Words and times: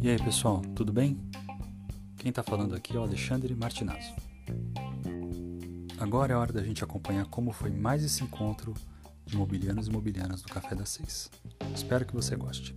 E 0.00 0.08
aí, 0.08 0.18
pessoal, 0.22 0.62
tudo 0.74 0.92
bem? 0.92 1.18
Quem 2.16 2.30
está 2.30 2.42
falando 2.42 2.76
aqui 2.76 2.96
é 2.96 3.00
o 3.00 3.02
Alexandre 3.02 3.54
Martinazzo. 3.56 4.14
Agora 5.98 6.32
é 6.32 6.36
hora 6.36 6.52
da 6.52 6.62
gente 6.62 6.84
acompanhar 6.84 7.26
como 7.26 7.50
foi 7.50 7.70
mais 7.70 8.04
esse 8.04 8.22
encontro 8.22 8.72
de 9.24 9.34
imobiliários 9.34 9.88
e 9.88 9.90
imobiliárias 9.90 10.42
do 10.42 10.48
Café 10.48 10.76
das 10.76 10.90
Seis. 10.90 11.28
Espero 11.74 12.06
que 12.06 12.14
você 12.14 12.36
goste. 12.36 12.72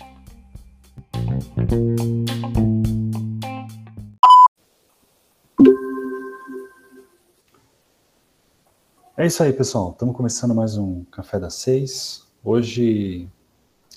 É 9.16 9.28
isso 9.28 9.44
aí, 9.44 9.54
pessoal. 9.54 9.92
Estamos 9.92 10.16
começando 10.16 10.56
mais 10.56 10.78
um 10.78 11.04
Café 11.12 11.40
das 11.40 11.56
Seis. 11.56 12.29
Hoje 12.44 13.28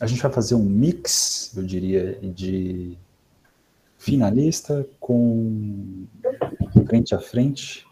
a 0.00 0.06
gente 0.06 0.22
vai 0.22 0.32
fazer 0.32 0.54
um 0.54 0.64
mix, 0.64 1.52
eu 1.56 1.62
diria, 1.62 2.18
de 2.20 2.98
finalista 3.96 4.86
com 4.98 6.06
frente 6.86 7.14
a 7.14 7.20
frente, 7.20 7.86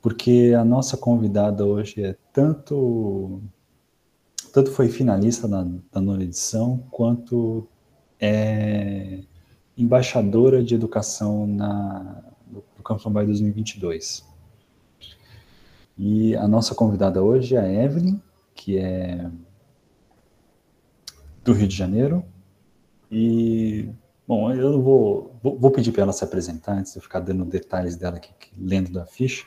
porque 0.00 0.54
a 0.58 0.64
nossa 0.64 0.96
convidada 0.96 1.64
hoje 1.64 2.02
é 2.02 2.16
tanto 2.32 3.42
tanto 4.52 4.70
foi 4.70 4.88
finalista 4.88 5.48
na, 5.48 5.64
na 5.64 6.00
nona 6.00 6.22
edição, 6.22 6.78
quanto 6.90 7.66
é 8.20 9.18
embaixadora 9.76 10.62
de 10.62 10.76
educação 10.76 11.44
na, 11.44 12.22
no, 12.48 12.62
Campus 12.84 13.04
Mobile 13.04 13.26
2022. 13.26 14.24
E 15.98 16.36
a 16.36 16.46
nossa 16.46 16.72
convidada 16.72 17.20
hoje 17.20 17.56
é 17.56 17.58
a 17.58 17.84
Evelyn, 17.84 18.20
que 18.54 18.78
é 18.78 19.30
do 21.42 21.52
Rio 21.52 21.68
de 21.68 21.76
Janeiro. 21.76 22.24
E, 23.10 23.88
bom, 24.26 24.50
eu 24.52 24.80
vou, 24.80 25.36
vou, 25.42 25.58
vou 25.58 25.70
pedir 25.70 25.92
para 25.92 26.02
ela 26.02 26.12
se 26.12 26.24
apresentar 26.24 26.78
antes 26.78 26.92
de 26.92 26.98
eu 26.98 27.02
ficar 27.02 27.20
dando 27.20 27.44
detalhes 27.44 27.96
dela 27.96 28.16
aqui, 28.16 28.30
lendo 28.58 28.90
da 28.90 29.04
ficha. 29.04 29.44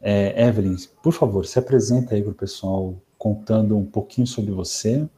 É, 0.00 0.48
Evelyn, 0.48 0.76
por 1.02 1.12
favor, 1.12 1.46
se 1.46 1.58
apresenta 1.58 2.14
aí 2.14 2.22
para 2.22 2.32
o 2.32 2.34
pessoal 2.34 3.00
contando 3.16 3.78
um 3.78 3.86
pouquinho 3.86 4.26
sobre 4.26 4.50
você. 4.50 5.08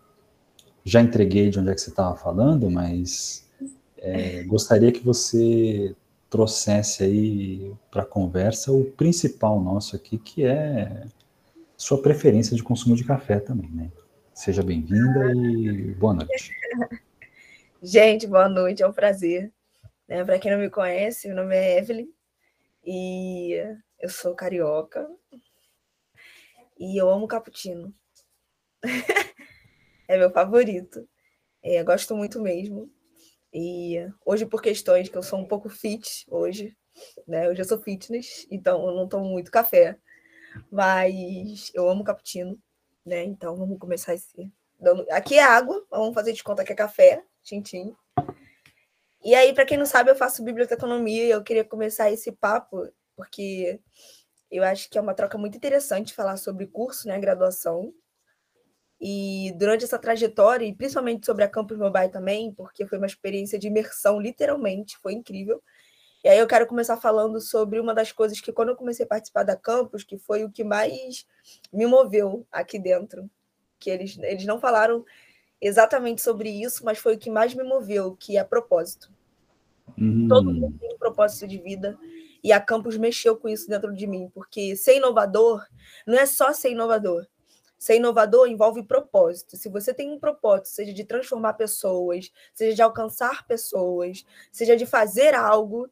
Já 0.85 1.01
entreguei 1.01 1.49
de 1.49 1.59
onde 1.59 1.71
é 1.71 1.75
que 1.75 1.81
você 1.81 1.89
estava 1.89 2.15
falando, 2.15 2.71
mas 2.71 3.49
é, 3.97 4.43
gostaria 4.43 4.93
que 4.93 5.01
você 5.01 5.97
trouxesse 6.29 7.03
aí 7.03 7.73
para 7.91 8.03
a 8.03 8.07
conversa 8.07 8.71
o 8.71 8.85
principal 8.85 9.59
nosso 9.59 9.97
aqui, 9.97 10.19
que 10.19 10.45
é 10.45 11.07
sua 11.77 12.01
preferência 12.01 12.57
de 12.57 12.63
consumo 12.63 12.97
de 12.97 13.05
café 13.05 13.41
também, 13.41 13.71
né? 13.71 13.91
Seja 14.33 14.63
bem-vinda 14.63 15.33
e 15.33 15.95
boa 15.95 16.15
noite. 16.15 16.53
Gente, 17.83 18.27
boa 18.27 18.49
noite, 18.49 18.83
é 18.83 18.87
um 18.87 18.93
prazer. 18.93 19.53
Né? 20.09 20.25
Para 20.25 20.39
quem 20.39 20.51
não 20.51 20.59
me 20.59 20.71
conhece, 20.71 21.29
meu 21.29 21.37
nome 21.37 21.55
é 21.55 21.79
Evelyn 21.79 22.09
e 22.85 23.53
eu 24.01 24.09
sou 24.09 24.35
carioca 24.35 25.09
e 26.79 27.01
eu 27.01 27.09
amo 27.11 27.29
cappuccino. 27.29 27.95
é 30.09 30.19
meu 30.19 30.31
favorito. 30.31 31.09
É, 31.63 31.83
gosto 31.83 32.17
muito 32.17 32.41
mesmo. 32.41 32.91
E 33.53 34.07
hoje, 34.25 34.45
por 34.47 34.61
questões 34.61 35.09
que 35.09 35.17
eu 35.17 35.23
sou 35.23 35.39
um 35.39 35.47
pouco 35.47 35.69
fit, 35.69 36.27
hoje, 36.29 36.77
né? 37.27 37.49
Hoje 37.49 37.61
eu 37.61 37.65
sou 37.65 37.79
fitness, 37.79 38.47
então 38.51 38.87
eu 38.87 38.95
não 38.95 39.09
tomo 39.09 39.27
muito 39.27 39.51
café. 39.51 39.97
Mas 40.71 41.71
eu 41.75 41.89
amo 41.89 42.05
cappuccino, 42.05 42.59
né? 43.05 43.23
Então 43.25 43.57
vamos 43.57 43.79
começar 43.79 44.15
esse. 44.15 44.51
Aqui 45.11 45.37
é 45.39 45.43
água, 45.43 45.85
vamos 45.91 46.15
fazer 46.15 46.33
de 46.33 46.43
conta 46.43 46.65
que 46.65 46.73
é 46.73 46.77
café, 46.77 47.23
tintim. 47.43 47.95
E 49.25 49.35
aí, 49.35 49.55
para 49.55 49.65
quem 49.65 49.79
não 49.79 49.87
sabe, 49.87 50.11
eu 50.11 50.17
faço 50.17 50.45
biblioteconomia 50.45 51.25
e 51.25 51.31
eu 51.31 51.43
queria 51.43 51.65
começar 51.65 52.11
esse 52.11 52.31
papo, 52.31 52.87
porque 53.17 53.81
eu 54.51 54.63
acho 54.63 54.91
que 54.91 54.99
é 54.99 55.01
uma 55.01 55.15
troca 55.15 55.39
muito 55.39 55.57
interessante 55.57 56.13
falar 56.13 56.37
sobre 56.37 56.67
curso, 56.67 57.09
né? 57.09 57.19
Graduação. 57.19 57.93
E 59.01 59.53
durante 59.57 59.85
essa 59.85 59.99
trajetória, 59.99 60.67
e 60.67 60.75
principalmente 60.75 61.27
sobre 61.27 61.43
a 61.43 61.49
Campus 61.49 61.79
Mobile 61.79 62.11
também, 62.11 62.53
porque 62.53 62.87
foi 62.87 62.99
uma 62.99 63.07
experiência 63.07 63.59
de 63.59 63.67
imersão, 63.69 64.21
literalmente, 64.21 64.99
foi 64.99 65.15
incrível. 65.15 65.63
E 66.25 66.29
aí 66.31 66.39
eu 66.39 66.47
quero 66.47 66.67
começar 66.67 66.97
falando 66.97 67.39
sobre 67.39 67.79
uma 67.79 67.93
das 67.93 68.11
coisas 68.11 68.41
que, 68.41 68.51
quando 68.51 68.71
eu 68.71 68.77
comecei 68.77 69.05
a 69.05 69.09
participar 69.09 69.43
da 69.43 69.55
Campus, 69.55 70.03
que 70.03 70.17
foi 70.17 70.43
o 70.43 70.51
que 70.51 70.65
mais 70.65 71.27
me 71.71 71.87
moveu 71.87 72.47
aqui 72.51 72.79
dentro. 72.79 73.31
Que 73.79 73.91
eles, 73.91 74.19
eles 74.23 74.47
não 74.47 74.59
falaram 74.59 75.05
exatamente 75.61 76.23
sobre 76.23 76.49
isso, 76.49 76.83
mas 76.83 76.97
foi 76.97 77.15
o 77.15 77.19
que 77.19 77.31
mais 77.31 77.55
me 77.55 77.63
moveu, 77.63 78.17
que 78.17 78.39
é 78.39 78.43
propósito. 78.43 79.13
Uhum. 79.99 80.27
Todo 80.27 80.51
mundo 80.51 80.79
tem 80.81 80.95
um 80.95 80.99
propósito 80.99 81.47
de 81.47 81.59
vida, 81.59 81.99
e 82.43 82.53
a 82.53 82.61
Campus 82.61 82.97
mexeu 82.97 83.37
com 83.37 83.47
isso 83.47 83.69
dentro 83.69 83.93
de 83.93 84.07
mim, 84.07 84.31
porque 84.33 84.75
ser 84.77 84.97
inovador 84.97 85.63
não 86.07 86.19
é 86.19 86.25
só 86.25 86.55
ser 86.55 86.71
inovador, 86.71 87.27
Ser 87.85 87.97
inovador 87.97 88.49
envolve 88.49 88.83
propósito. 88.83 89.59
Se 89.59 89.69
você 89.69 89.93
tem 89.93 90.11
um 90.11 90.19
propósito, 90.19 90.69
seja 90.69 90.91
de 90.91 91.05
transformar 91.05 91.53
pessoas, 91.53 92.33
seja 92.55 92.75
de 92.75 92.81
alcançar 92.81 93.47
pessoas, 93.47 94.25
seja 94.51 94.75
de 94.75 94.87
fazer 94.87 95.35
algo, 95.35 95.87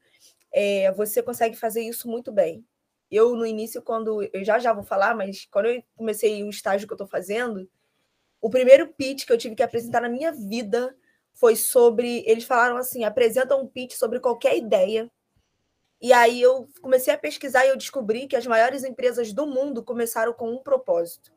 é, 0.52 0.92
você 0.92 1.22
consegue 1.22 1.56
fazer 1.56 1.82
isso 1.82 2.08
muito 2.08 2.32
bem. 2.32 2.64
Eu, 3.10 3.36
no 3.36 3.46
início, 3.46 3.82
quando. 3.82 4.22
Eu 4.32 4.44
já 4.44 4.58
já 4.58 4.72
vou 4.72 4.84
falar, 4.84 5.14
mas 5.14 5.46
quando 5.50 5.66
eu 5.66 5.82
comecei 5.96 6.42
o 6.42 6.50
estágio 6.50 6.86
que 6.86 6.92
eu 6.92 6.96
estou 6.96 7.06
fazendo, 7.06 7.68
o 8.40 8.50
primeiro 8.50 8.88
pitch 8.88 9.26
que 9.26 9.32
eu 9.32 9.38
tive 9.38 9.54
que 9.54 9.62
apresentar 9.62 10.00
na 10.00 10.08
minha 10.08 10.32
vida 10.32 10.96
foi 11.34 11.56
sobre. 11.56 12.24
Eles 12.26 12.44
falaram 12.44 12.76
assim: 12.76 13.04
apresenta 13.04 13.56
um 13.56 13.66
pitch 13.66 13.94
sobre 13.94 14.20
qualquer 14.20 14.56
ideia. 14.56 15.10
E 16.00 16.12
aí 16.12 16.42
eu 16.42 16.68
comecei 16.80 17.14
a 17.14 17.18
pesquisar 17.18 17.64
e 17.64 17.68
eu 17.68 17.76
descobri 17.76 18.26
que 18.26 18.36
as 18.36 18.46
maiores 18.46 18.84
empresas 18.84 19.32
do 19.32 19.46
mundo 19.46 19.84
começaram 19.84 20.32
com 20.32 20.50
um 20.50 20.58
propósito 20.58 21.32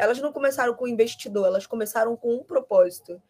elas 0.00 0.18
não 0.18 0.32
começaram 0.32 0.74
com 0.74 0.88
investidor, 0.88 1.46
elas 1.46 1.66
começaram 1.66 2.16
com 2.16 2.34
um 2.34 2.42
propósito, 2.42 3.22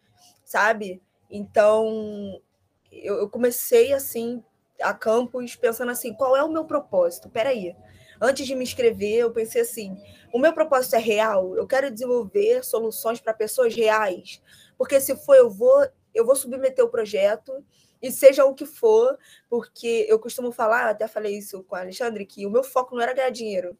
sabe? 0.45 1.01
Então, 1.29 2.41
eu, 2.89 3.17
eu 3.17 3.29
comecei 3.29 3.91
assim 3.91 4.41
a 4.81 4.93
campus 4.93 5.55
pensando 5.55 5.91
assim, 5.91 6.13
qual 6.13 6.35
é 6.35 6.43
o 6.43 6.51
meu 6.51 6.65
propósito? 6.65 7.29
Peraí, 7.29 7.75
antes 8.19 8.45
de 8.45 8.55
me 8.55 8.63
inscrever, 8.63 9.19
eu 9.19 9.31
pensei 9.31 9.61
assim: 9.61 9.97
o 10.33 10.39
meu 10.39 10.53
propósito 10.53 10.95
é 10.95 10.99
real? 10.99 11.55
Eu 11.55 11.67
quero 11.67 11.91
desenvolver 11.91 12.63
soluções 12.63 13.19
para 13.19 13.33
pessoas 13.33 13.75
reais. 13.75 14.41
Porque 14.77 14.99
se 14.99 15.15
for, 15.15 15.35
eu 15.35 15.49
vou, 15.49 15.87
eu 16.13 16.25
vou 16.25 16.35
submeter 16.35 16.83
o 16.83 16.89
projeto, 16.89 17.63
e 18.01 18.11
seja 18.11 18.45
o 18.45 18.55
que 18.55 18.65
for, 18.65 19.17
porque 19.47 20.05
eu 20.09 20.17
costumo 20.17 20.51
falar, 20.51 20.89
até 20.89 21.07
falei 21.07 21.37
isso 21.37 21.63
com 21.63 21.75
o 21.75 21.77
Alexandre, 21.79 22.25
que 22.25 22.47
o 22.47 22.49
meu 22.49 22.63
foco 22.63 22.95
não 22.95 23.01
era 23.01 23.13
ganhar 23.13 23.29
dinheiro 23.29 23.77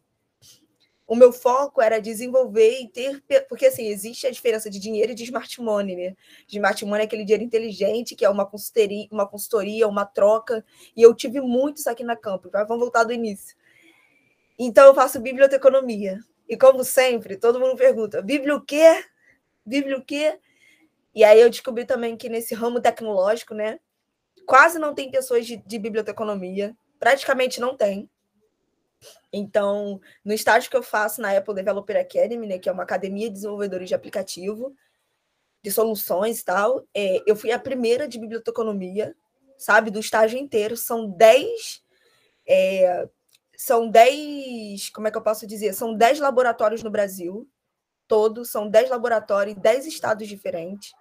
o 1.11 1.15
meu 1.15 1.33
foco 1.33 1.81
era 1.81 1.99
desenvolver 1.99 2.79
e 2.79 2.87
ter. 2.87 3.21
Porque, 3.49 3.65
assim, 3.65 3.85
existe 3.87 4.25
a 4.25 4.31
diferença 4.31 4.69
de 4.69 4.79
dinheiro 4.79 5.11
e 5.11 5.15
de 5.15 5.25
smart 5.25 5.61
money, 5.61 5.93
né? 5.93 6.15
Smart 6.47 6.85
money 6.85 7.01
é 7.01 7.05
aquele 7.05 7.25
dinheiro 7.25 7.43
inteligente, 7.43 8.15
que 8.15 8.23
é 8.23 8.29
uma 8.29 8.45
consultoria, 8.45 9.09
uma, 9.11 9.27
consultoria, 9.27 9.89
uma 9.89 10.05
troca. 10.05 10.63
E 10.95 11.01
eu 11.01 11.13
tive 11.13 11.41
muitos 11.41 11.85
aqui 11.85 12.01
na. 12.01 12.17
Mas 12.53 12.65
vamos 12.65 12.79
voltar 12.79 13.03
do 13.03 13.11
início. 13.11 13.57
Então, 14.57 14.85
eu 14.85 14.95
faço 14.95 15.19
biblioteconomia. 15.19 16.17
E, 16.47 16.55
como 16.55 16.81
sempre, 16.81 17.35
todo 17.35 17.59
mundo 17.59 17.75
pergunta: 17.75 18.21
Bíblia 18.21 18.55
o 18.55 18.61
quê? 18.61 19.03
Bíblia 19.65 19.97
o 19.97 20.05
quê? 20.05 20.39
E 21.13 21.25
aí 21.25 21.41
eu 21.41 21.49
descobri 21.49 21.83
também 21.83 22.15
que 22.15 22.29
nesse 22.29 22.55
ramo 22.55 22.79
tecnológico, 22.79 23.53
né? 23.53 23.81
Quase 24.45 24.79
não 24.79 24.95
tem 24.95 25.11
pessoas 25.11 25.45
de, 25.45 25.57
de 25.57 25.77
biblioteconomia. 25.77 26.73
Praticamente 26.97 27.59
não 27.59 27.75
tem. 27.75 28.09
Então, 29.31 29.99
no 30.23 30.33
estágio 30.33 30.69
que 30.69 30.75
eu 30.75 30.83
faço 30.83 31.21
na 31.21 31.35
Apple 31.35 31.55
Developer 31.55 31.97
Academy, 31.97 32.47
né, 32.47 32.59
que 32.59 32.69
é 32.69 32.71
uma 32.71 32.83
academia 32.83 33.27
de 33.27 33.35
desenvolvedores 33.35 33.87
de 33.87 33.95
aplicativo, 33.95 34.75
de 35.63 35.71
soluções 35.71 36.39
e 36.39 36.45
tal, 36.45 36.85
é, 36.93 37.21
eu 37.25 37.35
fui 37.35 37.51
a 37.51 37.59
primeira 37.59 38.07
de 38.07 38.19
biblioteconomia, 38.19 39.15
sabe, 39.57 39.91
do 39.91 39.99
estágio 39.99 40.39
inteiro. 40.39 40.75
São 40.75 41.09
10. 41.09 41.83
É, 42.47 43.07
são 43.55 43.89
10. 43.89 44.89
Como 44.89 45.07
é 45.07 45.11
que 45.11 45.17
eu 45.17 45.21
posso 45.21 45.47
dizer? 45.47 45.73
São 45.73 45.95
10 45.95 46.19
laboratórios 46.19 46.83
no 46.83 46.89
Brasil, 46.89 47.47
todos. 48.07 48.49
São 48.49 48.67
10 48.67 48.89
laboratórios 48.89 49.55
em 49.55 49.59
10 49.59 49.85
estados 49.85 50.27
diferentes. 50.27 50.91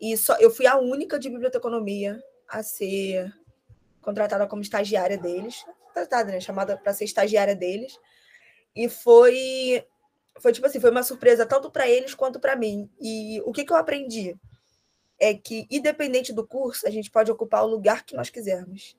E 0.00 0.16
só, 0.16 0.36
eu 0.38 0.50
fui 0.50 0.66
a 0.66 0.78
única 0.78 1.18
de 1.18 1.28
biblioteconomia 1.28 2.18
a 2.48 2.62
ser 2.62 3.30
contratada 4.00 4.46
como 4.46 4.62
estagiária 4.62 5.18
deles 5.18 5.62
contratada, 5.90 6.32
né? 6.32 6.40
Chamada 6.40 6.76
para 6.76 6.92
ser 6.94 7.04
estagiária 7.04 7.54
deles. 7.54 7.98
E 8.74 8.88
foi 8.88 9.84
foi 10.38 10.52
tipo 10.52 10.66
assim, 10.66 10.80
foi 10.80 10.90
uma 10.90 11.02
surpresa 11.02 11.44
tanto 11.44 11.70
para 11.70 11.88
eles 11.88 12.14
quanto 12.14 12.40
para 12.40 12.56
mim. 12.56 12.90
E 13.00 13.42
o 13.44 13.52
que, 13.52 13.64
que 13.64 13.72
eu 13.72 13.76
aprendi 13.76 14.36
é 15.18 15.34
que 15.34 15.66
independente 15.70 16.32
do 16.32 16.46
curso, 16.46 16.86
a 16.86 16.90
gente 16.90 17.10
pode 17.10 17.30
ocupar 17.30 17.64
o 17.64 17.68
lugar 17.68 18.04
que 18.04 18.16
nós 18.16 18.30
quisermos. 18.30 18.96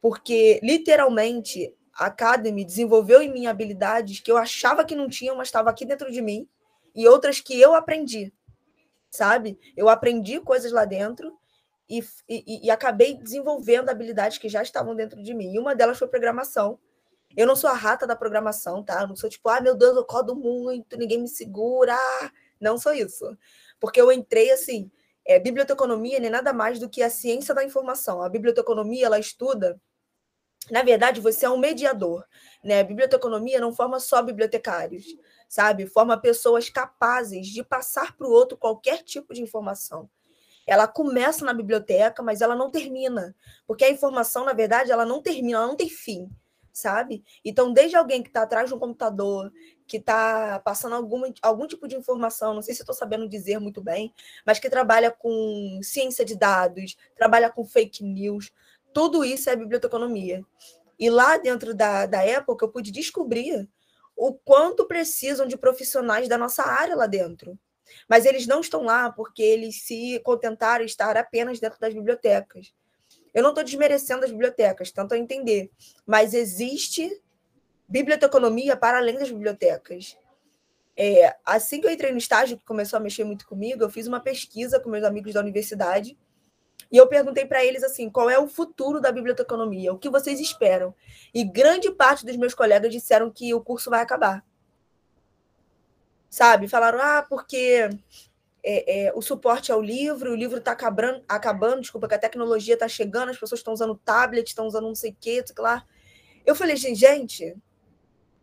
Porque 0.00 0.60
literalmente 0.62 1.74
a 1.92 2.06
Academy 2.06 2.64
desenvolveu 2.64 3.20
em 3.20 3.32
mim 3.32 3.46
habilidades 3.46 4.20
que 4.20 4.30
eu 4.30 4.36
achava 4.36 4.84
que 4.84 4.94
não 4.94 5.08
tinham, 5.08 5.36
mas 5.36 5.48
estava 5.48 5.70
aqui 5.70 5.84
dentro 5.84 6.10
de 6.10 6.22
mim. 6.22 6.48
e 6.94 7.06
outras 7.06 7.40
que 7.40 7.60
eu 7.60 7.74
aprendi, 7.74 8.32
sabe? 9.10 9.58
Eu 9.76 9.88
aprendi 9.88 10.40
coisas 10.40 10.72
lá 10.72 10.84
dentro 10.84 11.39
e, 11.90 12.04
e, 12.28 12.66
e, 12.66 12.70
acabei 12.70 13.16
desenvolvendo 13.16 13.90
habilidades 13.90 14.38
que 14.38 14.48
já 14.48 14.62
estavam 14.62 14.94
dentro 14.94 15.20
de 15.22 15.34
mim. 15.34 15.52
E 15.52 15.58
uma 15.58 15.74
delas 15.74 15.98
foi 15.98 16.06
programação. 16.06 16.78
Eu 17.36 17.46
não 17.46 17.56
sou 17.56 17.68
a 17.68 17.74
rata 17.74 18.06
da 18.06 18.14
programação, 18.14 18.82
tá? 18.82 19.02
Eu 19.02 19.08
não 19.08 19.16
sou 19.16 19.28
tipo, 19.28 19.48
ah, 19.48 19.60
meu 19.60 19.74
Deus, 19.74 19.96
eu 19.96 20.04
codo 20.04 20.36
muito, 20.36 20.96
ninguém 20.96 21.20
me 21.20 21.28
segura. 21.28 21.96
Não 22.60 22.78
sou 22.78 22.92
isso. 22.92 23.36
Porque 23.80 24.00
eu 24.00 24.12
entrei 24.12 24.50
assim, 24.52 24.90
é, 25.26 25.38
biblioteconomia 25.38 26.18
nem 26.20 26.28
é 26.28 26.30
nada 26.30 26.52
mais 26.52 26.78
do 26.78 26.88
que 26.88 27.02
a 27.02 27.10
ciência 27.10 27.54
da 27.54 27.64
informação. 27.64 28.22
A 28.22 28.28
biblioteconomia, 28.28 29.06
ela 29.06 29.18
estuda 29.18 29.80
na 30.70 30.82
verdade, 30.82 31.20
você 31.20 31.46
é 31.46 31.50
um 31.50 31.58
mediador, 31.58 32.24
né? 32.62 32.80
A 32.80 32.84
biblioteconomia 32.84 33.60
não 33.60 33.72
forma 33.74 33.98
só 33.98 34.22
bibliotecários, 34.22 35.04
sabe? 35.48 35.86
Forma 35.86 36.20
pessoas 36.20 36.68
capazes 36.68 37.48
de 37.48 37.64
passar 37.64 38.16
para 38.16 38.26
o 38.26 38.30
outro 38.30 38.56
qualquer 38.56 39.02
tipo 39.02 39.34
de 39.34 39.42
informação. 39.42 40.08
Ela 40.70 40.86
começa 40.86 41.44
na 41.44 41.52
biblioteca, 41.52 42.22
mas 42.22 42.40
ela 42.40 42.54
não 42.54 42.70
termina, 42.70 43.34
porque 43.66 43.84
a 43.84 43.90
informação, 43.90 44.44
na 44.44 44.52
verdade, 44.52 44.92
ela 44.92 45.04
não 45.04 45.20
termina, 45.20 45.58
ela 45.58 45.66
não 45.66 45.74
tem 45.74 45.88
fim, 45.88 46.30
sabe? 46.72 47.24
Então, 47.44 47.72
desde 47.72 47.96
alguém 47.96 48.22
que 48.22 48.28
está 48.28 48.42
atrás 48.42 48.68
de 48.68 48.74
um 48.76 48.78
computador, 48.78 49.52
que 49.84 49.96
está 49.96 50.60
passando 50.60 50.94
algum 50.94 51.22
algum 51.42 51.66
tipo 51.66 51.88
de 51.88 51.96
informação, 51.96 52.54
não 52.54 52.62
sei 52.62 52.72
se 52.72 52.82
estou 52.82 52.94
sabendo 52.94 53.28
dizer 53.28 53.58
muito 53.58 53.82
bem, 53.82 54.14
mas 54.46 54.60
que 54.60 54.70
trabalha 54.70 55.10
com 55.10 55.80
ciência 55.82 56.24
de 56.24 56.36
dados, 56.36 56.96
trabalha 57.16 57.50
com 57.50 57.64
fake 57.64 58.04
news, 58.04 58.52
tudo 58.94 59.24
isso 59.24 59.50
é 59.50 59.56
biblioteconomia. 59.56 60.40
E 60.96 61.10
lá 61.10 61.36
dentro 61.36 61.74
da, 61.74 62.06
da 62.06 62.22
época, 62.22 62.64
eu 62.64 62.70
pude 62.70 62.92
descobrir 62.92 63.68
o 64.16 64.34
quanto 64.34 64.86
precisam 64.86 65.48
de 65.48 65.58
profissionais 65.58 66.28
da 66.28 66.38
nossa 66.38 66.62
área 66.62 66.94
lá 66.94 67.08
dentro. 67.08 67.58
Mas 68.08 68.24
eles 68.24 68.46
não 68.46 68.60
estão 68.60 68.84
lá 68.84 69.10
porque 69.10 69.42
eles 69.42 69.82
se 69.82 70.20
contentaram 70.20 70.84
estar 70.84 71.16
apenas 71.16 71.60
dentro 71.60 71.78
das 71.80 71.94
bibliotecas. 71.94 72.72
Eu 73.32 73.42
não 73.42 73.50
estou 73.50 73.64
desmerecendo 73.64 74.24
as 74.24 74.30
bibliotecas, 74.30 74.90
tanto 74.90 75.14
a 75.14 75.18
entender, 75.18 75.70
mas 76.06 76.34
existe 76.34 77.10
biblioteconomia 77.88 78.76
para 78.76 78.98
além 78.98 79.18
das 79.18 79.30
bibliotecas. 79.30 80.16
É, 80.96 81.34
assim 81.46 81.80
que 81.80 81.86
eu 81.86 81.90
entrei 81.90 82.12
no 82.12 82.18
estágio, 82.18 82.58
que 82.58 82.64
começou 82.64 82.96
a 82.96 83.00
mexer 83.00 83.24
muito 83.24 83.46
comigo, 83.46 83.82
eu 83.82 83.90
fiz 83.90 84.06
uma 84.06 84.20
pesquisa 84.20 84.78
com 84.80 84.90
meus 84.90 85.04
amigos 85.04 85.32
da 85.32 85.40
universidade 85.40 86.16
e 86.90 86.96
eu 86.96 87.06
perguntei 87.06 87.46
para 87.46 87.64
eles 87.64 87.82
assim, 87.82 88.10
qual 88.10 88.28
é 88.28 88.38
o 88.38 88.48
futuro 88.48 89.00
da 89.00 89.12
biblioteconomia? 89.12 89.92
O 89.92 89.98
que 89.98 90.08
vocês 90.08 90.40
esperam? 90.40 90.94
E 91.32 91.44
grande 91.44 91.90
parte 91.92 92.26
dos 92.26 92.36
meus 92.36 92.54
colegas 92.54 92.92
disseram 92.92 93.30
que 93.30 93.54
o 93.54 93.60
curso 93.60 93.90
vai 93.90 94.00
acabar. 94.00 94.44
Sabe? 96.30 96.68
Falaram, 96.68 97.00
ah, 97.02 97.26
porque 97.28 97.90
é, 98.62 99.06
é, 99.06 99.12
o 99.14 99.20
suporte 99.20 99.72
ao 99.72 99.82
livro, 99.82 100.32
o 100.32 100.36
livro 100.36 100.58
está 100.58 100.72
acabando, 100.72 101.22
acabando, 101.28 101.80
desculpa, 101.80 102.08
que 102.08 102.14
a 102.14 102.18
tecnologia 102.18 102.74
está 102.74 102.88
chegando, 102.88 103.30
as 103.30 103.38
pessoas 103.38 103.60
estão 103.60 103.74
usando 103.74 103.96
tablet, 103.96 104.46
estão 104.46 104.66
usando 104.66 104.86
não 104.86 104.94
sei 104.94 105.10
o 105.10 105.16
que, 105.18 105.44
lá. 105.58 105.84
Eu 106.46 106.54
falei, 106.54 106.76
gente, 106.76 107.56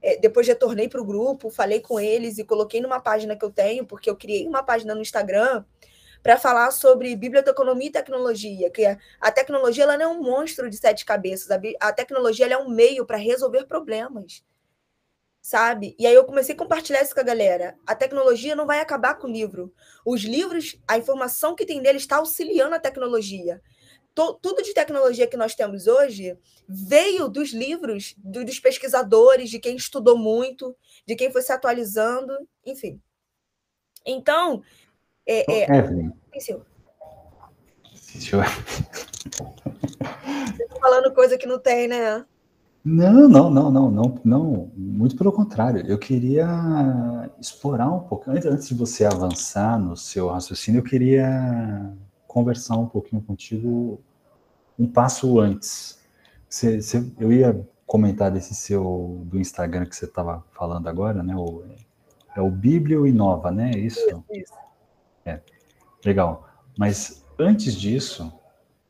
é, 0.01 0.17
depois 0.17 0.47
retornei 0.47 0.87
para 0.87 1.01
o 1.01 1.05
grupo, 1.05 1.49
falei 1.49 1.79
com 1.79 1.99
eles 1.99 2.37
e 2.37 2.43
coloquei 2.43 2.81
numa 2.81 2.99
página 2.99 3.35
que 3.35 3.45
eu 3.45 3.51
tenho, 3.51 3.85
porque 3.85 4.09
eu 4.09 4.15
criei 4.15 4.47
uma 4.47 4.63
página 4.63 4.93
no 4.93 5.01
Instagram 5.01 5.63
para 6.21 6.37
falar 6.37 6.71
sobre 6.71 7.15
biblioteconomia 7.15 7.87
e 7.87 7.91
tecnologia, 7.91 8.69
que 8.69 8.83
é, 8.85 8.97
a 9.21 9.31
tecnologia 9.31 9.83
ela 9.83 9.97
não 9.97 10.05
é 10.05 10.07
um 10.07 10.21
monstro 10.21 10.69
de 10.69 10.77
sete 10.77 11.05
cabeças, 11.05 11.49
a, 11.51 11.59
a 11.79 11.93
tecnologia 11.93 12.47
é 12.47 12.57
um 12.57 12.69
meio 12.69 13.05
para 13.05 13.17
resolver 13.17 13.65
problemas, 13.65 14.43
sabe? 15.47 15.95
E 15.97 16.05
aí 16.05 16.13
eu 16.13 16.25
comecei 16.25 16.53
a 16.53 16.57
compartilhar 16.57 17.01
isso 17.01 17.13
com 17.13 17.21
a 17.21 17.23
galera. 17.23 17.79
A 17.87 17.95
tecnologia 17.95 18.53
não 18.53 18.65
vai 18.65 18.81
acabar 18.81 19.13
com 19.13 19.27
o 19.27 19.31
livro. 19.31 19.73
Os 20.05 20.25
livros, 20.25 20.77
a 20.85 20.97
informação 20.97 21.55
que 21.55 21.65
tem 21.65 21.79
nele 21.79 21.99
está 21.99 22.17
auxiliando 22.17 22.75
a 22.75 22.79
tecnologia. 22.79 23.61
tudo 24.13 24.61
de 24.61 24.73
tecnologia 24.73 25.25
que 25.25 25.37
nós 25.37 25.55
temos 25.55 25.87
hoje 25.87 26.37
veio 26.67 27.29
dos 27.29 27.53
livros, 27.53 28.13
do, 28.17 28.43
dos 28.43 28.59
pesquisadores, 28.59 29.49
de 29.49 29.57
quem 29.57 29.77
estudou 29.77 30.17
muito, 30.17 30.75
de 31.05 31.15
quem 31.15 31.31
foi 31.31 31.41
se 31.41 31.53
atualizando, 31.53 32.33
enfim. 32.65 33.01
Então, 34.05 34.61
é, 35.25 35.49
é... 35.49 35.77
Evelyn. 35.77 36.11
Tá 40.67 40.75
falando 40.81 41.13
coisa 41.13 41.37
que 41.37 41.47
não 41.47 41.57
tem, 41.57 41.87
né? 41.87 42.25
Não, 42.83 43.27
não, 43.27 43.49
não, 43.49 43.69
não, 43.69 43.91
não, 43.91 44.21
não, 44.23 44.71
muito 44.75 45.17
pelo 45.17 45.31
contrário. 45.31 45.85
Eu 45.85 45.97
queria 45.97 47.29
explorar 47.39 47.91
um 47.91 47.99
pouco, 47.99 48.31
antes, 48.31 48.67
de 48.67 48.73
você 48.73 49.03
avançar 49.03 49.77
no 49.77 49.97
seu 49.97 50.29
raciocínio, 50.29 50.79
eu 50.79 50.83
queria 50.83 51.93
conversar 52.27 52.77
um 52.77 52.87
pouquinho 52.87 53.21
contigo 53.21 53.99
um 54.79 54.87
passo 54.87 55.39
antes. 55.39 55.99
Você, 56.47 56.81
você, 56.81 57.11
eu 57.19 57.31
ia 57.31 57.67
comentar 57.85 58.31
desse 58.31 58.55
seu 58.55 59.21
do 59.25 59.39
Instagram 59.39 59.85
que 59.85 59.95
você 59.95 60.05
estava 60.05 60.43
falando 60.51 60.87
agora, 60.87 61.21
né? 61.23 61.35
O, 61.35 61.63
é 62.35 62.41
o 62.41 62.49
Bíblio 62.51 63.07
Inova, 63.07 63.51
né? 63.51 63.71
É 63.73 63.79
isso. 63.79 63.99
isso, 63.99 64.23
isso. 64.31 64.53
É, 65.25 65.41
legal. 66.05 66.47
Mas 66.77 67.25
antes 67.39 67.73
disso, 67.73 68.31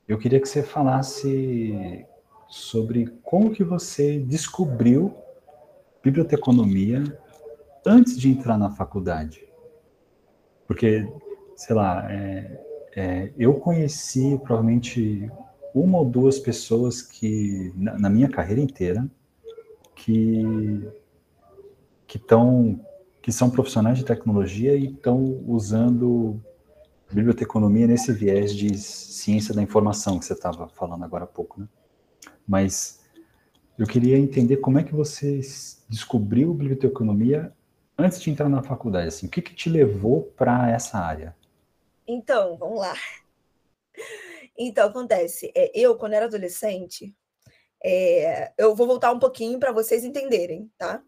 eu 0.08 0.18
queria 0.18 0.40
que 0.40 0.48
você 0.48 0.62
falasse 0.62 2.06
sobre 2.50 3.08
como 3.24 3.52
que 3.52 3.64
você 3.64 4.20
descobriu 4.20 5.14
biblioteconomia 6.04 7.04
antes 7.86 8.18
de 8.18 8.30
entrar 8.30 8.58
na 8.58 8.70
faculdade. 8.70 9.48
Porque, 10.66 11.08
sei 11.56 11.76
lá, 11.76 12.12
é, 12.12 12.64
é, 12.96 13.34
eu 13.38 13.54
conheci 13.56 14.40
provavelmente 14.44 15.32
uma 15.74 16.00
ou 16.00 16.06
duas 16.06 16.40
pessoas 16.40 17.02
que, 17.02 17.72
na, 17.76 17.98
na 18.00 18.10
minha 18.10 18.30
carreira 18.30 18.62
inteira, 18.62 19.10
que 19.96 20.88
que 22.08 22.18
estão 22.18 22.80
que 23.22 23.32
são 23.32 23.50
profissionais 23.50 23.98
de 23.98 24.06
tecnologia 24.06 24.74
e 24.74 24.86
estão 24.86 25.44
usando 25.46 26.42
biblioteconomia 27.12 27.86
nesse 27.86 28.14
viés 28.14 28.56
de 28.56 28.78
ciência 28.78 29.54
da 29.54 29.62
informação 29.62 30.18
que 30.18 30.24
você 30.24 30.32
estava 30.32 30.70
falando 30.70 31.04
agora 31.04 31.26
há 31.26 31.28
pouco, 31.28 31.60
né? 31.60 31.68
Mas 32.48 33.02
eu 33.78 33.86
queria 33.86 34.18
entender 34.18 34.58
como 34.58 34.80
é 34.80 34.84
que 34.84 34.94
você 34.94 35.42
descobriu 35.90 36.54
biblioteconomia 36.54 37.54
antes 37.98 38.22
de 38.22 38.30
entrar 38.30 38.48
na 38.48 38.64
faculdade, 38.64 39.08
assim, 39.08 39.28
o 39.28 39.30
que, 39.30 39.42
que 39.42 39.54
te 39.54 39.70
levou 39.70 40.24
para 40.38 40.70
essa 40.70 40.98
área? 41.00 41.36
Então, 42.08 42.58
vamos 42.58 42.80
lá. 42.80 42.94
Então, 44.58 44.88
acontece, 44.88 45.52
é, 45.54 45.72
eu, 45.74 45.96
quando 45.96 46.14
era 46.14 46.26
adolescente, 46.26 47.16
é, 47.84 48.52
eu 48.58 48.74
vou 48.74 48.88
voltar 48.88 49.12
um 49.12 49.20
pouquinho 49.20 49.60
para 49.60 49.72
vocês 49.72 50.04
entenderem, 50.04 50.72
tá? 50.78 51.04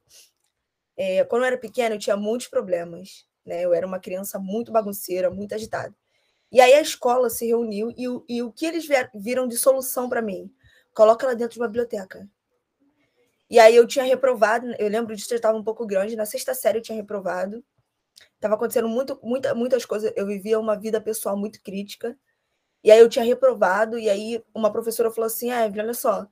É, 0.96 1.24
quando 1.24 1.44
eu 1.44 1.48
era 1.48 1.58
pequena, 1.58 1.96
eu 1.96 2.00
tinha 2.00 2.18
muitos 2.18 2.48
problemas. 2.48 3.26
Né? 3.46 3.64
Eu 3.66 3.74
era 3.74 3.88
uma 3.88 4.00
criança 4.00 4.38
muito 4.38 4.72
bagunceira, 4.72 5.32
muito 5.32 5.56
agitada. 5.56 5.96
E 6.52 6.60
aí 6.60 6.74
a 6.74 6.82
escola 6.82 7.30
se 7.30 7.48
reuniu 7.48 7.92
e, 7.92 8.06
e 8.28 8.44
o 8.44 8.52
que 8.52 8.66
eles 8.66 8.88
viram 9.16 9.48
de 9.48 9.58
solução 9.58 10.10
para 10.10 10.22
mim? 10.22 10.52
Coloca 10.94 11.26
ela 11.26 11.36
dentro 11.36 11.54
de 11.54 11.60
uma 11.60 11.68
biblioteca. 11.68 12.28
E 13.50 13.60
aí 13.60 13.76
eu 13.76 13.88
tinha 13.88 14.06
reprovado, 14.06 14.68
eu 14.78 14.88
lembro 14.88 15.16
disso, 15.16 15.34
eu 15.34 15.38
estava 15.38 15.58
um 15.58 15.64
pouco 15.64 15.86
grande, 15.86 16.16
na 16.16 16.26
sexta 16.26 16.54
série 16.54 16.78
eu 16.78 16.84
tinha 16.84 16.96
reprovado. 16.96 17.64
Estava 18.36 18.56
acontecendo 18.56 18.88
muito, 18.88 19.20
muita, 19.24 19.56
muitas 19.56 19.86
coisas, 19.86 20.14
eu 20.16 20.28
vivia 20.28 20.60
uma 20.60 20.78
vida 20.78 21.02
pessoal 21.02 21.36
muito 21.36 21.62
crítica. 21.64 22.18
E 22.84 22.92
aí 22.92 23.00
eu 23.00 23.10
tinha 23.10 23.26
reprovado, 23.26 23.98
e 23.98 24.10
aí 24.10 24.44
uma 24.54 24.72
professora 24.72 25.12
falou 25.12 25.28
assim, 25.28 25.50
ah, 25.52 25.66
Evelyn, 25.66 25.86
olha 25.86 25.94
só, 25.94 26.28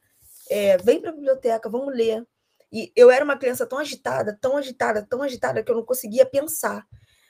é, 0.50 0.78
vem 0.78 1.02
para 1.02 1.10
a 1.10 1.14
biblioteca, 1.14 1.70
vamos 1.70 1.94
ler. 1.94 2.26
E 2.72 2.92
eu 2.96 3.10
era 3.10 3.24
uma 3.24 3.38
criança 3.38 3.66
tão 3.66 3.80
agitada, 3.80 4.38
tão 4.40 4.56
agitada, 4.56 5.06
tão 5.06 5.22
agitada, 5.22 5.64
que 5.64 5.72
eu 5.72 5.76
não 5.76 5.86
conseguia 5.86 6.26
pensar, 6.26 6.86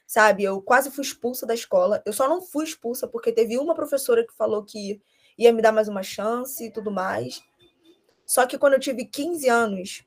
sabe? 0.05 0.43
Eu 0.43 0.61
quase 0.61 0.91
fui 0.91 1.03
expulsa 1.03 1.45
da 1.45 1.53
escola. 1.53 2.01
Eu 2.05 2.13
só 2.13 2.27
não 2.27 2.41
fui 2.41 2.65
expulsa 2.65 3.07
porque 3.07 3.31
teve 3.31 3.57
uma 3.57 3.75
professora 3.75 4.25
que 4.25 4.33
falou 4.33 4.63
que 4.63 5.01
ia 5.37 5.53
me 5.53 5.61
dar 5.61 5.71
mais 5.71 5.87
uma 5.87 6.03
chance 6.03 6.65
e 6.65 6.71
tudo 6.71 6.91
mais. 6.91 7.43
Só 8.25 8.45
que 8.45 8.57
quando 8.57 8.73
eu 8.73 8.79
tive 8.79 9.05
15 9.05 9.47
anos, 9.47 10.03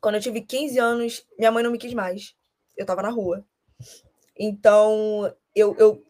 quando 0.00 0.16
eu 0.16 0.20
tive 0.20 0.42
15 0.42 0.78
anos, 0.78 1.26
minha 1.38 1.50
mãe 1.50 1.62
não 1.62 1.70
me 1.70 1.78
quis 1.78 1.94
mais. 1.94 2.34
Eu 2.76 2.82
estava 2.82 3.02
na 3.02 3.10
rua. 3.10 3.44
Então, 4.36 5.34
eu, 5.54 5.74
eu, 5.76 6.04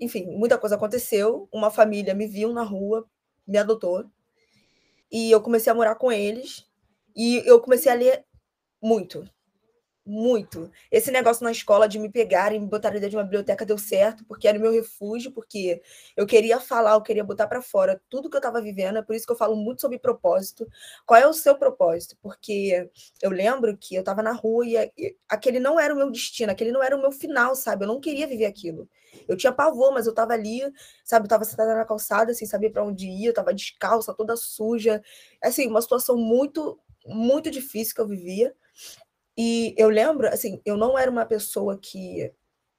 enfim, 0.00 0.26
muita 0.26 0.58
coisa 0.58 0.76
aconteceu. 0.76 1.48
Uma 1.52 1.70
família 1.70 2.14
me 2.14 2.26
viu 2.26 2.52
na 2.52 2.62
rua, 2.62 3.08
me 3.46 3.58
adotou. 3.58 4.04
E 5.10 5.30
eu 5.30 5.40
comecei 5.40 5.70
a 5.70 5.74
morar 5.74 5.94
com 5.94 6.10
eles. 6.10 6.66
E 7.16 7.42
eu 7.46 7.60
comecei 7.60 7.90
a 7.90 7.94
ler 7.94 8.24
muito. 8.82 9.28
Muito. 10.04 10.70
Esse 10.90 11.10
negócio 11.10 11.44
na 11.44 11.52
escola 11.52 11.88
de 11.88 11.98
me 11.98 12.10
pegarem, 12.10 12.60
me 12.60 12.66
botarem 12.66 12.98
dentro 12.98 13.10
de 13.10 13.16
uma 13.16 13.22
biblioteca 13.22 13.64
deu 13.64 13.78
certo, 13.78 14.24
porque 14.24 14.48
era 14.48 14.58
o 14.58 14.60
meu 14.60 14.72
refúgio, 14.72 15.30
porque 15.32 15.82
eu 16.16 16.26
queria 16.26 16.58
falar, 16.58 16.94
eu 16.94 17.02
queria 17.02 17.22
botar 17.22 17.46
para 17.46 17.62
fora 17.62 18.00
tudo 18.08 18.28
que 18.28 18.36
eu 18.36 18.40
estava 18.40 18.60
vivendo, 18.60 18.98
é 18.98 19.02
por 19.02 19.14
isso 19.14 19.26
que 19.26 19.32
eu 19.32 19.36
falo 19.36 19.54
muito 19.54 19.80
sobre 19.80 19.98
propósito. 19.98 20.66
Qual 21.06 21.20
é 21.20 21.26
o 21.26 21.32
seu 21.32 21.56
propósito? 21.56 22.16
Porque 22.22 22.90
eu 23.22 23.30
lembro 23.30 23.76
que 23.76 23.94
eu 23.94 24.00
estava 24.00 24.22
na 24.22 24.32
rua 24.32 24.66
e 24.66 25.14
aquele 25.28 25.60
não 25.60 25.78
era 25.78 25.94
o 25.94 25.96
meu 25.96 26.10
destino, 26.10 26.50
aquele 26.50 26.72
não 26.72 26.82
era 26.82 26.96
o 26.96 27.00
meu 27.00 27.12
final, 27.12 27.54
sabe? 27.54 27.84
Eu 27.84 27.88
não 27.88 28.00
queria 28.00 28.26
viver 28.26 28.46
aquilo. 28.46 28.88
Eu 29.28 29.36
tinha 29.36 29.52
pavor, 29.52 29.92
mas 29.92 30.06
eu 30.06 30.10
estava 30.10 30.32
ali, 30.32 30.60
sabe? 31.04 31.24
Eu 31.24 31.26
estava 31.26 31.44
sentada 31.44 31.74
na 31.74 31.84
calçada, 31.84 32.32
sem 32.34 32.46
saber 32.46 32.70
para 32.70 32.84
onde 32.84 33.06
ir, 33.06 33.26
eu 33.26 33.30
estava 33.30 33.52
descalça, 33.52 34.14
toda 34.14 34.36
suja. 34.36 35.02
Assim, 35.42 35.66
uma 35.68 35.82
situação 35.82 36.16
muito, 36.16 36.78
muito 37.06 37.50
difícil 37.50 37.94
que 37.94 38.00
eu 38.00 38.08
vivia. 38.08 38.54
E 39.42 39.74
eu 39.78 39.88
lembro, 39.88 40.28
assim, 40.28 40.60
eu 40.66 40.76
não 40.76 40.98
era 40.98 41.10
uma 41.10 41.24
pessoa 41.24 41.78
que 41.78 42.30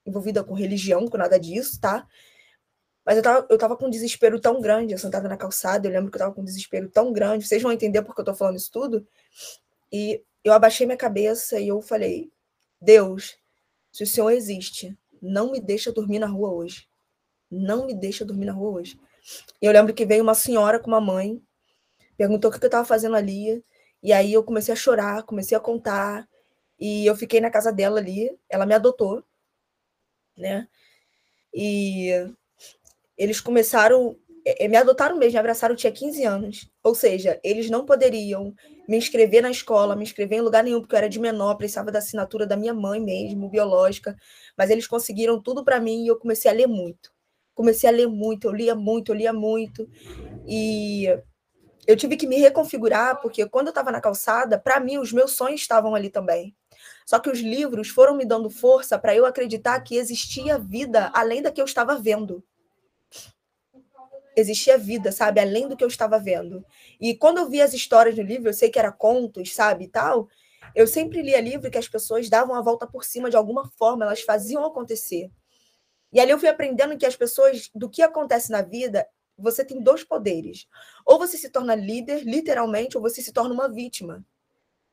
envolvida 0.06 0.44
com 0.44 0.53
religião, 0.53 1.08
com 1.08 1.18
nada 1.18 1.39
disso, 1.39 1.82
tá? 1.82 2.08
Mas 3.03 3.18
eu 3.18 3.24
tava, 3.24 3.48
eu 3.50 3.58
tava 3.58 3.75
com 3.75 3.88
um 3.88 3.89
desespero 3.89 4.39
tão 4.39 4.62
grande, 4.62 4.94
eu 4.94 5.00
sentada 5.00 5.27
na 5.27 5.36
calçada, 5.36 5.88
eu 5.88 5.91
lembro 5.91 6.12
que 6.12 6.18
eu 6.18 6.20
tava 6.20 6.36
com 6.36 6.41
um 6.41 6.46
desespero 6.46 6.88
tão 6.88 7.12
grande, 7.12 7.48
vocês 7.48 7.63
vão 7.63 7.72
entender 7.72 8.03
porque 8.03 8.22
eu 8.22 8.25
tô 8.25 8.36
falando 8.36 8.58
isso 8.58 8.70
tudo. 8.72 9.08
E 9.91 10.24
eu 10.44 10.53
abaixei 10.53 10.86
minha 10.86 11.00
cabeça 11.00 11.60
e 11.60 11.68
eu 11.68 11.82
falei: 11.82 12.32
Deus, 12.80 13.39
se 13.91 14.03
o 14.03 14.08
Senhor 14.08 14.30
existe, 14.30 14.96
não 15.20 15.51
me 15.51 15.60
deixa 15.60 15.91
dormir 15.91 16.20
na 16.20 16.27
rua 16.27 16.51
hoje. 16.51 16.88
Não 17.50 17.88
me 17.88 17.96
deixa 17.96 18.24
dormir 18.24 18.46
na 18.46 18.53
rua 18.53 18.82
hoje. 18.82 19.00
E 19.60 19.65
eu 19.65 19.72
lembro 19.72 19.96
que 19.96 20.06
veio 20.06 20.22
uma 20.22 20.36
senhora 20.36 20.80
com 20.80 20.91
uma 20.91 21.01
mãe, 21.01 21.41
perguntou 22.15 22.51
o 22.51 22.53
que 22.53 22.63
eu 22.63 22.68
estava 22.68 22.86
fazendo 22.86 23.15
ali, 23.15 23.65
e 24.03 24.13
aí 24.13 24.32
eu 24.32 24.44
comecei 24.44 24.72
a 24.72 24.77
chorar, 24.77 25.24
comecei 25.24 25.58
a 25.58 25.60
contar, 25.60 26.30
e 26.81 27.05
eu 27.05 27.15
fiquei 27.15 27.39
na 27.39 27.51
casa 27.51 27.71
dela 27.71 28.00
ali, 28.00 28.35
ela 28.50 28.65
me 28.65 28.73
adotou, 28.73 29.23
né? 30.35 30.67
E 31.53 32.09
eles 33.15 33.39
começaram, 33.39 34.17
é, 34.45 34.65
é, 34.65 34.67
me 34.67 34.75
adotaram 34.77 35.15
mesmo, 35.17 35.33
me 35.33 35.39
abraçaram, 35.39 35.73
eu 35.73 35.77
tinha 35.77 35.91
15 35.93 36.23
anos. 36.23 36.67
Ou 36.83 36.95
seja, 36.95 37.39
eles 37.43 37.69
não 37.69 37.85
poderiam 37.85 38.55
me 38.89 38.97
inscrever 38.97 39.43
na 39.43 39.51
escola, 39.51 39.95
me 39.95 40.03
inscrever 40.03 40.39
em 40.39 40.41
lugar 40.41 40.63
nenhum, 40.63 40.79
porque 40.81 40.95
eu 40.95 40.97
era 40.97 41.09
de 41.09 41.19
menor, 41.19 41.55
precisava 41.55 41.91
da 41.91 42.00
assinatura 42.00 42.47
da 42.47 42.57
minha 42.57 42.73
mãe 42.73 43.00
mesmo, 43.00 43.47
biológica. 43.47 44.17
Mas 44.57 44.71
eles 44.71 44.88
conseguiram 44.88 45.39
tudo 45.39 45.63
para 45.63 45.79
mim 45.79 46.05
e 46.05 46.07
eu 46.07 46.17
comecei 46.17 46.50
a 46.50 46.53
ler 46.53 46.67
muito. 46.67 47.11
Comecei 47.53 47.88
a 47.88 47.93
ler 47.93 48.07
muito, 48.07 48.47
eu 48.47 48.53
lia 48.53 48.73
muito, 48.73 49.11
eu 49.11 49.15
lia 49.15 49.33
muito. 49.33 49.88
E 50.47 51.05
eu 51.85 51.95
tive 51.95 52.17
que 52.17 52.25
me 52.25 52.38
reconfigurar, 52.38 53.21
porque 53.21 53.45
quando 53.47 53.67
eu 53.67 53.71
estava 53.71 53.91
na 53.91 54.01
calçada, 54.01 54.57
para 54.57 54.79
mim, 54.79 54.97
os 54.97 55.13
meus 55.13 55.33
sonhos 55.33 55.61
estavam 55.61 55.93
ali 55.93 56.09
também. 56.09 56.55
Só 57.12 57.20
que 57.20 57.30
os 57.30 57.39
livros 57.39 57.89
foram 57.89 58.15
me 58.15 58.24
dando 58.24 58.50
força 58.50 58.98
para 58.98 59.13
eu 59.13 59.25
acreditar 59.25 59.77
que 59.82 59.98
existia 59.98 60.58
vida 60.58 61.12
além 61.13 61.41
da 61.41 61.51
que 61.51 61.60
eu 61.60 61.65
estava 61.65 61.98
vendo. 61.98 62.41
Existia 64.34 64.77
vida, 64.77 65.12
sabe? 65.12 65.41
Além 65.41 65.68
do 65.68 65.75
que 65.75 65.84
eu 65.84 65.89
estava 65.89 66.18
vendo. 66.18 66.65
E 67.01 67.13
quando 67.13 67.39
eu 67.39 67.50
vi 67.50 67.62
as 67.62 67.74
histórias 67.74 68.15
no 68.15 68.24
livro, 68.24 68.48
eu 68.48 68.53
sei 68.53 68.70
que 68.70 68.80
era 68.80 68.94
contos, 68.94 69.53
sabe? 69.53 69.89
Tal. 69.89 70.30
Eu 70.74 70.88
sempre 70.88 71.22
lia 71.22 71.41
livro 71.41 71.70
que 71.70 71.77
as 71.77 71.89
pessoas 71.89 72.30
davam 72.30 72.56
a 72.56 72.62
volta 72.62 72.88
por 72.88 73.03
cima 73.03 73.30
de 73.30 73.36
alguma 73.36 73.70
forma, 73.77 74.06
elas 74.06 74.22
faziam 74.22 74.63
acontecer. 74.63 75.30
E 76.13 76.20
ali 76.22 76.32
eu 76.32 76.39
fui 76.39 76.48
aprendendo 76.48 76.98
que 76.98 77.06
as 77.06 77.18
pessoas, 77.18 77.70
do 77.75 77.89
que 77.89 78.01
acontece 78.01 78.50
na 78.50 78.62
vida, 78.62 79.06
você 79.38 79.65
tem 79.65 79.84
dois 79.84 80.01
poderes. 80.01 80.65
Ou 81.06 81.20
você 81.20 81.38
se 81.38 81.50
torna 81.50 81.75
líder, 81.75 82.24
literalmente, 82.24 82.96
ou 82.96 83.03
você 83.03 83.22
se 83.22 83.34
torna 83.34 83.53
uma 83.53 83.68
vítima 83.68 84.25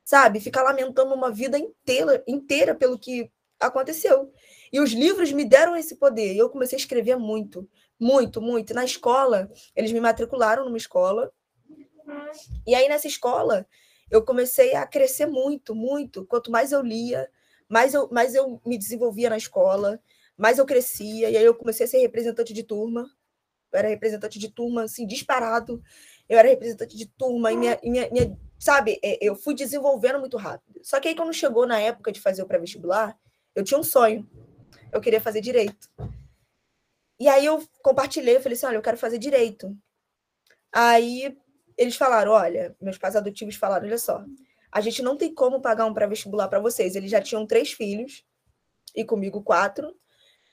sabe? 0.08 0.40
Ficar 0.40 0.62
lamentando 0.62 1.12
uma 1.12 1.30
vida 1.30 1.58
inteira, 1.58 2.24
inteira 2.26 2.74
pelo 2.74 2.98
que 2.98 3.30
aconteceu. 3.60 4.32
E 4.72 4.80
os 4.80 4.92
livros 4.92 5.30
me 5.32 5.44
deram 5.44 5.76
esse 5.76 5.96
poder. 5.96 6.32
E 6.32 6.38
eu 6.38 6.48
comecei 6.48 6.76
a 6.76 6.80
escrever 6.80 7.18
muito, 7.18 7.68
muito, 8.00 8.40
muito. 8.40 8.72
Na 8.72 8.86
escola, 8.86 9.50
eles 9.76 9.92
me 9.92 10.00
matricularam 10.00 10.64
numa 10.64 10.78
escola. 10.78 11.30
E 12.66 12.74
aí, 12.74 12.88
nessa 12.88 13.06
escola, 13.06 13.66
eu 14.10 14.24
comecei 14.24 14.74
a 14.74 14.86
crescer 14.86 15.26
muito, 15.26 15.74
muito. 15.74 16.24
Quanto 16.24 16.50
mais 16.50 16.72
eu 16.72 16.80
lia, 16.80 17.28
mais 17.68 17.92
eu, 17.92 18.08
mais 18.10 18.34
eu 18.34 18.62
me 18.64 18.78
desenvolvia 18.78 19.28
na 19.28 19.36
escola, 19.36 20.00
mais 20.38 20.56
eu 20.56 20.64
crescia. 20.64 21.28
E 21.28 21.36
aí, 21.36 21.44
eu 21.44 21.54
comecei 21.54 21.84
a 21.84 21.88
ser 21.88 21.98
representante 21.98 22.54
de 22.54 22.62
turma. 22.62 23.10
Eu 23.70 23.78
era 23.78 23.88
representante 23.88 24.38
de 24.38 24.48
turma, 24.48 24.84
assim, 24.84 25.06
disparado. 25.06 25.82
Eu 26.26 26.38
era 26.38 26.48
representante 26.48 26.96
de 26.96 27.04
turma 27.04 27.52
e 27.52 27.58
minha, 27.58 27.78
minha, 27.82 28.10
minha 28.10 28.47
sabe, 28.58 28.98
é, 29.02 29.18
eu 29.20 29.36
fui 29.36 29.54
desenvolvendo 29.54 30.18
muito 30.18 30.36
rápido. 30.36 30.80
Só 30.82 31.00
que 31.00 31.08
aí, 31.08 31.14
quando 31.14 31.32
chegou 31.32 31.66
na 31.66 31.80
época 31.80 32.12
de 32.12 32.20
fazer 32.20 32.42
o 32.42 32.46
pré-vestibular, 32.46 33.16
eu 33.54 33.64
tinha 33.64 33.78
um 33.78 33.84
sonho. 33.84 34.28
Eu 34.92 35.00
queria 35.00 35.20
fazer 35.20 35.40
direito. 35.40 35.88
E 37.20 37.28
aí 37.28 37.44
eu 37.44 37.62
compartilhei, 37.82 38.36
eu 38.36 38.40
falei 38.40 38.56
assim: 38.56 38.66
olha, 38.66 38.76
eu 38.76 38.82
quero 38.82 38.96
fazer 38.96 39.18
direito. 39.18 39.76
Aí 40.72 41.36
eles 41.76 41.96
falaram: 41.96 42.32
olha, 42.32 42.76
meus 42.80 42.98
pais 42.98 43.16
adotivos 43.16 43.56
falaram: 43.56 43.86
olha 43.86 43.98
só, 43.98 44.24
a 44.70 44.80
gente 44.80 45.02
não 45.02 45.16
tem 45.16 45.34
como 45.34 45.60
pagar 45.60 45.86
um 45.86 45.94
pré-vestibular 45.94 46.48
para 46.48 46.60
vocês. 46.60 46.94
Eles 46.94 47.10
já 47.10 47.20
tinham 47.20 47.46
três 47.46 47.72
filhos 47.72 48.24
e 48.94 49.04
comigo 49.04 49.42
quatro. 49.42 49.94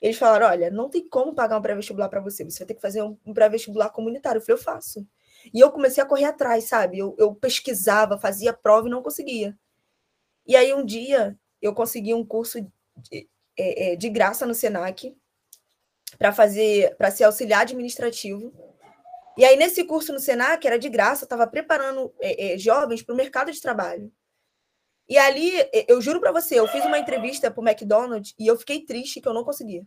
Eles 0.00 0.18
falaram: 0.18 0.46
olha, 0.46 0.70
não 0.70 0.90
tem 0.90 1.08
como 1.08 1.34
pagar 1.34 1.58
um 1.58 1.62
pré-vestibular 1.62 2.08
para 2.08 2.20
você. 2.20 2.44
Você 2.44 2.60
vai 2.60 2.66
ter 2.68 2.74
que 2.74 2.82
fazer 2.82 3.02
um 3.02 3.32
pré-vestibular 3.32 3.90
comunitário. 3.90 4.38
Eu 4.38 4.42
falei: 4.42 4.60
eu 4.60 4.64
faço. 4.64 5.06
E 5.52 5.60
eu 5.60 5.70
comecei 5.70 6.02
a 6.02 6.06
correr 6.06 6.24
atrás, 6.24 6.64
sabe? 6.64 6.98
Eu, 6.98 7.14
eu 7.18 7.34
pesquisava, 7.34 8.18
fazia 8.18 8.52
prova 8.52 8.88
e 8.88 8.90
não 8.90 9.02
conseguia. 9.02 9.56
E 10.46 10.54
aí 10.54 10.72
um 10.72 10.84
dia 10.84 11.38
eu 11.60 11.74
consegui 11.74 12.14
um 12.14 12.24
curso 12.24 12.60
de, 12.96 13.28
é, 13.58 13.92
é 13.92 13.96
de 13.96 14.08
graça 14.08 14.46
no 14.46 14.54
Senac 14.54 15.16
para 16.18 16.32
fazer, 16.32 16.96
para 16.96 17.10
ser 17.10 17.24
auxiliar 17.24 17.62
administrativo. 17.62 18.52
E 19.36 19.44
aí 19.44 19.56
nesse 19.56 19.84
curso 19.84 20.12
no 20.12 20.20
Senac 20.20 20.66
era 20.66 20.78
de 20.78 20.88
graça, 20.88 21.24
eu 21.24 21.26
estava 21.26 21.46
preparando 21.46 22.14
é, 22.20 22.54
é, 22.54 22.58
jovens 22.58 23.02
para 23.02 23.14
o 23.14 23.16
mercado 23.16 23.52
de 23.52 23.60
trabalho. 23.60 24.12
E 25.08 25.16
ali, 25.18 25.52
eu 25.86 26.00
juro 26.00 26.20
para 26.20 26.32
você, 26.32 26.58
eu 26.58 26.66
fiz 26.66 26.84
uma 26.84 26.98
entrevista 26.98 27.48
para 27.48 27.60
o 27.60 27.68
McDonald's 27.68 28.34
e 28.36 28.46
eu 28.46 28.56
fiquei 28.56 28.84
triste 28.84 29.20
que 29.20 29.28
eu 29.28 29.34
não 29.34 29.44
conseguia. 29.44 29.86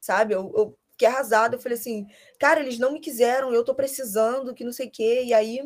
Sabe? 0.00 0.32
Eu, 0.34 0.50
eu 0.56 0.78
fiquei 0.92 1.08
arrasada. 1.08 1.56
Eu 1.56 1.60
falei 1.60 1.76
assim, 1.76 2.06
cara, 2.38 2.60
eles 2.60 2.78
não 2.78 2.92
me 2.92 3.00
quiseram, 3.00 3.52
eu 3.52 3.64
tô 3.64 3.74
precisando, 3.74 4.54
que 4.54 4.64
não 4.64 4.72
sei 4.72 4.86
o 4.86 4.90
quê. 4.90 5.22
E 5.24 5.34
aí 5.34 5.60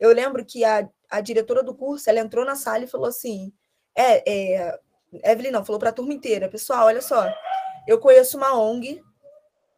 eu 0.00 0.12
lembro 0.12 0.44
que 0.44 0.64
a, 0.64 0.88
a 1.10 1.20
diretora 1.20 1.62
do 1.62 1.74
curso, 1.74 2.08
ela 2.10 2.20
entrou 2.20 2.44
na 2.44 2.56
sala 2.56 2.84
e 2.84 2.88
falou 2.88 3.06
assim: 3.06 3.52
é, 3.94 4.58
é 4.58 4.78
Evelyn 5.22 5.52
não, 5.52 5.64
falou 5.64 5.78
para 5.78 5.90
a 5.90 5.92
turma 5.92 6.12
inteira, 6.12 6.48
pessoal, 6.48 6.86
olha 6.86 7.00
só, 7.00 7.32
eu 7.86 8.00
conheço 8.00 8.36
uma 8.36 8.58
ONG, 8.58 9.00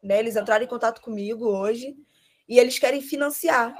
né? 0.02 0.18
Eles 0.18 0.36
entraram 0.36 0.64
em 0.64 0.68
contato 0.68 1.00
comigo 1.00 1.46
hoje 1.46 1.96
e 2.48 2.58
eles 2.58 2.78
querem 2.78 3.02
financiar 3.02 3.74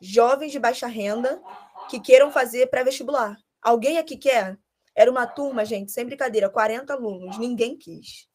jovens 0.00 0.52
de 0.52 0.58
baixa 0.58 0.86
renda 0.86 1.40
que 1.88 2.00
queiram 2.00 2.30
fazer 2.30 2.66
pré-vestibular. 2.68 3.36
Alguém 3.62 3.98
aqui 3.98 4.16
quer? 4.16 4.58
Era 4.94 5.10
uma 5.10 5.26
turma, 5.26 5.64
gente, 5.64 5.92
sem 5.92 6.04
brincadeira, 6.04 6.50
40 6.50 6.92
alunos, 6.92 7.38
ninguém 7.38 7.76
quis. 7.76 8.28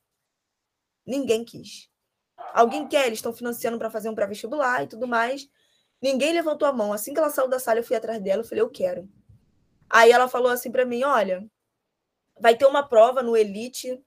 Ninguém 1.06 1.44
quis. 1.44 1.90
Alguém 2.56 2.88
quer? 2.88 3.08
Eles 3.08 3.18
estão 3.18 3.34
financiando 3.34 3.78
para 3.78 3.90
fazer 3.90 4.08
um 4.08 4.16
pré-vestibular 4.16 4.84
e 4.84 4.88
tudo 4.88 5.06
mais. 5.06 5.50
Ninguém 6.02 6.32
levantou 6.32 6.66
a 6.66 6.72
mão. 6.72 6.94
Assim 6.94 7.14
que 7.14 7.20
ela 7.20 7.30
saiu 7.30 7.50
da 7.50 7.60
sala, 7.60 7.80
eu 7.80 7.84
fui 7.84 7.98
atrás 7.98 8.22
dela. 8.22 8.44
Eu 8.44 8.48
falei, 8.48 8.62
eu 8.62 8.70
quero. 8.70 9.10
Aí 9.90 10.10
ela 10.10 10.30
falou 10.30 10.50
assim 10.50 10.72
para 10.72 10.86
mim: 10.86 11.04
olha, 11.04 11.46
vai 12.40 12.56
ter 12.56 12.66
uma 12.66 12.82
prova 12.82 13.22
no 13.22 13.36
Elite, 13.36 14.02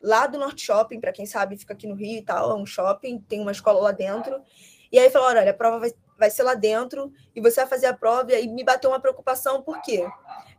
lá 0.00 0.26
do 0.26 0.38
Norte 0.38 0.64
Shopping, 0.64 0.98
para 0.98 1.12
quem 1.12 1.26
sabe, 1.26 1.58
fica 1.58 1.74
aqui 1.74 1.86
no 1.86 1.94
Rio 1.94 2.20
e 2.20 2.22
tal. 2.22 2.50
É 2.50 2.54
um 2.54 2.64
shopping, 2.64 3.20
tem 3.20 3.38
uma 3.38 3.52
escola 3.52 3.78
lá 3.80 3.92
dentro. 3.92 4.42
E 4.90 4.98
aí 4.98 5.10
falou: 5.10 5.28
olha, 5.28 5.50
a 5.50 5.54
prova 5.54 5.78
vai, 5.78 5.92
vai 6.18 6.30
ser 6.30 6.42
lá 6.42 6.54
dentro 6.54 7.12
e 7.36 7.40
você 7.42 7.60
vai 7.60 7.68
fazer 7.68 7.86
a 7.86 7.94
prova. 7.94 8.32
E 8.32 8.48
me 8.48 8.64
bateu 8.64 8.88
uma 8.88 8.98
preocupação, 8.98 9.62
por 9.62 9.82
quê? 9.82 10.08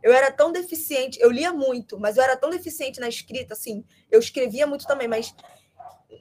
Eu 0.00 0.12
era 0.12 0.30
tão 0.30 0.52
deficiente, 0.52 1.20
eu 1.20 1.30
lia 1.30 1.52
muito, 1.52 1.98
mas 1.98 2.16
eu 2.16 2.22
era 2.22 2.36
tão 2.36 2.50
deficiente 2.50 3.00
na 3.00 3.08
escrita, 3.08 3.54
assim, 3.54 3.84
eu 4.10 4.18
escrevia 4.18 4.66
muito 4.66 4.84
também, 4.86 5.06
mas 5.06 5.34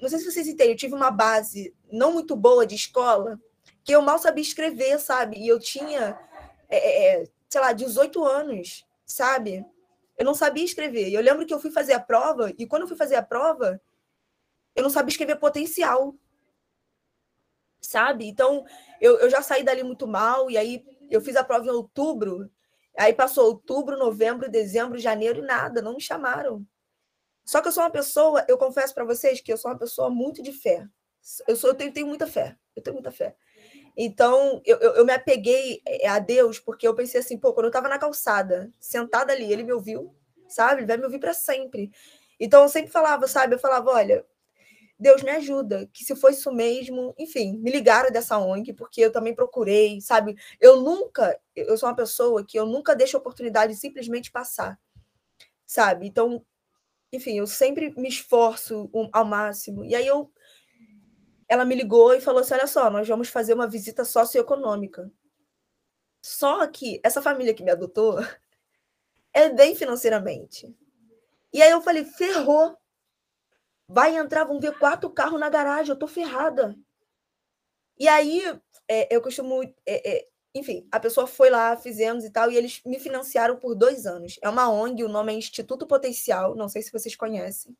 não 0.02 0.10
sei 0.10 0.20
se 0.20 0.32
vocês 0.32 0.48
entendem, 0.48 0.74
eu 0.74 0.78
tive 0.78 0.94
uma 0.94 1.12
base 1.12 1.74
não 1.92 2.14
muito 2.14 2.36
boa 2.36 2.66
de 2.66 2.76
escola, 2.76 3.40
que 3.84 3.94
eu 3.94 4.02
mal 4.02 4.20
sabia 4.20 4.42
escrever, 4.42 5.00
sabe? 5.00 5.38
E 5.38 5.48
eu 5.48 5.60
tinha, 5.60 6.20
é, 6.70 6.78
é, 6.78 7.22
é 7.22 7.24
sei 7.50 7.62
lá, 7.62 7.74
18 7.74 8.24
anos, 8.24 8.86
sabe? 9.06 9.66
Eu 10.18 10.26
não 10.26 10.34
sabia 10.34 10.64
escrever. 10.64 11.10
E 11.10 11.14
eu 11.14 11.22
lembro 11.22 11.46
que 11.46 11.54
eu 11.54 11.60
fui 11.60 11.72
fazer 11.72 11.94
a 11.94 12.00
prova, 12.00 12.52
e 12.58 12.66
quando 12.66 12.84
eu 12.84 12.88
fui 12.88 12.98
fazer 12.98 13.16
a 13.16 13.24
prova, 13.24 13.82
eu 14.76 14.84
não 14.84 14.90
sabia 14.90 15.12
escrever 15.12 15.38
potencial, 15.38 16.16
sabe? 17.82 18.28
Então, 18.28 18.64
eu, 19.00 19.18
eu 19.20 19.30
já 19.30 19.42
saí 19.42 19.64
dali 19.64 19.84
muito 19.84 20.08
mal, 20.08 20.50
e 20.50 20.58
aí 20.58 20.86
eu 21.10 21.20
fiz 21.22 21.36
a 21.36 21.44
prova 21.44 21.66
em 21.66 21.72
outubro, 21.72 22.50
aí 22.98 23.14
passou 23.14 23.46
outubro, 23.48 23.98
novembro, 23.98 24.50
dezembro, 24.50 24.98
janeiro 25.00 25.40
e 25.40 25.46
nada, 25.46 25.82
não 25.82 25.96
me 25.96 26.02
chamaram. 26.02 26.66
Só 27.46 27.62
que 27.62 27.68
eu 27.68 27.72
sou 27.72 27.84
uma 27.84 27.90
pessoa, 27.90 28.46
eu 28.48 28.58
confesso 28.58 28.94
para 28.94 29.04
vocês 29.04 29.42
que 29.42 29.52
eu 29.52 29.58
sou 29.58 29.72
uma 29.72 29.78
pessoa 29.78 30.10
muito 30.10 30.42
de 30.42 30.52
fé. 30.52 30.88
Eu, 31.48 31.56
sou, 31.56 31.72
eu 31.72 31.76
tenho, 31.76 31.92
tenho 31.92 32.08
muita 32.08 32.28
fé. 32.28 32.56
Eu 32.76 32.82
tenho 32.82 32.96
muita 32.96 33.12
fé. 33.12 33.36
Então, 33.96 34.62
eu, 34.66 34.78
eu, 34.80 34.96
eu, 34.96 35.06
me 35.06 35.14
apeguei 35.14 35.82
eh, 35.86 36.08
a 36.08 36.18
Deus 36.20 36.60
porque 36.60 36.88
eu 36.88 36.96
pensei 36.96 37.20
assim, 37.20 37.38
pô, 37.38 37.54
quando 37.54 37.66
eu 37.66 37.70
estava 37.70 37.90
na 37.90 38.00
calçada, 38.00 38.72
sentada 38.80 39.34
ali, 39.34 39.52
ele 39.52 39.64
me 39.64 39.74
ouviu, 39.74 40.16
sabe? 40.48 40.82
Ele 40.82 40.88
vai 40.88 40.98
me 40.98 41.04
ouvir 41.04 41.20
para 41.20 41.34
sempre. 41.34 41.92
Então 42.40 42.64
eu 42.64 42.70
sempre 42.70 42.92
falava, 42.92 43.28
sabe? 43.28 43.56
Eu 43.56 43.60
falava, 43.60 43.92
olha, 43.92 44.26
Deus 45.02 45.24
me 45.24 45.32
ajuda, 45.32 45.90
que 45.92 46.06
se 46.06 46.16
fosse 46.16 46.40
isso 46.40 46.52
mesmo, 46.52 47.14
enfim, 47.18 47.58
me 47.58 47.72
ligaram 47.72 48.12
dessa 48.12 48.38
ONG, 48.38 48.72
porque 48.74 49.02
eu 49.02 49.12
também 49.12 49.34
procurei, 49.34 50.00
sabe? 50.00 50.36
Eu 50.60 50.80
nunca, 50.80 51.40
eu 51.56 51.76
sou 51.78 51.90
uma 51.90 51.96
pessoa 51.96 52.46
que 52.46 52.58
eu 52.58 52.68
nunca 52.68 52.96
deixo 52.96 53.18
a 53.18 53.20
oportunidade 53.20 53.74
de 53.74 53.80
simplesmente 53.80 54.32
passar, 54.32 54.80
sabe? 55.66 56.08
Então, 56.08 56.46
enfim, 57.12 57.38
eu 57.38 57.48
sempre 57.48 57.94
me 57.98 58.08
esforço 58.08 58.90
ao 59.12 59.26
máximo. 59.26 59.84
E 59.84 59.96
aí 59.96 60.08
eu 60.08 60.32
ela 61.52 61.66
me 61.66 61.76
ligou 61.76 62.14
e 62.14 62.22
falou 62.22 62.40
assim: 62.40 62.54
olha 62.54 62.66
só, 62.68 62.90
nós 62.90 63.08
vamos 63.08 63.28
fazer 63.28 63.54
uma 63.54 63.68
visita 63.68 64.06
socioeconômica. 64.06 65.12
Só 66.22 66.66
que 66.68 67.02
essa 67.04 67.22
família 67.22 67.54
que 67.54 67.64
me 67.64 67.72
adotou 67.72 68.18
é 69.34 69.50
bem 69.50 69.76
financeiramente. 69.76 70.74
E 71.54 71.62
aí 71.62 71.72
eu 71.72 71.82
falei: 71.82 72.06
ferrou. 72.06 72.78
Vai 73.94 74.16
entrar, 74.16 74.46
vão 74.46 74.58
ver 74.58 74.80
quatro 74.80 75.10
carros 75.10 75.38
na 75.38 75.50
garagem, 75.50 75.90
eu 75.90 76.00
tô 76.00 76.08
ferrada. 76.08 76.78
E 78.00 78.08
aí 78.08 78.42
é, 78.88 79.14
eu 79.14 79.22
costumo. 79.22 79.62
É, 79.86 80.10
é, 80.10 80.28
enfim, 80.54 80.86
a 80.92 81.00
pessoa 81.00 81.26
foi 81.26 81.50
lá, 81.50 81.78
fizemos 81.78 82.26
e 82.26 82.30
tal, 82.30 82.52
e 82.52 82.58
eles 82.58 82.82
me 82.86 83.00
financiaram 83.00 83.56
por 83.56 83.74
dois 83.74 84.06
anos. 84.06 84.38
É 84.42 84.50
uma 84.50 84.70
ONG, 84.70 85.04
o 85.04 85.10
nome 85.10 85.34
é 85.34 85.36
Instituto 85.38 85.88
Potencial, 85.88 86.56
não 86.56 86.68
sei 86.68 86.82
se 86.82 86.92
vocês 86.92 87.16
conhecem. 87.16 87.76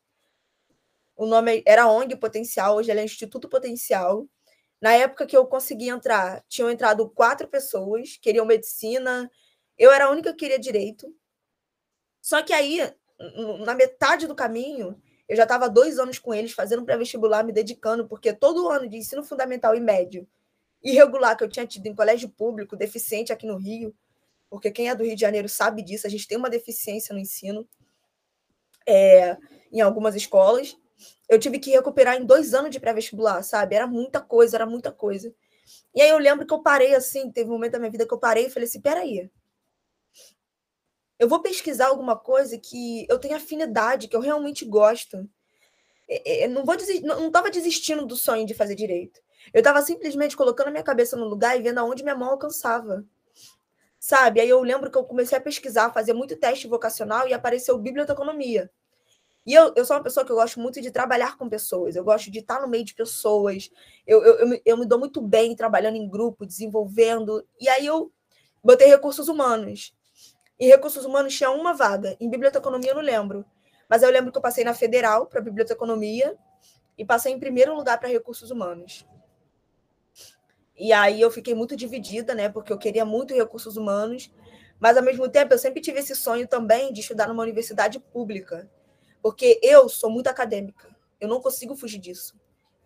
O 1.16 1.26
nome 1.26 1.62
era 1.66 1.88
ONG 1.88 2.16
Potencial, 2.16 2.78
hoje 2.78 2.90
é 2.90 3.04
Instituto 3.04 3.50
Potencial. 3.50 4.28
Na 4.82 4.94
época 4.94 5.28
que 5.28 5.36
eu 5.36 5.46
consegui 5.46 5.90
entrar, 5.90 6.44
tinham 6.48 6.70
entrado 6.70 7.10
quatro 7.10 7.48
pessoas, 7.48 8.18
queriam 8.18 8.46
medicina. 8.46 9.30
Eu 9.78 9.92
era 9.92 10.06
a 10.06 10.10
única 10.10 10.32
que 10.32 10.40
queria 10.40 10.58
direito. 10.58 11.14
Só 12.22 12.42
que 12.42 12.54
aí, 12.54 12.80
na 13.66 13.76
metade 13.76 14.28
do 14.28 14.34
caminho, 14.34 15.00
eu 15.28 15.36
já 15.36 15.44
estava 15.44 15.70
dois 15.70 16.00
anos 16.00 16.18
com 16.18 16.34
eles, 16.34 16.54
fazendo 16.54 16.86
pré-vestibular, 16.86 17.44
me 17.44 17.52
dedicando, 17.52 18.08
porque 18.08 18.34
todo 18.34 18.70
ano 18.70 18.88
de 18.88 18.98
ensino 18.98 19.24
fundamental 19.24 19.76
e 19.76 19.80
médio 19.80 20.28
irregular 20.84 21.38
que 21.38 21.44
eu 21.44 21.50
tinha 21.50 21.66
tido 21.66 21.88
em 21.88 21.96
colégio 21.96 22.30
público, 22.30 22.76
deficiente 22.76 23.32
aqui 23.32 23.46
no 23.46 23.58
Rio, 23.58 23.96
porque 24.50 24.72
quem 24.72 24.90
é 24.90 24.96
do 24.96 25.04
Rio 25.04 25.16
de 25.16 25.22
Janeiro 25.22 25.48
sabe 25.48 25.82
disso, 25.82 26.08
a 26.08 26.10
gente 26.10 26.28
tem 26.28 26.38
uma 26.38 26.50
deficiência 26.50 27.14
no 27.14 27.20
ensino 27.20 27.68
é, 28.88 29.38
em 29.72 29.82
algumas 29.82 30.16
escolas 30.16 30.76
eu 31.32 31.40
tive 31.40 31.60
que 31.60 31.72
recuperar 31.72 32.18
em 32.18 32.26
dois 32.26 32.54
anos 32.54 32.72
de 32.72 32.80
pré-vestibular, 32.80 33.42
sabe? 33.44 33.76
Era 33.76 33.88
muita 33.88 34.20
coisa, 34.20 34.58
era 34.58 34.66
muita 34.66 34.92
coisa. 34.92 35.34
E 35.96 36.02
aí 36.02 36.10
eu 36.10 36.18
lembro 36.18 36.46
que 36.46 36.54
eu 36.54 36.62
parei 36.62 36.94
assim, 36.94 37.32
teve 37.32 37.50
um 37.50 37.54
momento 37.54 37.74
da 37.74 37.80
minha 37.80 37.92
vida 37.92 38.06
que 38.06 38.14
eu 38.14 38.20
parei 38.20 38.48
e 38.48 38.50
falei 38.50 38.68
assim: 38.68 38.82
peraí. 38.82 39.32
Eu 41.18 41.30
vou 41.30 41.42
pesquisar 41.42 41.88
alguma 41.88 42.18
coisa 42.18 42.58
que 42.58 43.06
eu 43.08 43.20
tenho 43.20 43.36
afinidade, 43.36 44.08
que 44.08 44.16
eu 44.16 44.20
realmente 44.20 44.66
gosto. 44.66 45.30
Eu 46.26 46.50
não 46.50 46.66
vou 46.66 46.76
desistir, 46.76 47.06
não 47.06 47.28
estava 47.28 47.50
desistindo 47.50 48.06
do 48.06 48.18
sonho 48.18 48.46
de 48.46 48.54
fazer 48.54 48.76
direito. 48.76 49.22
Eu 49.54 49.60
estava 49.60 49.82
simplesmente 49.82 50.36
colocando 50.36 50.68
a 50.68 50.72
minha 50.72 50.84
cabeça 50.84 51.18
no 51.18 51.26
lugar 51.26 51.58
e 51.58 51.62
vendo 51.62 51.80
aonde 51.80 52.04
minha 52.04 52.16
mão 52.16 52.32
alcançava. 52.32 53.04
Sabe? 54.00 54.42
Aí 54.42 54.50
eu 54.50 54.62
lembro 54.62 54.90
que 54.90 54.98
eu 54.98 55.04
comecei 55.04 55.38
a 55.38 55.42
pesquisar, 55.42 55.94
fazer 55.94 56.14
muito 56.14 56.36
teste 56.36 56.68
vocacional 56.68 57.28
e 57.28 57.34
apareceu 57.34 57.78
biblioteconomia. 57.78 58.72
E 59.46 59.54
eu, 59.54 59.74
eu 59.76 59.84
sou 59.86 59.96
uma 59.96 60.04
pessoa 60.04 60.26
que 60.26 60.32
eu 60.32 60.36
gosto 60.36 60.60
muito 60.60 60.80
de 60.82 60.92
trabalhar 60.92 61.38
com 61.38 61.50
pessoas, 61.50 61.96
eu 61.96 62.04
gosto 62.04 62.30
de 62.30 62.40
estar 62.40 62.62
no 62.62 62.68
meio 62.68 62.86
de 62.86 62.94
pessoas, 62.94 63.72
eu, 64.06 64.24
eu, 64.24 64.36
eu, 64.40 64.48
me, 64.48 64.62
eu 64.64 64.78
me 64.78 64.86
dou 64.86 65.00
muito 65.00 65.20
bem 65.20 65.56
trabalhando 65.56 65.96
em 65.96 66.08
grupo, 66.08 66.46
desenvolvendo. 66.46 67.46
E 67.60 67.68
aí 67.68 67.86
eu 67.86 68.12
botei 68.64 68.88
recursos 68.88 69.28
humanos. 69.28 69.94
E 70.60 70.68
recursos 70.68 71.06
humanos 71.06 71.36
tinha 71.36 71.50
uma 71.50 71.74
vaga. 71.74 72.16
Em 72.20 72.30
biblioteconomia 72.30 72.92
eu 72.92 72.96
não 72.96 73.02
lembro. 73.02 73.44
Mas 73.90 74.04
eu 74.04 74.12
lembro 74.12 74.32
que 74.32 74.38
eu 74.38 74.42
passei 74.42 74.64
na 74.64 74.76
federal 74.76 75.26
para 75.26 75.42
biblioteconomia 75.42 76.38
e 76.98 77.04
passei 77.04 77.34
em 77.34 77.40
primeiro 77.40 77.76
lugar 77.76 78.00
para 78.00 78.10
recursos 78.10 78.52
humanos. 78.52 79.06
E 80.82 80.92
aí 80.92 81.22
eu 81.22 81.30
fiquei 81.30 81.54
muito 81.54 81.76
dividida, 81.76 82.34
né? 82.34 82.50
Porque 82.50 82.74
eu 82.74 82.78
queria 82.78 83.06
muito 83.06 83.36
recursos 83.36 83.78
humanos, 83.78 84.32
mas 84.80 84.98
ao 84.98 85.04
mesmo 85.04 85.30
tempo 85.30 85.54
eu 85.54 85.60
sempre 85.60 85.80
tive 85.80 86.00
esse 86.00 86.16
sonho 86.16 86.48
também 86.48 86.92
de 86.92 87.02
estudar 87.02 87.28
numa 87.28 87.44
universidade 87.44 88.00
pública. 88.00 88.68
Porque 89.22 89.60
eu 89.62 89.88
sou 89.88 90.10
muito 90.10 90.26
acadêmica. 90.26 90.90
Eu 91.20 91.28
não 91.28 91.40
consigo 91.40 91.76
fugir 91.76 92.00
disso. 92.00 92.34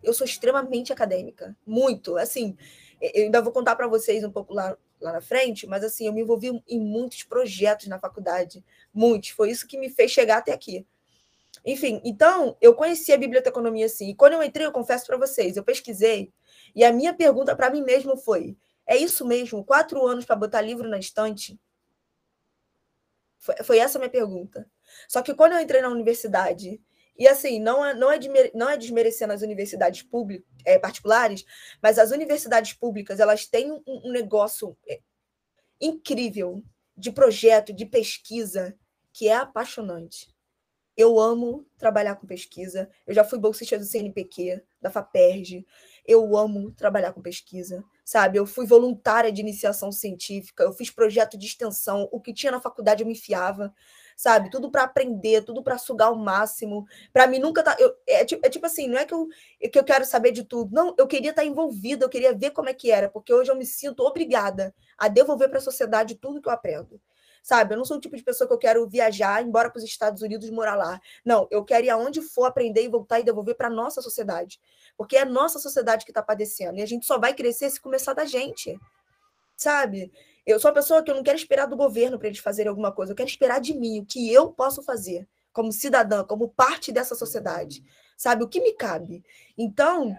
Eu 0.02 0.12
sou 0.12 0.26
extremamente 0.26 0.92
acadêmica. 0.92 1.56
Muito. 1.66 2.18
Assim, 2.18 2.54
eu 3.00 3.24
ainda 3.24 3.40
vou 3.40 3.50
contar 3.50 3.74
para 3.74 3.88
vocês 3.88 4.22
um 4.22 4.30
pouco 4.30 4.52
lá, 4.52 4.76
lá 5.00 5.14
na 5.14 5.22
frente, 5.22 5.66
mas 5.66 5.82
assim, 5.82 6.06
eu 6.06 6.12
me 6.12 6.20
envolvi 6.20 6.62
em 6.68 6.78
muitos 6.78 7.22
projetos 7.22 7.86
na 7.86 7.98
faculdade. 7.98 8.62
Muitos. 8.92 9.30
Foi 9.30 9.50
isso 9.50 9.66
que 9.66 9.78
me 9.78 9.88
fez 9.88 10.10
chegar 10.10 10.36
até 10.36 10.52
aqui. 10.52 10.86
Enfim, 11.64 12.02
então, 12.04 12.58
eu 12.60 12.74
conheci 12.74 13.10
a 13.10 13.16
biblioteconomia 13.16 13.86
assim. 13.86 14.10
E 14.10 14.14
quando 14.14 14.34
eu 14.34 14.42
entrei, 14.42 14.66
eu 14.66 14.72
confesso 14.72 15.06
para 15.06 15.16
vocês, 15.16 15.56
eu 15.56 15.64
pesquisei. 15.64 16.30
E 16.76 16.84
a 16.84 16.92
minha 16.92 17.14
pergunta 17.14 17.56
para 17.56 17.70
mim 17.70 17.80
mesmo 17.80 18.18
foi: 18.18 18.56
é 18.86 18.96
isso 18.96 19.26
mesmo? 19.26 19.64
Quatro 19.64 20.06
anos 20.06 20.26
para 20.26 20.36
botar 20.36 20.60
livro 20.60 20.88
na 20.88 20.98
estante? 20.98 21.58
Foi, 23.38 23.56
foi 23.64 23.78
essa 23.78 23.96
a 23.96 24.00
minha 24.00 24.10
pergunta. 24.10 24.70
Só 25.08 25.22
que 25.22 25.34
quando 25.34 25.52
eu 25.52 25.60
entrei 25.60 25.80
na 25.80 25.88
universidade, 25.88 26.80
e 27.18 27.26
assim, 27.26 27.58
não 27.58 27.84
é, 27.84 27.94
não 27.94 28.12
é, 28.12 28.18
não 28.54 28.68
é 28.68 28.76
desmerecendo 28.76 29.32
as 29.32 29.40
universidades 29.40 30.02
públicas, 30.02 30.46
é, 30.66 30.78
particulares, 30.78 31.46
mas 31.82 31.98
as 31.98 32.10
universidades 32.10 32.74
públicas, 32.74 33.20
elas 33.20 33.46
têm 33.46 33.72
um, 33.72 33.82
um 33.86 34.12
negócio 34.12 34.76
é, 34.86 35.00
incrível 35.80 36.62
de 36.94 37.10
projeto, 37.10 37.72
de 37.72 37.86
pesquisa, 37.86 38.76
que 39.12 39.28
é 39.28 39.34
apaixonante. 39.34 40.34
Eu 40.96 41.18
amo 41.18 41.66
trabalhar 41.76 42.16
com 42.16 42.26
pesquisa. 42.26 42.88
Eu 43.06 43.14
já 43.14 43.22
fui 43.22 43.38
bolsista 43.38 43.78
do 43.78 43.84
CNPq, 43.84 44.62
da 44.80 44.90
FAPERJ. 44.90 45.66
Eu 46.06 46.36
amo 46.36 46.70
trabalhar 46.72 47.12
com 47.12 47.20
pesquisa, 47.20 47.84
sabe? 48.04 48.38
Eu 48.38 48.46
fui 48.46 48.66
voluntária 48.66 49.32
de 49.32 49.40
iniciação 49.40 49.90
científica, 49.90 50.64
eu 50.64 50.72
fiz 50.72 50.90
projeto 50.90 51.36
de 51.36 51.46
extensão, 51.46 52.08
o 52.12 52.20
que 52.20 52.32
tinha 52.32 52.52
na 52.52 52.60
faculdade 52.60 53.02
eu 53.02 53.06
me 53.06 53.12
enfiava 53.12 53.72
sabe? 54.16 54.50
Tudo 54.50 54.70
para 54.70 54.84
aprender, 54.84 55.44
tudo 55.44 55.62
para 55.62 55.76
sugar 55.76 56.10
o 56.10 56.16
máximo. 56.16 56.86
Para 57.12 57.26
mim 57.26 57.38
nunca 57.38 57.62
tá. 57.62 57.76
Eu, 57.78 57.94
é, 58.08 58.22
é, 58.22 58.24
tipo 58.24 58.66
assim, 58.66 58.88
não 58.88 58.98
é 58.98 59.04
que 59.04 59.12
eu, 59.12 59.28
que 59.70 59.78
eu 59.78 59.84
quero 59.84 60.04
saber 60.04 60.32
de 60.32 60.42
tudo. 60.42 60.74
Não, 60.74 60.94
eu 60.98 61.06
queria 61.06 61.30
estar 61.30 61.42
tá 61.42 61.46
envolvida, 61.46 62.04
eu 62.04 62.08
queria 62.08 62.32
ver 62.32 62.50
como 62.50 62.68
é 62.68 62.74
que 62.74 62.90
era, 62.90 63.10
porque 63.10 63.32
hoje 63.32 63.50
eu 63.50 63.56
me 63.56 63.66
sinto 63.66 64.00
obrigada 64.00 64.74
a 64.96 65.08
devolver 65.08 65.50
para 65.50 65.58
a 65.58 65.62
sociedade 65.62 66.14
tudo 66.14 66.40
que 66.40 66.48
eu 66.48 66.52
aprendo. 66.52 67.00
Sabe, 67.46 67.74
eu 67.74 67.78
não 67.78 67.84
sou 67.84 67.96
o 67.96 68.00
tipo 68.00 68.16
de 68.16 68.24
pessoa 68.24 68.48
que 68.48 68.52
eu 68.52 68.58
quero 68.58 68.88
viajar, 68.88 69.40
embora 69.40 69.70
para 69.70 69.78
os 69.78 69.84
Estados 69.84 70.20
Unidos 70.20 70.50
morar 70.50 70.74
lá. 70.74 71.00
Não, 71.24 71.46
eu 71.48 71.64
quero 71.64 71.86
ir 71.86 71.90
aonde 71.90 72.20
for 72.20 72.44
aprender 72.44 72.82
e 72.82 72.88
voltar 72.88 73.20
e 73.20 73.22
devolver 73.22 73.54
para 73.54 73.68
a 73.68 73.70
nossa 73.70 74.02
sociedade. 74.02 74.60
Porque 74.96 75.16
é 75.16 75.20
a 75.20 75.24
nossa 75.24 75.60
sociedade 75.60 76.04
que 76.04 76.10
está 76.10 76.20
padecendo. 76.20 76.80
E 76.80 76.82
a 76.82 76.86
gente 76.86 77.06
só 77.06 77.20
vai 77.20 77.32
crescer 77.32 77.70
se 77.70 77.80
começar 77.80 78.14
da 78.14 78.24
gente. 78.24 78.76
Sabe? 79.56 80.10
Eu 80.44 80.58
sou 80.58 80.68
uma 80.68 80.74
pessoa 80.74 81.04
que 81.04 81.08
eu 81.08 81.14
não 81.14 81.22
quero 81.22 81.38
esperar 81.38 81.66
do 81.66 81.76
governo 81.76 82.18
para 82.18 82.26
eles 82.26 82.40
fazerem 82.40 82.68
alguma 82.68 82.90
coisa, 82.90 83.12
eu 83.12 83.16
quero 83.16 83.28
esperar 83.28 83.60
de 83.60 83.74
mim, 83.74 84.00
o 84.00 84.04
que 84.04 84.32
eu 84.32 84.50
posso 84.50 84.82
fazer 84.82 85.28
como 85.52 85.70
cidadã, 85.70 86.24
como 86.24 86.48
parte 86.48 86.90
dessa 86.90 87.14
sociedade, 87.14 87.80
sabe? 88.16 88.42
O 88.42 88.48
que 88.48 88.60
me 88.60 88.72
cabe. 88.72 89.22
Então, 89.56 90.16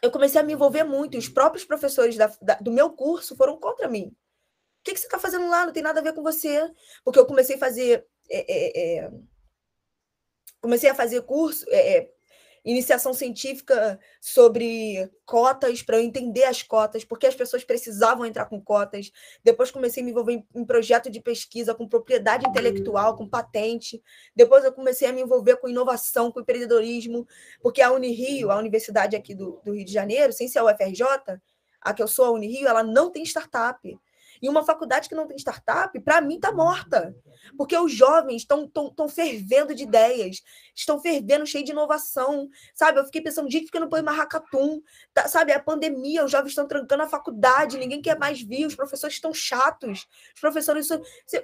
eu 0.00 0.10
comecei 0.10 0.40
a 0.40 0.44
me 0.44 0.54
envolver 0.54 0.84
muito, 0.84 1.16
e 1.16 1.18
os 1.18 1.28
próprios 1.28 1.66
professores 1.66 2.16
da, 2.16 2.32
da, 2.40 2.54
do 2.54 2.72
meu 2.72 2.88
curso 2.88 3.36
foram 3.36 3.58
contra 3.58 3.86
mim. 3.86 4.16
O 4.80 4.82
que, 4.82 4.94
que 4.94 5.00
você 5.00 5.06
está 5.06 5.18
fazendo 5.18 5.48
lá? 5.48 5.66
Não 5.66 5.72
tem 5.72 5.82
nada 5.82 6.00
a 6.00 6.02
ver 6.02 6.14
com 6.14 6.22
você. 6.22 6.70
Porque 7.04 7.18
eu 7.18 7.26
comecei 7.26 7.56
a 7.56 7.58
fazer. 7.58 8.06
É, 8.30 8.38
é, 8.48 8.98
é, 8.98 9.10
comecei 10.60 10.88
a 10.88 10.94
fazer 10.94 11.22
curso, 11.22 11.64
é, 11.68 11.98
é, 11.98 12.10
iniciação 12.64 13.14
científica 13.14 13.98
sobre 14.20 15.10
cotas, 15.24 15.82
para 15.82 15.96
eu 15.96 16.02
entender 16.02 16.44
as 16.44 16.62
cotas, 16.62 17.04
porque 17.04 17.26
as 17.26 17.34
pessoas 17.34 17.64
precisavam 17.64 18.26
entrar 18.26 18.46
com 18.46 18.60
cotas. 18.60 19.10
Depois 19.42 19.70
comecei 19.70 20.02
a 20.02 20.04
me 20.04 20.12
envolver 20.12 20.34
em, 20.34 20.46
em 20.54 20.64
projeto 20.64 21.10
de 21.10 21.20
pesquisa 21.20 21.74
com 21.74 21.88
propriedade 21.88 22.46
intelectual, 22.46 23.16
com 23.16 23.28
patente. 23.28 24.02
Depois 24.36 24.64
eu 24.64 24.72
comecei 24.72 25.08
a 25.08 25.12
me 25.12 25.22
envolver 25.22 25.56
com 25.56 25.68
inovação, 25.68 26.30
com 26.30 26.40
empreendedorismo, 26.40 27.26
porque 27.62 27.80
a 27.80 27.92
Unirio, 27.92 28.50
a 28.50 28.58
universidade 28.58 29.16
aqui 29.16 29.34
do, 29.34 29.60
do 29.64 29.72
Rio 29.72 29.84
de 29.84 29.92
Janeiro, 29.92 30.32
sem 30.32 30.48
ser 30.48 30.58
a 30.58 30.64
UFRJ, 30.64 31.04
a 31.80 31.94
que 31.94 32.02
eu 32.02 32.08
sou 32.08 32.26
a 32.26 32.30
Unirio, 32.30 32.68
ela 32.68 32.82
não 32.82 33.10
tem 33.10 33.22
startup. 33.24 33.98
E 34.40 34.48
uma 34.48 34.64
faculdade 34.64 35.08
que 35.08 35.14
não 35.14 35.26
tem 35.26 35.36
startup, 35.36 35.98
para 36.00 36.20
mim, 36.20 36.36
está 36.36 36.52
morta. 36.52 37.14
Porque 37.56 37.76
os 37.76 37.92
jovens 37.92 38.42
estão 38.42 39.08
fervendo 39.08 39.74
de 39.74 39.82
ideias, 39.82 40.42
estão 40.74 41.00
fervendo, 41.00 41.46
cheio 41.46 41.64
de 41.64 41.72
inovação. 41.72 42.48
Sabe? 42.74 43.00
Eu 43.00 43.04
fiquei 43.04 43.20
pensando, 43.20 43.50
gente, 43.50 43.66
por 43.66 43.72
que 43.72 43.80
não 43.80 43.88
põe 43.88 44.02
Marracatum? 44.02 44.80
Tá, 45.12 45.28
sabe? 45.28 45.52
A 45.52 45.60
pandemia, 45.60 46.24
os 46.24 46.30
jovens 46.30 46.50
estão 46.50 46.66
trancando 46.66 47.02
a 47.02 47.08
faculdade, 47.08 47.78
ninguém 47.78 48.00
quer 48.00 48.18
mais 48.18 48.40
vir, 48.40 48.66
os 48.66 48.74
professores 48.74 49.16
estão 49.16 49.32
chatos. 49.32 50.06
Os 50.34 50.40
professores, 50.40 50.88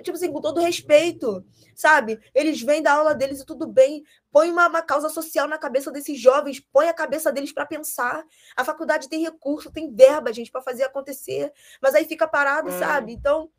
tipo 0.02 0.12
assim, 0.12 0.32
com 0.32 0.40
todo 0.40 0.60
respeito, 0.60 1.44
sabe? 1.74 2.20
Eles 2.34 2.60
vêm 2.62 2.82
da 2.82 2.92
aula 2.92 3.14
deles 3.14 3.40
e 3.40 3.46
tudo 3.46 3.66
bem. 3.66 4.04
Põe 4.36 4.50
uma, 4.50 4.68
uma 4.68 4.82
causa 4.82 5.08
social 5.08 5.48
na 5.48 5.56
cabeça 5.56 5.90
desses 5.90 6.20
jovens, 6.20 6.60
põe 6.60 6.90
a 6.90 6.92
cabeça 6.92 7.32
deles 7.32 7.54
para 7.54 7.64
pensar. 7.64 8.22
A 8.54 8.66
faculdade 8.66 9.08
tem 9.08 9.22
recurso, 9.22 9.72
tem 9.72 9.90
verba, 9.90 10.30
gente, 10.30 10.52
para 10.52 10.60
fazer 10.60 10.82
acontecer. 10.82 11.50
Mas 11.80 11.94
aí 11.94 12.04
fica 12.04 12.28
parado, 12.28 12.70
sabe? 12.72 13.14
Então, 13.14 13.50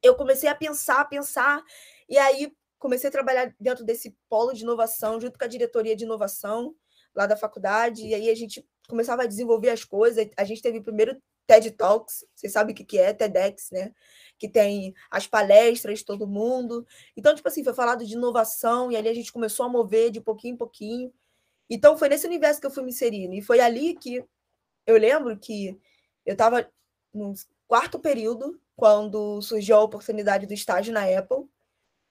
eu 0.00 0.14
comecei 0.14 0.48
a 0.48 0.54
pensar, 0.54 1.00
a 1.00 1.04
pensar, 1.04 1.60
e 2.08 2.16
aí 2.16 2.56
comecei 2.78 3.08
a 3.08 3.10
trabalhar 3.10 3.52
dentro 3.58 3.84
desse 3.84 4.16
polo 4.28 4.52
de 4.52 4.62
inovação, 4.62 5.20
junto 5.20 5.36
com 5.36 5.44
a 5.44 5.48
diretoria 5.48 5.96
de 5.96 6.04
inovação 6.04 6.72
lá 7.12 7.26
da 7.26 7.36
faculdade, 7.36 8.06
e 8.06 8.14
aí 8.14 8.30
a 8.30 8.34
gente 8.36 8.64
começava 8.88 9.24
a 9.24 9.26
desenvolver 9.26 9.70
as 9.70 9.82
coisas. 9.82 10.24
A 10.36 10.44
gente 10.44 10.62
teve 10.62 10.78
o 10.78 10.84
primeiro 10.84 11.20
TED 11.50 11.72
Talks, 11.72 12.24
vocês 12.32 12.52
sabem 12.52 12.72
o 12.72 12.76
que 12.76 12.96
é, 12.96 13.12
TEDx, 13.12 13.72
né? 13.72 13.92
Que 14.38 14.48
tem 14.48 14.94
as 15.10 15.26
palestras 15.26 16.04
todo 16.04 16.24
mundo. 16.24 16.86
Então, 17.16 17.34
tipo 17.34 17.48
assim, 17.48 17.64
foi 17.64 17.74
falado 17.74 18.06
de 18.06 18.14
inovação, 18.14 18.92
e 18.92 18.96
ali 18.96 19.08
a 19.08 19.14
gente 19.14 19.32
começou 19.32 19.66
a 19.66 19.68
mover 19.68 20.12
de 20.12 20.20
pouquinho 20.20 20.54
em 20.54 20.56
pouquinho. 20.56 21.12
Então, 21.68 21.98
foi 21.98 22.08
nesse 22.08 22.24
universo 22.24 22.60
que 22.60 22.68
eu 22.68 22.70
fui 22.70 22.84
me 22.84 22.90
inserindo. 22.90 23.34
E 23.34 23.42
foi 23.42 23.58
ali 23.58 23.96
que 23.96 24.24
eu 24.86 24.96
lembro 24.96 25.36
que 25.36 25.76
eu 26.24 26.34
estava 26.34 26.70
no 27.12 27.34
quarto 27.66 27.98
período, 27.98 28.60
quando 28.76 29.42
surgiu 29.42 29.74
a 29.74 29.82
oportunidade 29.82 30.46
do 30.46 30.54
estágio 30.54 30.94
na 30.94 31.02
Apple. 31.02 31.48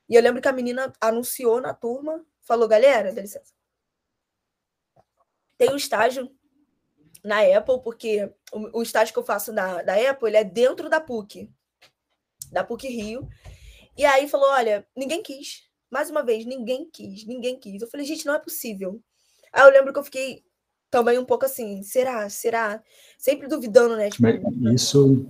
E 0.10 0.15
eu 0.15 0.21
lembro 0.21 0.41
que 0.41 0.49
a 0.49 0.54
menina 0.54 0.91
anunciou 0.99 1.62
na 1.62 1.73
turma, 1.73 2.25
falou, 2.41 2.67
galera, 2.67 3.13
dá 3.13 3.21
licença. 3.21 3.54
Tem 5.58 5.71
um 5.71 5.78
estágio 5.78 6.30
na 7.24 7.40
Apple, 7.42 7.82
porque 7.84 8.32
o, 8.52 8.80
o 8.80 8.82
estágio 8.82 9.14
que 9.14 9.20
eu 9.20 9.24
faço 9.24 9.52
na, 9.52 9.82
da 9.82 9.96
Apple 10.10 10.30
ele 10.30 10.38
é 10.38 10.44
dentro 10.44 10.90
da 10.90 11.00
PUC, 11.00 11.50
da 12.52 12.64
PUC 12.64 12.88
Rio. 12.88 13.28
E 13.98 14.06
aí 14.06 14.28
falou: 14.28 14.50
olha, 14.50 14.86
ninguém 14.96 15.22
quis. 15.22 15.68
Mais 15.92 16.10
uma 16.10 16.24
vez, 16.24 16.46
ninguém 16.46 16.88
quis, 16.92 17.26
ninguém 17.26 17.60
quis. 17.60 17.82
Eu 17.82 17.90
falei, 17.90 18.06
gente, 18.06 18.26
não 18.26 18.36
é 18.36 18.40
possível. 18.40 19.02
Aí 19.52 19.64
eu 19.64 19.72
lembro 19.72 19.92
que 19.92 20.00
eu 20.00 20.04
fiquei 20.04 20.44
também 20.92 21.18
um 21.18 21.26
pouco 21.26 21.46
assim, 21.46 21.82
será? 21.84 22.30
Será? 22.30 22.84
Sempre 23.18 23.48
duvidando, 23.48 23.96
né? 23.96 24.10
Tipo, 24.10 24.28
isso 24.74 25.26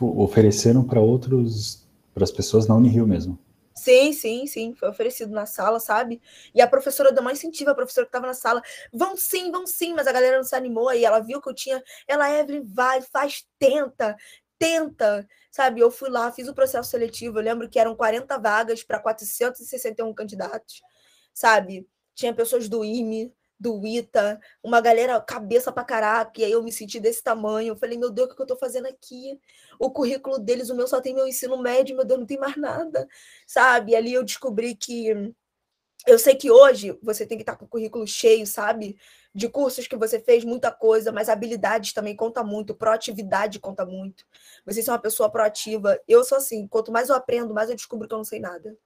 ofereceram 0.00 0.82
para 0.82 1.00
outros, 1.00 1.86
para 2.14 2.24
as 2.24 2.30
pessoas 2.30 2.66
na 2.66 2.74
Unirio 2.74 3.06
mesmo. 3.06 3.38
Sim, 3.76 4.12
sim, 4.12 4.46
sim. 4.46 4.74
Foi 4.74 4.88
oferecido 4.88 5.32
na 5.32 5.46
sala, 5.46 5.80
sabe? 5.80 6.22
E 6.54 6.62
a 6.62 6.66
professora 6.68 7.10
deu 7.12 7.22
mais 7.22 7.38
incentivo, 7.38 7.70
a 7.70 7.74
professora 7.74 8.06
que 8.06 8.08
estava 8.10 8.26
na 8.26 8.34
sala. 8.34 8.62
Vão 8.92 9.16
sim, 9.16 9.50
vão 9.50 9.66
sim, 9.66 9.92
mas 9.94 10.06
a 10.06 10.12
galera 10.12 10.36
não 10.36 10.44
se 10.44 10.54
animou. 10.54 10.88
Aí 10.88 11.04
ela 11.04 11.18
viu 11.20 11.40
que 11.42 11.48
eu 11.48 11.54
tinha. 11.54 11.82
Ela, 12.06 12.30
Evelyn, 12.30 12.62
vai, 12.64 13.02
faz, 13.02 13.44
tenta, 13.58 14.16
tenta, 14.58 15.26
sabe? 15.50 15.80
Eu 15.80 15.90
fui 15.90 16.08
lá, 16.08 16.30
fiz 16.30 16.46
o 16.48 16.54
processo 16.54 16.90
seletivo. 16.90 17.38
Eu 17.38 17.42
lembro 17.42 17.68
que 17.68 17.78
eram 17.78 17.96
40 17.96 18.38
vagas 18.38 18.82
para 18.84 19.00
461 19.00 20.14
candidatos, 20.14 20.80
sabe? 21.32 21.88
Tinha 22.14 22.32
pessoas 22.32 22.68
do 22.68 22.84
IME, 22.84 23.32
do 23.58 23.84
ITA, 23.86 24.40
uma 24.62 24.80
galera 24.80 25.20
cabeça 25.20 25.72
pra 25.72 25.84
caraca, 25.84 26.40
e 26.40 26.44
aí 26.44 26.52
eu 26.52 26.62
me 26.62 26.72
senti 26.72 27.00
desse 27.00 27.22
tamanho. 27.22 27.72
Eu 27.72 27.76
falei, 27.76 27.98
meu 27.98 28.10
Deus, 28.10 28.30
o 28.30 28.34
que 28.36 28.42
eu 28.42 28.46
tô 28.46 28.56
fazendo 28.56 28.86
aqui? 28.86 29.40
O 29.78 29.90
currículo 29.90 30.38
deles, 30.38 30.70
o 30.70 30.74
meu 30.76 30.86
só 30.86 31.00
tem 31.00 31.14
meu 31.14 31.26
ensino 31.26 31.56
médio, 31.60 31.96
meu 31.96 32.04
Deus, 32.04 32.20
não 32.20 32.26
tem 32.26 32.38
mais 32.38 32.56
nada, 32.56 33.08
sabe? 33.46 33.92
E 33.92 33.96
ali 33.96 34.12
eu 34.12 34.24
descobri 34.24 34.74
que. 34.74 35.32
Eu 36.06 36.18
sei 36.18 36.34
que 36.36 36.50
hoje 36.50 36.98
você 37.02 37.26
tem 37.26 37.38
que 37.38 37.42
estar 37.42 37.56
com 37.56 37.64
o 37.64 37.68
currículo 37.68 38.06
cheio, 38.06 38.46
sabe? 38.46 38.96
De 39.34 39.48
cursos 39.48 39.86
que 39.88 39.96
você 39.96 40.20
fez, 40.20 40.44
muita 40.44 40.70
coisa, 40.70 41.10
mas 41.12 41.28
habilidades 41.30 41.92
também 41.94 42.14
conta 42.16 42.44
muito, 42.44 42.74
proatividade 42.74 43.58
conta 43.58 43.86
muito. 43.86 44.24
Você 44.66 44.80
é 44.88 44.92
uma 44.92 44.98
pessoa 44.98 45.30
proativa. 45.30 45.98
Eu 46.06 46.24
sou 46.24 46.38
assim, 46.38 46.68
quanto 46.68 46.92
mais 46.92 47.08
eu 47.08 47.16
aprendo, 47.16 47.54
mais 47.54 47.70
eu 47.70 47.76
descubro 47.76 48.06
que 48.08 48.14
eu 48.14 48.18
não 48.18 48.24
sei 48.24 48.40
nada 48.40 48.76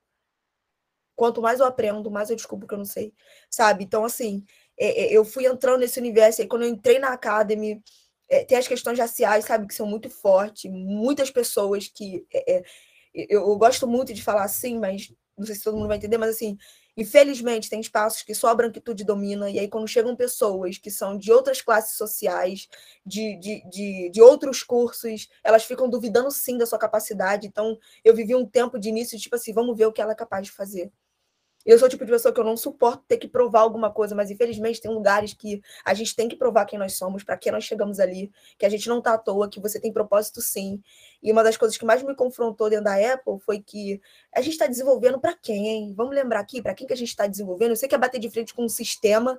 quanto 1.18 1.42
mais 1.42 1.59
eu 1.59 1.66
aprendo, 1.66 2.12
mais 2.12 2.31
eu 2.31 2.37
descubro 2.37 2.68
que 2.68 2.74
eu 2.74 2.78
não 2.78 2.85
sei, 2.85 3.12
sabe? 3.50 3.83
Então, 3.83 4.04
assim, 4.04 4.44
é, 4.78 5.07
é, 5.07 5.12
eu 5.12 5.24
fui 5.24 5.46
entrando 5.46 5.81
nesse 5.81 5.98
universo, 5.98 6.40
e 6.40 6.46
quando 6.46 6.62
eu 6.62 6.68
entrei 6.68 7.00
na 7.00 7.09
Academy, 7.09 7.83
é, 8.28 8.44
tem 8.44 8.57
as 8.57 8.68
questões 8.68 8.96
raciais, 8.96 9.44
sabe, 9.44 9.66
que 9.66 9.74
são 9.74 9.85
muito 9.85 10.09
fortes, 10.09 10.70
muitas 10.70 11.28
pessoas 11.28 11.88
que. 11.88 12.24
É, 12.33 12.59
é 12.59 12.62
eu, 13.12 13.40
eu, 13.48 13.59
gosto 13.59 13.87
muito 13.88 14.14
de 14.14 14.22
falar 14.22 14.44
assim, 14.44 14.78
mas 14.78 15.12
não 15.37 15.44
sei 15.44 15.57
se 15.57 15.64
todo 15.64 15.76
mundo 15.76 15.88
vai 15.88 15.96
entender, 15.96 16.18
mas 16.18 16.37
assim, 16.37 16.57
infelizmente 16.96 17.70
tem 17.70 17.81
espaços 17.81 18.22
que 18.22 18.35
só 18.35 18.48
a 18.48 18.54
branquitude 18.54 19.02
domina, 19.04 19.50
e 19.50 19.59
aí 19.59 19.66
quando 19.66 19.88
chegam 19.88 20.14
pessoas 20.14 20.78
que 20.78 20.90
são 20.90 21.18
de 21.18 21.33
outras 21.33 21.61
classes 21.61 21.96
sociais, 21.96 22.68
de, 23.04 23.37
de, 23.40 23.68
de, 23.68 24.11
de 24.11 24.22
outros 24.22 24.62
cursos, 24.62 25.28
elas 25.42 25.64
ficam 25.64 25.88
duvidando 25.90 26.31
sim 26.31 26.57
da 26.57 26.66
sua 26.66 26.78
capacidade. 26.78 27.46
Então, 27.46 27.76
eu 28.04 28.14
vivi 28.14 28.37
um 28.37 28.46
tempo 28.46 28.78
de 28.78 28.88
início, 28.88 29.18
tipo 29.18 29.35
assim, 29.35 29.52
vamos 29.52 29.76
ver 29.76 29.87
o 29.87 29.92
que 29.92 30.00
ela 30.00 30.12
é 30.12 30.16
capaz 30.16 30.46
de 30.46 30.52
fazer. 30.52 30.92
Eu 31.68 31.78
sou 31.78 31.87
o 31.87 31.90
tipo 31.90 32.02
de 32.02 32.11
pessoa 32.11 32.33
que 32.33 32.40
eu 32.40 32.44
não 32.44 32.57
suporto 32.57 33.04
ter 33.07 33.18
que 33.18 33.28
provar 33.28 33.61
alguma 33.61 33.92
coisa, 33.92 34.14
mas 34.14 34.31
infelizmente 34.31 34.81
tem 34.81 34.90
lugares 34.90 35.35
que 35.35 35.61
a 35.85 35.92
gente 35.92 36.16
tem 36.16 36.26
que 36.26 36.35
provar 36.35 36.64
quem 36.64 36.78
nós 36.78 36.94
somos, 36.94 37.22
para 37.22 37.37
que 37.37 37.50
nós 37.50 37.62
chegamos 37.62 38.00
ali, 38.00 38.33
que 38.57 38.64
a 38.64 38.70
gente 38.70 38.88
não 38.88 39.00
está 39.00 39.12
à 39.12 39.18
toa, 39.18 39.50
que 39.50 39.61
você 39.61 39.78
tem 39.78 39.92
propósito 39.92 40.40
sim. 40.40 40.83
E 41.22 41.31
uma 41.31 41.44
das 41.44 41.59
coisas 41.59 41.76
que 41.76 41.85
mais 41.85 42.02
me 42.02 42.14
confrontou 42.14 42.70
dentro 42.70 42.87
da 42.87 42.94
Apple 43.12 43.38
foi 43.44 43.61
que 43.61 44.00
a 44.35 44.40
gente 44.40 44.54
está 44.54 44.66
desenvolvendo 44.66 45.20
para 45.20 45.35
quem? 45.35 45.92
Vamos 45.92 46.14
lembrar 46.14 46.40
aqui, 46.40 46.62
para 46.62 46.72
quem 46.72 46.87
que 46.87 46.94
a 46.94 46.96
gente 46.96 47.11
está 47.11 47.26
desenvolvendo? 47.26 47.72
Eu 47.72 47.76
sei 47.76 47.87
que 47.87 47.94
é 47.94 47.98
bater 47.98 48.18
de 48.18 48.31
frente 48.31 48.54
com 48.54 48.64
um 48.64 48.68
sistema, 48.70 49.38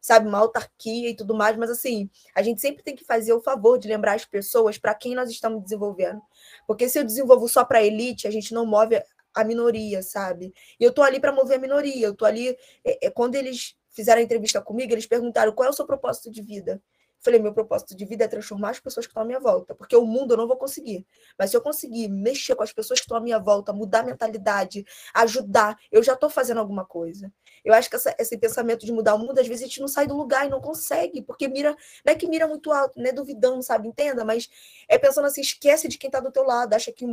sabe, 0.00 0.26
uma 0.26 0.38
autarquia 0.38 1.10
e 1.10 1.14
tudo 1.14 1.32
mais, 1.32 1.56
mas 1.56 1.70
assim, 1.70 2.10
a 2.34 2.42
gente 2.42 2.60
sempre 2.60 2.82
tem 2.82 2.96
que 2.96 3.04
fazer 3.04 3.32
o 3.32 3.40
favor 3.40 3.78
de 3.78 3.86
lembrar 3.86 4.14
as 4.14 4.24
pessoas 4.24 4.78
para 4.78 4.96
quem 4.96 5.14
nós 5.14 5.30
estamos 5.30 5.62
desenvolvendo. 5.62 6.20
Porque 6.66 6.88
se 6.88 6.98
eu 6.98 7.04
desenvolvo 7.04 7.48
só 7.48 7.64
para 7.64 7.84
elite, 7.84 8.26
a 8.26 8.32
gente 8.32 8.52
não 8.52 8.66
move 8.66 9.00
a 9.34 9.44
minoria, 9.44 10.02
sabe? 10.02 10.52
E 10.78 10.84
eu 10.84 10.92
tô 10.92 11.02
ali 11.02 11.20
para 11.20 11.32
mover 11.32 11.58
a 11.58 11.60
minoria, 11.60 12.06
eu 12.06 12.14
tô 12.14 12.24
ali. 12.24 12.56
É, 12.84 13.06
é, 13.06 13.10
quando 13.10 13.34
eles 13.34 13.76
fizeram 13.90 14.20
a 14.20 14.24
entrevista 14.24 14.60
comigo, 14.60 14.92
eles 14.92 15.06
perguntaram 15.06 15.52
qual 15.52 15.66
é 15.66 15.70
o 15.70 15.74
seu 15.74 15.86
propósito 15.86 16.30
de 16.30 16.42
vida. 16.42 16.82
Falei, 17.20 17.40
meu 17.40 17.52
propósito 17.52 17.96
de 17.96 18.04
vida 18.04 18.24
é 18.24 18.28
transformar 18.28 18.70
as 18.70 18.78
pessoas 18.78 19.04
que 19.04 19.10
estão 19.10 19.22
à 19.22 19.26
minha 19.26 19.40
volta, 19.40 19.74
porque 19.74 19.96
o 19.96 20.04
mundo 20.04 20.34
eu 20.34 20.36
não 20.36 20.46
vou 20.46 20.56
conseguir. 20.56 21.04
Mas 21.36 21.50
se 21.50 21.56
eu 21.56 21.60
conseguir 21.60 22.08
mexer 22.08 22.54
com 22.54 22.62
as 22.62 22.72
pessoas 22.72 23.00
que 23.00 23.04
estão 23.04 23.16
à 23.16 23.20
minha 23.20 23.40
volta, 23.40 23.72
mudar 23.72 24.00
a 24.00 24.02
mentalidade, 24.04 24.86
ajudar, 25.12 25.76
eu 25.90 26.00
já 26.00 26.12
estou 26.12 26.30
fazendo 26.30 26.58
alguma 26.58 26.84
coisa. 26.84 27.32
Eu 27.64 27.74
acho 27.74 27.90
que 27.90 27.96
essa, 27.96 28.14
esse 28.20 28.38
pensamento 28.38 28.86
de 28.86 28.92
mudar 28.92 29.16
o 29.16 29.18
mundo, 29.18 29.38
às 29.38 29.48
vezes 29.48 29.64
a 29.64 29.66
gente 29.66 29.80
não 29.80 29.88
sai 29.88 30.06
do 30.06 30.16
lugar 30.16 30.46
e 30.46 30.48
não 30.48 30.60
consegue, 30.60 31.20
porque 31.20 31.48
mira, 31.48 31.76
não 32.04 32.12
é 32.12 32.14
que 32.14 32.28
mira 32.28 32.46
muito 32.46 32.70
alto, 32.70 33.00
não 33.00 33.06
é 33.06 33.12
duvidando, 33.12 33.64
sabe? 33.64 33.88
Entenda, 33.88 34.24
mas 34.24 34.48
é 34.88 34.96
pensando 34.96 35.26
assim, 35.26 35.40
esquece 35.40 35.88
de 35.88 35.98
quem 35.98 36.08
está 36.08 36.20
do 36.20 36.30
teu 36.30 36.44
lado, 36.44 36.72
acha 36.74 36.92
que 36.92 37.04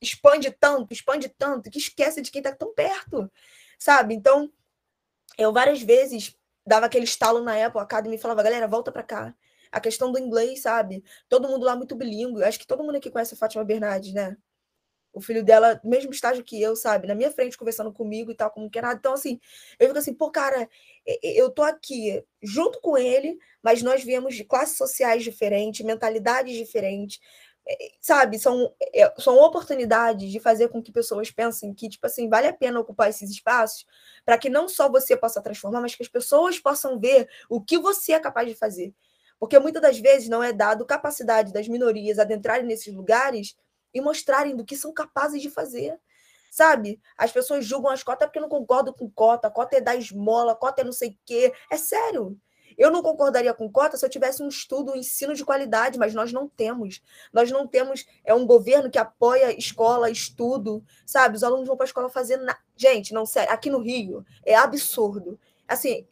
expande 0.00 0.50
tanto, 0.50 0.92
expande 0.92 1.28
tanto, 1.28 1.70
que 1.70 1.78
esquece 1.78 2.20
de 2.20 2.32
quem 2.32 2.40
está 2.40 2.52
tão 2.52 2.74
perto, 2.74 3.30
sabe? 3.78 4.12
Então, 4.14 4.50
eu 5.38 5.52
várias 5.52 5.80
vezes 5.80 6.36
dava 6.66 6.86
aquele 6.86 7.04
estalo 7.04 7.40
na 7.40 7.64
Apple 7.64 7.80
Academy 7.80 8.16
e 8.16 8.18
falava, 8.18 8.42
galera, 8.42 8.66
volta 8.66 8.90
para 8.90 9.04
cá 9.04 9.34
a 9.72 9.80
questão 9.80 10.12
do 10.12 10.18
inglês, 10.18 10.62
sabe? 10.62 11.02
Todo 11.28 11.48
mundo 11.48 11.64
lá 11.64 11.74
muito 11.74 11.96
bilíngue. 11.96 12.44
Acho 12.44 12.58
que 12.58 12.66
todo 12.66 12.84
mundo 12.84 12.96
aqui 12.96 13.10
conhece 13.10 13.34
a 13.34 13.36
Fátima 13.38 13.64
Bernardes, 13.64 14.12
né? 14.12 14.36
O 15.14 15.20
filho 15.20 15.44
dela, 15.44 15.80
mesmo 15.84 16.10
estágio 16.10 16.44
que 16.44 16.60
eu, 16.60 16.76
sabe? 16.76 17.06
Na 17.06 17.14
minha 17.14 17.30
frente, 17.30 17.56
conversando 17.56 17.92
comigo 17.92 18.30
e 18.30 18.34
tal, 18.34 18.50
como 18.50 18.70
que 18.70 18.80
nada. 18.80 18.98
Então, 18.98 19.12
assim, 19.12 19.40
eu 19.78 19.88
fico 19.88 19.98
assim, 19.98 20.14
pô, 20.14 20.30
cara, 20.30 20.68
eu 21.22 21.50
tô 21.50 21.62
aqui 21.62 22.22
junto 22.42 22.80
com 22.80 22.96
ele, 22.96 23.38
mas 23.62 23.82
nós 23.82 24.02
viemos 24.04 24.34
de 24.34 24.44
classes 24.44 24.76
sociais 24.76 25.22
diferentes, 25.22 25.84
mentalidades 25.84 26.56
diferentes, 26.56 27.20
sabe? 28.00 28.38
São, 28.38 28.74
é, 28.94 29.12
são 29.20 29.36
oportunidades 29.38 30.30
de 30.30 30.40
fazer 30.40 30.68
com 30.68 30.82
que 30.82 30.92
pessoas 30.92 31.30
pensem 31.30 31.72
que, 31.74 31.88
tipo 31.88 32.06
assim, 32.06 32.28
vale 32.28 32.46
a 32.46 32.52
pena 32.52 32.80
ocupar 32.80 33.08
esses 33.08 33.30
espaços 33.30 33.84
para 34.24 34.38
que 34.38 34.48
não 34.48 34.68
só 34.68 34.90
você 34.90 35.16
possa 35.16 35.42
transformar, 35.42 35.80
mas 35.80 35.94
que 35.94 36.02
as 36.02 36.08
pessoas 36.08 36.58
possam 36.58 36.98
ver 36.98 37.28
o 37.48 37.60
que 37.60 37.78
você 37.78 38.12
é 38.12 38.20
capaz 38.20 38.48
de 38.48 38.54
fazer. 38.54 38.94
Porque 39.42 39.58
muitas 39.58 39.82
das 39.82 39.98
vezes 39.98 40.28
não 40.28 40.40
é 40.40 40.52
dado 40.52 40.86
capacidade 40.86 41.52
das 41.52 41.66
minorias 41.66 42.20
adentrarem 42.20 42.64
nesses 42.64 42.94
lugares 42.94 43.56
e 43.92 44.00
mostrarem 44.00 44.54
do 44.54 44.64
que 44.64 44.76
são 44.76 44.92
capazes 44.92 45.42
de 45.42 45.50
fazer. 45.50 45.98
Sabe? 46.48 47.00
As 47.18 47.32
pessoas 47.32 47.66
julgam 47.66 47.90
as 47.90 48.04
cotas 48.04 48.28
porque 48.28 48.38
não 48.38 48.48
concordam 48.48 48.94
com 48.94 49.10
cota, 49.10 49.50
cota 49.50 49.78
é 49.78 49.80
da 49.80 49.96
esmola, 49.96 50.54
cota 50.54 50.82
é 50.82 50.84
não 50.84 50.92
sei 50.92 51.08
o 51.08 51.18
quê. 51.26 51.52
É 51.68 51.76
sério. 51.76 52.38
Eu 52.78 52.88
não 52.92 53.02
concordaria 53.02 53.52
com 53.52 53.68
cota 53.68 53.96
se 53.96 54.06
eu 54.06 54.08
tivesse 54.08 54.44
um 54.44 54.48
estudo, 54.48 54.92
um 54.92 54.96
ensino 54.96 55.34
de 55.34 55.44
qualidade, 55.44 55.98
mas 55.98 56.14
nós 56.14 56.32
não 56.32 56.48
temos. 56.48 57.02
Nós 57.32 57.50
não 57.50 57.66
temos 57.66 58.06
é 58.24 58.32
um 58.32 58.46
governo 58.46 58.92
que 58.92 58.98
apoia 58.98 59.58
escola, 59.58 60.08
estudo, 60.08 60.84
sabe? 61.04 61.34
Os 61.34 61.42
alunos 61.42 61.66
vão 61.66 61.76
para 61.76 61.82
a 61.82 61.88
escola 61.88 62.08
fazer. 62.08 62.38
Gente, 62.76 63.12
não 63.12 63.26
sério, 63.26 63.52
aqui 63.52 63.68
no 63.68 63.80
Rio 63.80 64.24
é 64.46 64.54
absurdo. 64.54 65.36
Assim, 65.66 66.06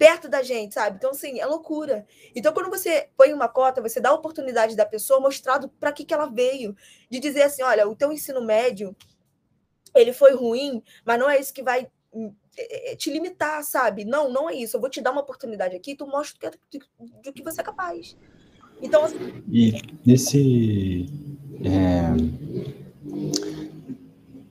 perto 0.00 0.30
da 0.30 0.42
gente, 0.42 0.72
sabe? 0.72 0.96
Então, 0.96 1.10
assim, 1.10 1.38
é 1.40 1.44
loucura. 1.44 2.06
Então, 2.34 2.54
quando 2.54 2.70
você 2.70 3.10
põe 3.18 3.34
uma 3.34 3.46
cota, 3.48 3.82
você 3.82 4.00
dá 4.00 4.08
a 4.08 4.14
oportunidade 4.14 4.74
da 4.74 4.86
pessoa 4.86 5.20
mostrado 5.20 5.68
para 5.68 5.92
que, 5.92 6.06
que 6.06 6.14
ela 6.14 6.24
veio. 6.24 6.74
De 7.10 7.20
dizer 7.20 7.42
assim, 7.42 7.62
olha, 7.62 7.86
o 7.86 7.94
teu 7.94 8.10
ensino 8.10 8.42
médio, 8.42 8.96
ele 9.94 10.14
foi 10.14 10.34
ruim, 10.34 10.82
mas 11.04 11.18
não 11.18 11.28
é 11.28 11.38
isso 11.38 11.52
que 11.52 11.62
vai 11.62 11.86
hum, 12.14 12.34
é, 12.56 12.92
é, 12.92 12.96
te 12.96 13.10
limitar, 13.10 13.62
sabe? 13.62 14.06
Não, 14.06 14.32
não 14.32 14.48
é 14.48 14.54
isso. 14.54 14.74
Eu 14.74 14.80
vou 14.80 14.88
te 14.88 15.02
dar 15.02 15.10
uma 15.10 15.20
oportunidade 15.20 15.76
aqui, 15.76 15.94
tu 15.94 16.06
mostra 16.06 16.50
do 16.50 17.32
que 17.34 17.42
você 17.42 17.60
é 17.60 17.64
capaz. 17.64 18.16
Então, 18.80 19.04
assim... 19.04 19.44
E 19.52 19.82
nesse... 20.06 21.04
É... 21.62 22.08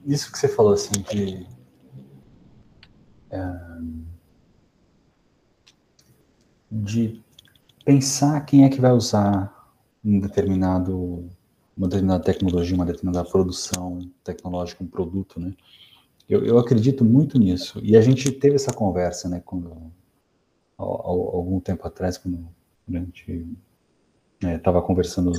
Isso 0.06 0.30
que 0.30 0.38
você 0.38 0.46
falou, 0.46 0.74
assim, 0.74 1.02
que... 1.02 1.44
É 3.32 3.70
de 6.70 7.20
pensar 7.84 8.40
quem 8.42 8.64
é 8.64 8.68
que 8.68 8.80
vai 8.80 8.92
usar 8.92 9.74
um 10.04 10.20
determinado, 10.20 11.28
uma 11.76 11.88
determinada 11.88 12.22
tecnologia, 12.22 12.76
uma 12.76 12.86
determinada 12.86 13.28
produção 13.28 13.98
tecnológica, 14.22 14.84
um 14.84 14.86
produto, 14.86 15.40
né? 15.40 15.54
Eu, 16.28 16.44
eu 16.44 16.58
acredito 16.58 17.04
muito 17.04 17.38
nisso. 17.38 17.80
E 17.82 17.96
a 17.96 18.00
gente 18.00 18.30
teve 18.30 18.54
essa 18.54 18.72
conversa, 18.72 19.28
né, 19.28 19.42
quando, 19.44 19.76
algum 20.78 21.58
tempo 21.58 21.84
atrás, 21.86 22.16
quando 22.16 22.48
a 22.88 22.92
gente 22.92 23.48
estava 24.40 24.78
é, 24.78 24.82
conversando 24.82 25.32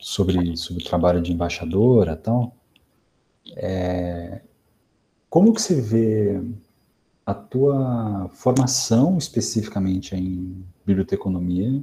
sobre, 0.00 0.56
sobre 0.56 0.82
o 0.82 0.86
trabalho 0.86 1.20
de 1.20 1.30
embaixadora 1.32 2.12
e 2.12 2.16
tal. 2.16 2.56
É, 3.54 4.40
como 5.28 5.52
que 5.52 5.60
você 5.60 5.80
vê 5.80 6.42
a 7.24 7.34
tua 7.34 8.28
formação 8.32 9.16
especificamente 9.18 10.14
em 10.14 10.64
biblioteconomia? 10.84 11.82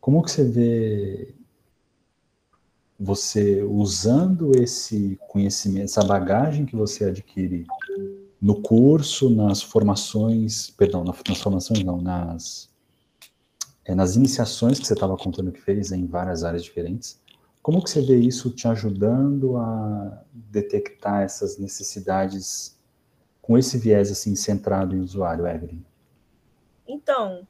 Como 0.00 0.22
que 0.22 0.30
você 0.30 0.44
vê 0.44 1.34
você 2.98 3.62
usando 3.62 4.56
esse 4.56 5.18
conhecimento, 5.28 5.84
essa 5.84 6.02
bagagem 6.02 6.64
que 6.64 6.74
você 6.74 7.04
adquire 7.04 7.66
no 8.40 8.62
curso, 8.62 9.28
nas 9.28 9.62
formações, 9.62 10.70
perdão, 10.70 11.04
nas 11.04 11.38
formações 11.38 11.82
não, 11.84 12.00
nas, 12.00 12.70
é, 13.84 13.94
nas 13.94 14.16
iniciações 14.16 14.78
que 14.78 14.86
você 14.86 14.94
estava 14.94 15.16
contando 15.16 15.52
que 15.52 15.60
fez 15.60 15.92
em 15.92 16.06
várias 16.06 16.44
áreas 16.44 16.64
diferentes, 16.64 17.20
como 17.62 17.82
que 17.82 17.90
você 17.90 18.00
vê 18.00 18.16
isso 18.16 18.50
te 18.50 18.68
ajudando 18.68 19.56
a 19.56 20.22
detectar 20.32 21.22
essas 21.22 21.58
necessidades 21.58 22.75
com 23.46 23.56
esse 23.56 23.78
viés 23.78 24.10
assim 24.10 24.34
centrado 24.34 24.96
em 24.96 25.00
usuário, 25.00 25.46
Evelyn? 25.46 25.84
Então, 26.86 27.46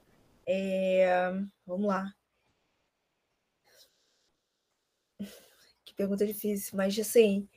é... 0.47 1.33
vamos 1.67 1.87
lá. 1.87 2.13
pergunta 5.97 6.27
difícil, 6.27 6.77
mas 6.77 6.97
assim. 6.99 7.49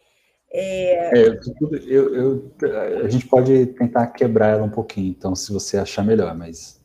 É... 0.51 1.19
É, 1.19 1.39
eu, 1.85 2.15
eu, 2.15 2.55
a 3.03 3.09
gente 3.09 3.27
pode 3.27 3.67
tentar 3.67 4.07
quebrar 4.07 4.47
ela 4.47 4.63
um 4.63 4.69
pouquinho, 4.69 5.09
então, 5.09 5.35
se 5.35 5.51
você 5.51 5.77
achar 5.77 6.03
melhor, 6.03 6.35
mas. 6.35 6.79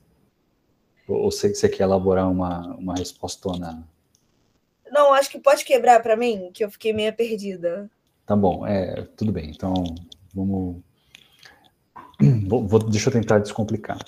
Ou 1.06 1.30
sei 1.30 1.50
que 1.50 1.56
você 1.56 1.68
quer 1.68 1.84
elaborar 1.84 2.30
uma, 2.30 2.74
uma 2.76 2.94
respostona. 2.94 3.86
Não, 4.90 5.12
acho 5.12 5.30
que 5.30 5.38
pode 5.38 5.64
quebrar 5.64 6.02
para 6.02 6.16
mim, 6.16 6.50
que 6.52 6.64
eu 6.64 6.70
fiquei 6.70 6.92
meio 6.92 7.12
perdida. 7.12 7.90
Tá 8.26 8.34
bom, 8.34 8.66
é, 8.66 9.02
tudo 9.16 9.30
bem. 9.30 9.50
Então, 9.50 9.74
vamos. 10.34 10.82
Vou, 12.48 12.66
vou, 12.66 12.79
deixa 12.79 13.09
eu 13.09 13.12
tentar 13.12 13.40
descomplicar. 13.40 13.98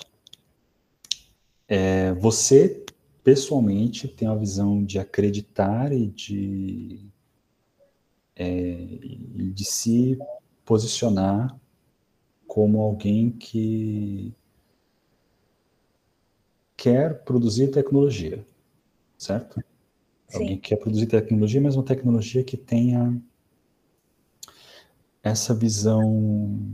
É, 1.67 2.13
você, 2.13 2.85
pessoalmente, 3.23 4.07
tem 4.07 4.27
uma 4.27 4.37
visão 4.37 4.83
de 4.83 4.97
acreditar 4.97 5.91
e 5.91 6.07
de 6.07 7.09
é, 8.35 8.75
de 9.53 9.65
se 9.65 10.17
posicionar 10.63 11.59
como 12.47 12.79
alguém 12.79 13.31
que 13.31 14.33
quer 16.77 17.23
produzir 17.23 17.71
tecnologia, 17.71 18.45
certo? 19.17 19.61
Sim. 20.27 20.37
Alguém 20.39 20.57
que 20.57 20.69
quer 20.69 20.77
produzir 20.77 21.07
tecnologia, 21.07 21.59
mas 21.59 21.75
uma 21.75 21.83
tecnologia 21.83 22.43
que 22.43 22.55
tenha 22.55 23.19
essa 25.23 25.53
visão 25.53 26.71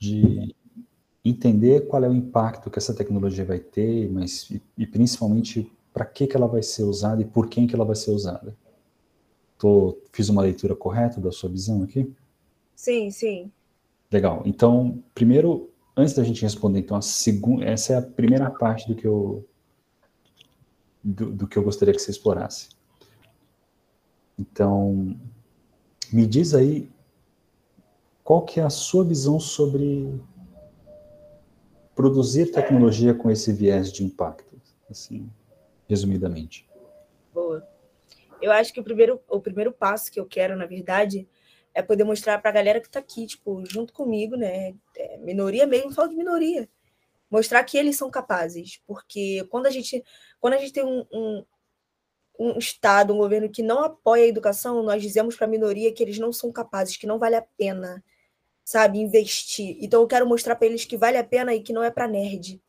de 0.00 0.56
entender 1.22 1.86
qual 1.86 2.02
é 2.02 2.08
o 2.08 2.14
impacto 2.14 2.70
que 2.70 2.78
essa 2.78 2.94
tecnologia 2.94 3.44
vai 3.44 3.60
ter, 3.60 4.10
mas 4.10 4.50
e, 4.50 4.62
e 4.76 4.86
principalmente 4.86 5.70
para 5.92 6.06
que, 6.06 6.26
que 6.26 6.34
ela 6.34 6.48
vai 6.48 6.62
ser 6.62 6.84
usada 6.84 7.20
e 7.20 7.24
por 7.24 7.48
quem 7.48 7.66
que 7.66 7.74
ela 7.74 7.84
vai 7.84 7.94
ser 7.94 8.10
usada. 8.10 8.56
Tô, 9.58 9.98
fiz 10.10 10.30
uma 10.30 10.40
leitura 10.40 10.74
correta 10.74 11.20
da 11.20 11.30
sua 11.30 11.50
visão 11.50 11.82
aqui? 11.82 12.10
Sim, 12.74 13.10
sim. 13.10 13.52
Legal. 14.10 14.42
Então, 14.46 15.04
primeiro, 15.14 15.68
antes 15.94 16.14
da 16.14 16.24
gente 16.24 16.40
responder, 16.40 16.80
então, 16.80 16.96
a 16.96 17.02
segunda, 17.02 17.66
essa 17.66 17.92
é 17.92 17.96
a 17.98 18.02
primeira 18.02 18.50
parte 18.50 18.88
do 18.88 18.94
que 18.94 19.06
eu 19.06 19.44
do, 21.04 21.30
do 21.32 21.46
que 21.46 21.56
eu 21.56 21.62
gostaria 21.62 21.94
que 21.94 22.00
você 22.00 22.10
explorasse. 22.10 22.68
Então, 24.38 25.14
me 26.10 26.26
diz 26.26 26.54
aí 26.54 26.88
qual 28.24 28.44
que 28.44 28.60
é 28.60 28.62
a 28.62 28.70
sua 28.70 29.04
visão 29.04 29.40
sobre 29.40 30.20
produzir 31.94 32.52
tecnologia 32.52 33.12
com 33.14 33.30
esse 33.30 33.52
viés 33.52 33.92
de 33.92 34.04
impacto, 34.04 34.60
assim, 34.88 35.28
resumidamente. 35.88 36.68
Boa 37.32 37.70
eu 38.40 38.50
acho 38.50 38.72
que 38.72 38.80
o 38.80 38.84
primeiro, 38.84 39.20
o 39.28 39.40
primeiro 39.40 39.72
passo 39.72 40.10
que 40.10 40.18
eu 40.18 40.26
quero, 40.26 40.56
na 40.56 40.66
verdade, 40.66 41.28
é 41.74 41.82
poder 41.82 42.04
mostrar 42.04 42.40
para 42.40 42.50
a 42.50 42.54
galera 42.54 42.80
que 42.80 42.86
está 42.86 42.98
aqui, 42.98 43.26
tipo, 43.26 43.64
junto 43.66 43.92
comigo, 43.92 44.36
né? 44.36 44.74
É, 44.96 45.18
minoria 45.18 45.66
mesmo, 45.66 45.92
falo 45.92 46.08
de 46.08 46.16
minoria. 46.16 46.68
Mostrar 47.30 47.62
que 47.64 47.78
eles 47.78 47.96
são 47.96 48.10
capazes. 48.10 48.80
Porque 48.86 49.46
quando 49.50 49.66
a 49.66 49.70
gente, 49.70 50.02
quando 50.40 50.54
a 50.54 50.58
gente 50.58 50.72
tem 50.72 50.84
um, 50.84 51.06
um, 51.12 51.44
um 52.38 52.58
Estado, 52.58 53.12
um 53.12 53.18
governo 53.18 53.48
que 53.48 53.62
não 53.62 53.84
apoia 53.84 54.24
a 54.24 54.28
educação, 54.28 54.82
nós 54.82 55.02
dizemos 55.02 55.36
para 55.36 55.46
a 55.46 55.50
minoria 55.50 55.92
que 55.92 56.02
eles 56.02 56.18
não 56.18 56.32
são 56.32 56.50
capazes, 56.50 56.96
que 56.96 57.06
não 57.06 57.18
vale 57.18 57.36
a 57.36 57.42
pena, 57.42 58.02
sabe, 58.70 58.98
investir. 58.98 59.76
Então 59.80 60.00
eu 60.00 60.06
quero 60.06 60.26
mostrar 60.26 60.54
para 60.54 60.66
eles 60.66 60.84
que 60.84 60.96
vale 60.96 61.16
a 61.16 61.24
pena 61.24 61.52
e 61.54 61.60
que 61.60 61.72
não 61.72 61.82
é 61.82 61.90
para 61.90 62.06
nerd 62.06 62.60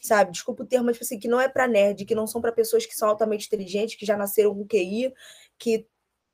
sabe? 0.00 0.30
Desculpa 0.30 0.62
o 0.62 0.66
termo, 0.66 0.86
mas 0.86 0.96
tipo 0.96 1.04
assim, 1.04 1.18
que 1.18 1.26
não 1.26 1.40
é 1.40 1.48
para 1.48 1.66
nerd, 1.66 2.04
que 2.04 2.14
não 2.14 2.26
são 2.28 2.40
para 2.40 2.52
pessoas 2.52 2.86
que 2.86 2.94
são 2.94 3.08
altamente 3.08 3.46
inteligentes, 3.46 3.96
que 3.96 4.06
já 4.06 4.16
nasceram 4.16 4.54
com 4.54 4.64
QI, 4.64 5.12
que 5.58 5.84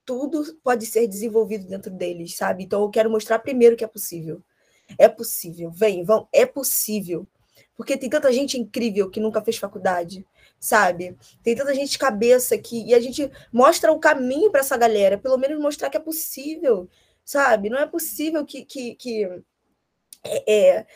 tudo 0.04 0.44
pode 0.62 0.84
ser 0.84 1.06
desenvolvido 1.06 1.66
dentro 1.66 1.90
deles, 1.90 2.36
sabe? 2.36 2.64
Então 2.64 2.82
eu 2.82 2.90
quero 2.90 3.10
mostrar 3.10 3.38
primeiro 3.38 3.76
que 3.76 3.84
é 3.84 3.88
possível. 3.88 4.42
É 4.98 5.08
possível, 5.08 5.70
vem, 5.70 6.04
vão, 6.04 6.28
é 6.32 6.44
possível. 6.44 7.26
Porque 7.74 7.96
tem 7.96 8.10
tanta 8.10 8.30
gente 8.30 8.58
incrível 8.58 9.08
que 9.10 9.20
nunca 9.20 9.40
fez 9.40 9.56
faculdade, 9.56 10.26
sabe? 10.60 11.16
Tem 11.42 11.56
tanta 11.56 11.74
gente 11.74 11.98
cabeça 11.98 12.58
que 12.58 12.84
e 12.84 12.94
a 12.94 13.00
gente 13.00 13.30
mostra 13.50 13.90
o 13.90 13.98
caminho 13.98 14.50
para 14.50 14.60
essa 14.60 14.76
galera, 14.76 15.16
pelo 15.16 15.38
menos 15.38 15.58
mostrar 15.60 15.88
que 15.88 15.96
é 15.96 16.00
possível, 16.00 16.88
sabe? 17.24 17.70
Não 17.70 17.78
é 17.78 17.86
possível 17.86 18.44
que, 18.44 18.64
que, 18.64 18.94
que 18.94 19.24
é, 20.24 20.78
é 20.78 20.86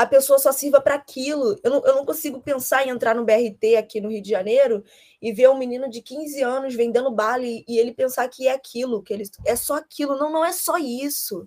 a 0.00 0.06
pessoa 0.06 0.38
só 0.38 0.50
sirva 0.50 0.80
para 0.80 0.94
aquilo. 0.94 1.58
Eu 1.62 1.70
não, 1.70 1.86
eu 1.86 1.94
não 1.94 2.06
consigo 2.06 2.40
pensar 2.40 2.86
em 2.86 2.90
entrar 2.90 3.14
no 3.14 3.24
BRT 3.24 3.76
aqui 3.76 4.00
no 4.00 4.08
Rio 4.08 4.22
de 4.22 4.30
Janeiro 4.30 4.82
e 5.20 5.32
ver 5.32 5.50
um 5.50 5.58
menino 5.58 5.90
de 5.90 6.00
15 6.00 6.42
anos 6.42 6.74
vendendo 6.74 7.10
bala 7.10 7.44
e, 7.44 7.64
e 7.68 7.78
ele 7.78 7.92
pensar 7.92 8.26
que 8.28 8.48
é 8.48 8.52
aquilo, 8.52 9.02
que 9.02 9.12
ele 9.12 9.24
é 9.46 9.54
só 9.56 9.74
aquilo. 9.76 10.16
Não, 10.16 10.32
não 10.32 10.44
é 10.44 10.52
só 10.52 10.78
isso. 10.78 11.46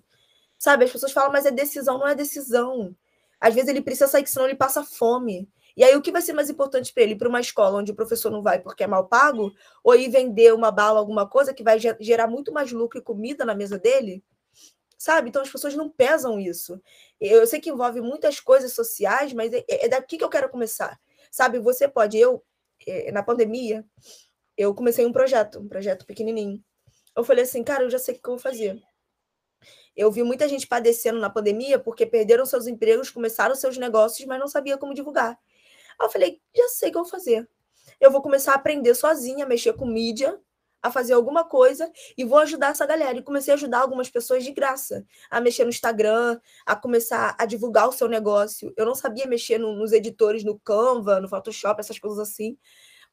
Sabe? 0.56 0.84
As 0.84 0.92
pessoas 0.92 1.12
falam, 1.12 1.32
mas 1.32 1.46
é 1.46 1.50
decisão, 1.50 1.98
não 1.98 2.06
é 2.06 2.14
decisão. 2.14 2.94
Às 3.40 3.54
vezes 3.54 3.68
ele 3.68 3.82
precisa 3.82 4.06
sair, 4.06 4.26
senão 4.26 4.46
ele 4.46 4.54
passa 4.54 4.84
fome. 4.84 5.48
E 5.76 5.82
aí, 5.82 5.96
o 5.96 6.02
que 6.02 6.12
vai 6.12 6.22
ser 6.22 6.32
mais 6.32 6.48
importante 6.48 6.92
para 6.92 7.02
ele? 7.02 7.16
Para 7.16 7.28
uma 7.28 7.40
escola 7.40 7.78
onde 7.78 7.92
o 7.92 7.94
professor 7.96 8.30
não 8.30 8.42
vai 8.42 8.60
porque 8.60 8.84
é 8.84 8.86
mal 8.86 9.08
pago? 9.08 9.52
Ou 9.82 9.94
ir 9.94 10.08
vender 10.08 10.54
uma 10.54 10.70
bala, 10.70 11.00
alguma 11.00 11.28
coisa 11.28 11.52
que 11.52 11.64
vai 11.64 11.78
gerar 12.00 12.28
muito 12.28 12.52
mais 12.52 12.70
lucro 12.72 12.98
e 12.98 13.02
comida 13.02 13.44
na 13.44 13.54
mesa 13.54 13.78
dele? 13.78 14.22
sabe? 15.04 15.28
Então 15.28 15.42
as 15.42 15.50
pessoas 15.50 15.74
não 15.74 15.90
pesam 15.90 16.40
isso. 16.40 16.80
Eu 17.20 17.46
sei 17.46 17.60
que 17.60 17.68
envolve 17.68 18.00
muitas 18.00 18.40
coisas 18.40 18.72
sociais, 18.72 19.34
mas 19.34 19.52
é, 19.52 19.64
é 19.68 19.88
daqui 19.88 20.16
que 20.16 20.24
eu 20.24 20.30
quero 20.30 20.48
começar, 20.48 20.98
sabe? 21.30 21.58
Você 21.58 21.86
pode, 21.86 22.16
eu, 22.16 22.42
é, 22.86 23.12
na 23.12 23.22
pandemia, 23.22 23.84
eu 24.56 24.74
comecei 24.74 25.04
um 25.04 25.12
projeto, 25.12 25.60
um 25.60 25.68
projeto 25.68 26.06
pequenininho. 26.06 26.62
Eu 27.14 27.22
falei 27.22 27.44
assim, 27.44 27.62
cara, 27.62 27.84
eu 27.84 27.90
já 27.90 27.98
sei 27.98 28.14
o 28.14 28.18
que 28.18 28.28
eu 28.28 28.32
vou 28.32 28.38
fazer. 28.38 28.80
Eu 29.94 30.10
vi 30.10 30.22
muita 30.22 30.48
gente 30.48 30.66
padecendo 30.66 31.20
na 31.20 31.30
pandemia 31.30 31.78
porque 31.78 32.06
perderam 32.06 32.46
seus 32.46 32.66
empregos, 32.66 33.10
começaram 33.10 33.54
seus 33.54 33.76
negócios, 33.76 34.26
mas 34.26 34.40
não 34.40 34.48
sabia 34.48 34.78
como 34.78 34.94
divulgar. 34.94 35.38
Aí 36.00 36.06
eu 36.06 36.10
falei, 36.10 36.40
já 36.54 36.68
sei 36.68 36.88
o 36.88 36.92
que 36.92 36.98
eu 36.98 37.02
vou 37.02 37.10
fazer. 37.10 37.48
Eu 38.00 38.10
vou 38.10 38.22
começar 38.22 38.52
a 38.52 38.56
aprender 38.56 38.94
sozinha, 38.94 39.44
a 39.44 39.48
mexer 39.48 39.72
com 39.74 39.86
mídia, 39.86 40.38
a 40.84 40.90
fazer 40.90 41.14
alguma 41.14 41.44
coisa 41.44 41.90
e 42.16 42.24
vou 42.24 42.38
ajudar 42.38 42.68
essa 42.68 42.84
galera. 42.84 43.16
E 43.16 43.22
comecei 43.22 43.52
a 43.52 43.56
ajudar 43.56 43.80
algumas 43.80 44.10
pessoas 44.10 44.44
de 44.44 44.52
graça, 44.52 45.04
a 45.30 45.40
mexer 45.40 45.64
no 45.64 45.70
Instagram, 45.70 46.38
a 46.66 46.76
começar 46.76 47.34
a 47.38 47.46
divulgar 47.46 47.88
o 47.88 47.92
seu 47.92 48.06
negócio. 48.06 48.72
Eu 48.76 48.84
não 48.84 48.94
sabia 48.94 49.26
mexer 49.26 49.56
no, 49.56 49.74
nos 49.74 49.92
editores, 49.92 50.44
no 50.44 50.58
Canva, 50.58 51.20
no 51.20 51.28
Photoshop, 51.28 51.80
essas 51.80 51.98
coisas 51.98 52.18
assim. 52.18 52.58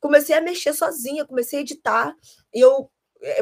Comecei 0.02 0.36
a 0.36 0.42
mexer 0.42 0.74
sozinha, 0.74 1.26
comecei 1.26 1.60
a 1.60 1.62
editar. 1.62 2.14
E 2.54 2.60
eu 2.60 2.92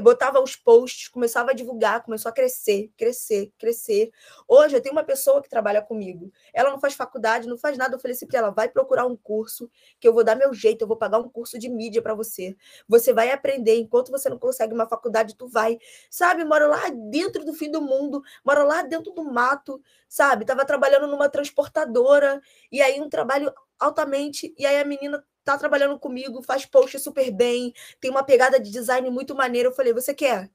botava 0.02 0.42
os 0.42 0.56
posts, 0.56 1.08
começava 1.08 1.52
a 1.52 1.54
divulgar, 1.54 2.04
começou 2.04 2.30
a 2.30 2.34
crescer, 2.34 2.92
crescer, 2.98 3.52
crescer. 3.58 4.12
Hoje 4.48 4.76
eu 4.76 4.82
tenho 4.82 4.94
uma 4.94 5.04
pessoa 5.04 5.42
que 5.42 5.50
trabalha 5.50 5.82
comigo. 5.82 6.32
Ela 6.54 6.70
não 6.70 6.80
faz 6.80 6.94
faculdade, 6.94 7.48
não 7.48 7.58
faz 7.58 7.78
nada. 7.78 7.96
Eu 7.96 8.00
falei 8.00 8.16
assim 8.16 8.28
para 8.28 8.40
ela: 8.40 8.50
vai 8.50 8.68
procurar 8.70 9.06
um 9.06 9.16
curso 9.16 9.70
que 10.00 10.08
eu 10.08 10.14
vou 10.14 10.24
dar 10.24 10.36
meu 10.36 10.54
jeito, 10.54 10.82
eu 10.82 10.88
vou 10.88 10.98
pagar 10.98 11.20
um 11.20 11.30
curso 11.30 11.58
de 11.58 11.70
mídia 11.70 12.02
para 12.02 12.14
você. 12.14 12.56
Você 12.88 13.14
vai 13.14 13.32
aprender. 13.32 13.78
Enquanto 13.78 14.12
você 14.12 14.30
não 14.30 14.38
consegue 14.38 14.74
uma 14.74 14.88
faculdade, 14.88 15.36
tu 15.36 15.48
vai. 15.48 15.78
Sabe, 16.10 16.44
moro 16.44 16.68
lá 16.68 16.90
dentro 16.90 17.46
do 17.46 17.54
fim 17.54 17.72
do 17.72 17.82
mundo, 17.82 18.22
moro 18.44 18.66
lá 18.66 18.82
dentro 18.82 19.12
do 19.14 19.24
mato, 19.24 19.82
sabe? 20.08 20.46
Tava 20.46 20.66
trabalhando 20.66 21.08
numa 21.08 21.30
transportadora, 21.30 22.42
e 22.72 22.82
aí 22.82 23.00
um 23.00 23.10
trabalho 23.10 23.54
altamente. 23.80 24.54
E 24.58 24.66
aí 24.66 24.80
a 24.80 24.86
menina 24.86 25.24
tá 25.54 25.60
trabalhando 25.60 26.00
comigo, 26.00 26.42
faz 26.44 26.66
post 26.66 27.00
super 27.00 27.32
bem, 27.32 27.74
tem 28.00 28.12
uma 28.12 28.24
pegada 28.24 28.60
de 28.60 28.72
design 28.72 29.10
muito 29.10 29.36
maneira. 29.36 29.70
Eu 29.70 29.74
falei, 29.74 29.94
você 29.94 30.14
quer? 30.14 30.50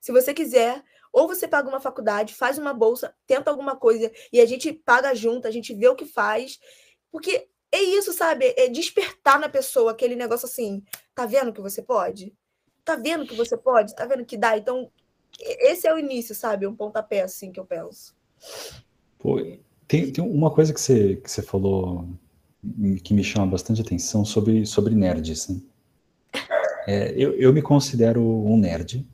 Se 0.00 0.12
você 0.12 0.32
quiser, 0.32 0.84
Ou 1.12 1.26
você 1.26 1.48
paga 1.48 1.68
uma 1.68 1.80
faculdade, 1.80 2.34
faz 2.34 2.58
uma 2.58 2.74
bolsa, 2.74 3.14
tenta 3.26 3.50
alguma 3.50 3.76
coisa 3.76 4.10
e 4.32 4.40
a 4.40 4.46
gente 4.46 4.72
paga 4.72 5.14
junto, 5.14 5.48
a 5.48 5.50
gente 5.50 5.74
vê 5.74 5.88
o 5.88 5.96
que 5.96 6.04
faz. 6.04 6.58
Porque 7.10 7.48
é 7.72 7.82
isso, 7.82 8.12
sabe? 8.12 8.54
É 8.56 8.68
despertar 8.68 9.38
na 9.38 9.48
pessoa 9.48 9.92
aquele 9.92 10.14
negócio 10.14 10.46
assim: 10.46 10.82
tá 11.14 11.26
vendo 11.26 11.52
que 11.52 11.60
você 11.60 11.82
pode? 11.82 12.34
Tá 12.84 12.96
vendo 12.96 13.26
que 13.26 13.34
você 13.34 13.56
pode? 13.56 13.94
Tá 13.94 14.06
vendo 14.06 14.24
que 14.24 14.36
dá? 14.36 14.56
Então, 14.56 14.90
esse 15.40 15.86
é 15.86 15.94
o 15.94 15.98
início, 15.98 16.34
sabe? 16.34 16.66
Um 16.66 16.76
pontapé 16.76 17.22
assim 17.22 17.52
que 17.52 17.60
eu 17.60 17.66
penso. 17.66 18.14
Pô, 19.18 19.36
tem, 19.86 20.12
tem 20.12 20.24
uma 20.24 20.50
coisa 20.50 20.72
que 20.72 20.80
você, 20.80 21.16
que 21.16 21.30
você 21.30 21.42
falou 21.42 22.08
que 23.02 23.14
me 23.14 23.22
chama 23.22 23.46
bastante 23.46 23.80
atenção 23.80 24.24
sobre, 24.24 24.66
sobre 24.66 24.94
nerds. 24.94 25.48
Né? 25.48 25.60
É, 26.86 27.12
eu, 27.16 27.32
eu 27.34 27.52
me 27.52 27.62
considero 27.62 28.22
um 28.22 28.56
nerd. 28.56 29.06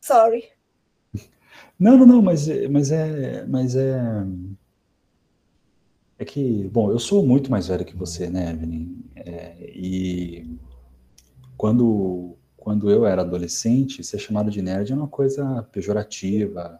Sorry. 0.00 0.44
Não, 1.78 1.96
não, 1.96 2.06
não, 2.06 2.22
mas, 2.22 2.46
mas 2.68 2.90
é. 2.90 3.46
Mas 3.46 3.74
é. 3.74 3.98
É 6.18 6.24
que, 6.26 6.68
bom, 6.68 6.90
eu 6.90 6.98
sou 6.98 7.24
muito 7.24 7.50
mais 7.50 7.68
velho 7.68 7.86
que 7.86 7.96
você, 7.96 8.28
né, 8.28 8.50
Evelyn? 8.50 8.94
É, 9.16 9.72
e 9.74 10.46
quando, 11.56 12.36
quando 12.58 12.90
eu 12.90 13.06
era 13.06 13.22
adolescente, 13.22 14.04
ser 14.04 14.18
chamado 14.18 14.50
de 14.50 14.60
nerd 14.60 14.92
é 14.92 14.94
uma 14.94 15.08
coisa 15.08 15.62
pejorativa, 15.72 16.78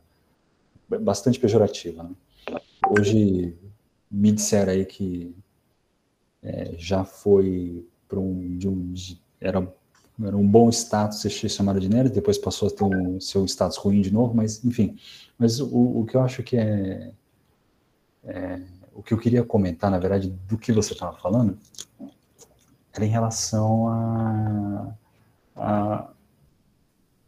bastante 1.00 1.40
pejorativa. 1.40 2.03
Né? 2.03 2.11
Hoje 2.87 3.57
me 4.11 4.31
disseram 4.33 4.72
aí 4.72 4.85
que 4.85 5.35
é, 6.42 6.74
já 6.76 7.05
foi 7.05 7.87
para 8.09 8.18
um, 8.18 8.59
um 8.64 8.94
era, 9.40 9.72
era 10.22 10.37
um 10.37 10.46
bom 10.46 10.68
status 10.70 11.20
ser 11.20 11.48
chamado 11.48 11.81
de 11.81 11.88
nerd, 11.88 12.11
depois 12.11 12.38
passou 12.38 12.68
a 12.68 12.70
ter 12.70 12.85
um 12.85 13.20
seu 13.20 13.44
status 13.46 13.76
ruim 13.76 14.00
de 14.00 14.12
novo, 14.12 14.35
mas 14.35 14.64
enfim. 14.64 14.96
Mas 15.38 15.61
o, 15.61 16.00
o 16.00 16.07
que 16.07 16.16
eu 16.16 16.22
acho 16.22 16.42
que 16.42 16.57
é, 16.57 17.12
é, 18.24 18.61
o 18.94 19.03
que 19.03 19.14
eu 19.14 19.18
queria 19.18 19.44
comentar, 19.44 19.90
na 19.90 19.98
verdade, 19.98 20.29
do 20.48 20.59
que 20.59 20.72
você 20.72 20.92
estava 20.92 21.16
falando, 21.16 21.59
era 22.92 23.05
em 23.05 23.09
relação 23.09 23.88
a, 23.88 24.94
a, 25.57 26.11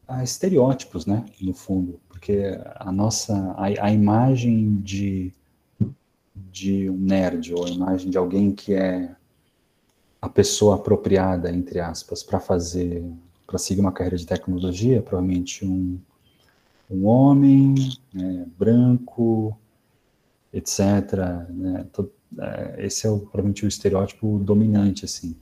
a, 0.09 0.25
estereótipos, 0.25 1.07
né, 1.07 1.25
no 1.41 1.55
fundo, 1.55 2.01
porque 2.09 2.59
a 2.77 2.91
nossa, 2.91 3.35
a, 3.57 3.87
a 3.87 3.93
imagem 3.93 4.77
de 4.81 5.33
de 6.35 6.89
um 6.89 6.99
nerd 6.99 7.55
ou 7.55 7.65
a 7.65 7.71
imagem 7.71 8.11
de 8.11 8.19
alguém 8.19 8.53
que 8.53 8.75
é 8.75 9.15
a 10.21 10.29
pessoa 10.29 10.77
apropriada, 10.77 11.51
entre 11.51 11.81
aspas, 11.81 12.23
para 12.23 12.39
fazer, 12.39 13.05
para 13.47 13.59
seguir 13.59 13.81
uma 13.81 13.93
carreira 13.93 14.17
de 14.17 14.27
tecnologia, 14.27 15.03
provavelmente 15.03 15.65
um, 15.65 15.99
um 16.91 17.07
homem 17.07 17.75
né, 18.15 18.47
branco, 18.57 19.57
etc. 20.53 20.81
Né, 21.51 21.87
é, 22.39 22.87
esse 22.87 23.07
é 23.07 23.11
o, 23.11 23.19
provavelmente 23.19 23.65
o 23.65 23.69
estereótipo 23.69 24.39
dominante, 24.39 25.05
assim, 25.05 25.37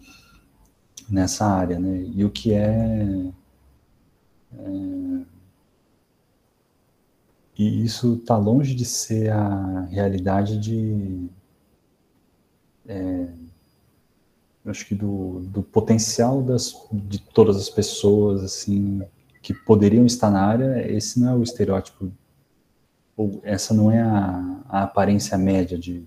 nessa 1.09 1.45
área, 1.47 1.79
né? 1.79 2.11
E 2.15 2.25
o 2.25 2.31
que 2.31 2.53
é, 2.55 3.33
é 4.59 5.21
e 7.61 7.85
isso 7.85 8.15
está 8.15 8.39
longe 8.39 8.75
de 8.75 8.87
ser 8.87 9.31
a 9.31 9.83
realidade 9.91 10.59
de. 10.59 11.29
É, 12.89 13.29
acho 14.65 14.87
que 14.87 14.95
do, 14.95 15.41
do 15.41 15.63
potencial 15.63 16.43
das, 16.43 16.75
de 16.91 17.21
todas 17.21 17.57
as 17.57 17.69
pessoas 17.69 18.43
assim 18.43 19.03
que 19.43 19.53
poderiam 19.53 20.07
estar 20.07 20.31
na 20.31 20.43
área, 20.43 20.91
esse 20.91 21.21
não 21.21 21.33
é 21.33 21.37
o 21.37 21.43
estereótipo, 21.43 22.11
ou 23.15 23.43
essa 23.45 23.75
não 23.75 23.91
é 23.91 24.01
a, 24.01 24.63
a 24.67 24.83
aparência 24.85 25.37
média 25.37 25.77
de, 25.77 26.03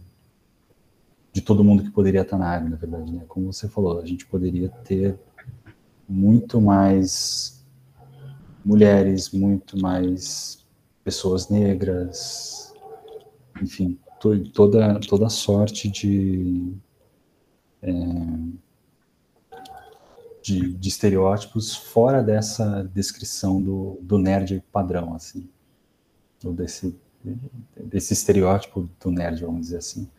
de 1.32 1.40
todo 1.40 1.64
mundo 1.64 1.84
que 1.84 1.92
poderia 1.92 2.22
estar 2.22 2.40
na 2.40 2.48
área, 2.48 2.68
na 2.68 2.78
verdade. 2.78 3.12
Né? 3.12 3.26
Como 3.28 3.54
você 3.54 3.68
falou, 3.70 4.00
a 4.00 4.06
gente 4.08 4.26
poderia 4.26 4.70
ter 4.70 5.20
muito 6.10 6.60
mais 6.60 7.64
mulheres, 8.66 9.30
muito 9.30 9.80
mais 9.80 10.63
pessoas 11.04 11.50
negras, 11.50 12.74
enfim, 13.62 14.00
to, 14.20 14.50
toda, 14.52 15.00
toda 15.02 15.30
sorte 15.30 15.90
de, 15.90 16.74
é, 17.82 17.92
de, 20.42 20.74
de, 20.74 20.90
estereótipos 20.90 21.76
fora 21.76 22.24
dessa 22.24 22.90
descrição 22.94 23.62
do, 23.62 23.98
do 24.02 24.18
nerd 24.18 24.64
padrão, 24.72 25.14
assim, 25.14 25.50
ou 26.44 26.54
desse, 26.54 26.98
desse 27.76 28.14
estereótipo 28.14 28.90
do 29.02 29.12
nerd, 29.12 29.44
vamos 29.44 29.62
dizer 29.62 29.78
assim. 29.78 30.10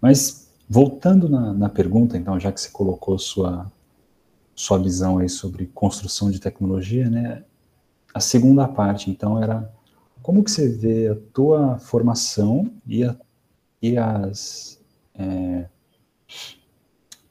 Mas, 0.00 0.50
voltando 0.68 1.28
na, 1.28 1.52
na 1.52 1.68
pergunta, 1.68 2.16
então, 2.16 2.40
já 2.40 2.50
que 2.50 2.60
você 2.60 2.70
colocou 2.70 3.18
sua, 3.18 3.70
sua 4.54 4.78
visão 4.78 5.18
aí 5.18 5.28
sobre 5.28 5.66
construção 5.66 6.30
de 6.30 6.40
tecnologia, 6.40 7.08
né, 7.10 7.44
a 8.14 8.20
segunda 8.20 8.66
parte, 8.66 9.10
então, 9.10 9.40
era 9.40 9.70
como 10.22 10.44
que 10.44 10.50
você 10.50 10.68
vê 10.68 11.08
a 11.08 11.16
tua 11.32 11.78
formação 11.78 12.70
e, 12.86 13.04
a, 13.04 13.16
e 13.80 13.96
as 13.96 14.80
é, 15.14 15.68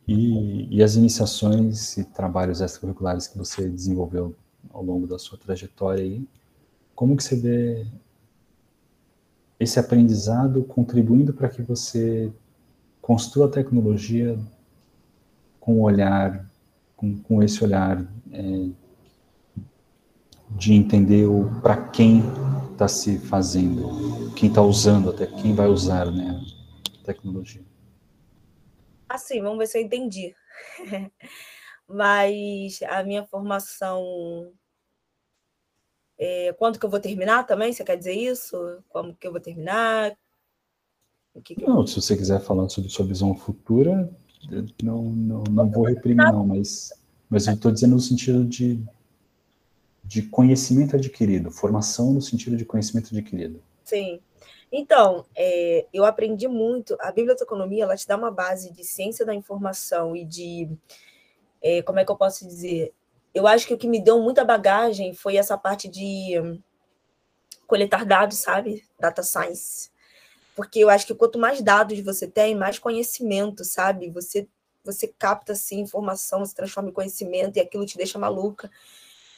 e, 0.08 0.78
e, 0.78 0.84
as 0.84 0.96
iniciações 0.96 1.98
e 1.98 2.04
trabalhos 2.04 2.62
extracurriculares 2.62 3.28
que 3.28 3.38
você 3.38 3.70
desenvolveu 3.70 4.36
ao 4.72 4.84
longo 4.84 5.06
da 5.06 5.20
sua 5.20 5.38
trajetória 5.38 6.04
aí? 6.04 6.28
Como 6.96 7.16
que 7.16 7.24
você 7.24 7.36
vê 7.36 7.88
esse 9.60 9.80
aprendizado 9.80 10.64
contribuindo 10.64 11.34
para 11.34 11.50
que 11.50 11.62
você 11.62 12.32
construa 13.02 13.48
a 13.48 13.52
tecnologia 13.52 14.38
com 15.60 15.82
olhar, 15.82 16.46
com, 16.96 17.20
com 17.22 17.44
esse 17.44 17.64
olhar 17.64 18.04
é, 18.32 18.70
de 20.52 20.74
entender 20.74 21.28
para 21.62 21.78
quem 21.90 22.24
está 22.80 22.88
se 22.88 23.20
fazendo, 23.20 24.34
quem 24.36 24.48
está 24.48 24.62
usando, 24.62 25.10
até 25.10 25.28
quem 25.28 25.54
vai 25.54 25.68
usar 25.68 26.10
né, 26.10 26.42
a 27.02 27.06
tecnologia. 27.06 27.62
Assim, 29.10 29.42
vamos 29.42 29.58
ver 29.58 29.68
se 29.68 29.78
eu 29.78 29.82
entendi. 29.82 30.34
Mas 31.86 32.80
a 32.84 33.04
minha 33.04 33.26
formação. 33.26 34.54
É, 36.18 36.54
quando 36.54 36.80
que 36.80 36.86
eu 36.86 36.90
vou 36.90 37.00
terminar 37.02 37.46
também? 37.46 37.74
Você 37.74 37.84
quer 37.84 37.98
dizer 37.98 38.14
isso? 38.14 38.58
Como 38.88 39.14
que 39.14 39.28
eu 39.28 39.32
vou 39.32 39.42
terminar? 39.42 40.16
Que 41.44 41.56
que 41.56 41.66
não, 41.66 41.82
eu... 41.82 41.88
se 41.88 41.96
você 41.96 42.16
quiser 42.16 42.40
falar 42.40 42.70
sobre 42.70 42.90
sua 42.90 43.06
visão 43.06 43.36
futura, 43.36 44.10
não, 44.82 45.04
não, 45.04 45.44
não 45.44 45.70
vou 45.70 45.86
reprimir, 45.86 46.32
não, 46.32 46.46
mas, 46.46 46.94
mas 47.30 47.48
eu 47.48 47.56
estou 47.56 47.72
dizendo 47.72 47.96
no 47.96 48.02
sentido 48.02 48.46
de 48.46 48.82
de 50.10 50.24
conhecimento 50.24 50.96
adquirido, 50.96 51.52
formação 51.52 52.12
no 52.12 52.20
sentido 52.20 52.58
de 52.58 52.66
conhecimento 52.66 53.16
adquirido. 53.16 53.62
Sim. 53.84 54.20
Então, 54.72 55.24
é, 55.36 55.86
eu 55.94 56.04
aprendi 56.04 56.48
muito. 56.48 56.98
A 57.00 57.12
biblioteconomia 57.12 57.84
ela 57.84 57.96
te 57.96 58.08
dá 58.08 58.18
uma 58.18 58.32
base 58.32 58.74
de 58.74 58.84
ciência 58.84 59.24
da 59.24 59.36
informação 59.36 60.16
e 60.16 60.26
de. 60.26 60.68
É, 61.62 61.84
como 61.84 62.00
é 62.00 62.06
que 62.06 62.12
eu 62.12 62.16
posso 62.16 62.48
dizer? 62.48 62.92
Eu 63.36 63.46
acho 63.46 63.68
que 63.68 63.74
o 63.76 63.78
que 63.78 63.88
me 63.88 64.02
deu 64.02 64.20
muita 64.20 64.44
bagagem 64.44 65.14
foi 65.14 65.36
essa 65.36 65.56
parte 65.56 65.88
de 65.88 66.40
hum, 66.40 66.60
coletar 67.68 68.04
dados, 68.04 68.40
sabe? 68.40 68.84
Data 69.00 69.22
science. 69.22 69.92
Porque 70.56 70.80
eu 70.80 70.90
acho 70.90 71.06
que 71.06 71.14
quanto 71.14 71.38
mais 71.38 71.62
dados 71.62 72.00
você 72.00 72.28
tem, 72.28 72.56
mais 72.56 72.80
conhecimento, 72.80 73.64
sabe? 73.64 74.10
Você, 74.10 74.48
você 74.84 75.08
capta 75.08 75.52
assim, 75.52 75.82
informação, 75.82 76.44
se 76.44 76.56
transforma 76.56 76.90
em 76.90 76.94
conhecimento 76.94 77.58
e 77.58 77.60
aquilo 77.60 77.86
te 77.86 77.96
deixa 77.96 78.18
maluca. 78.18 78.72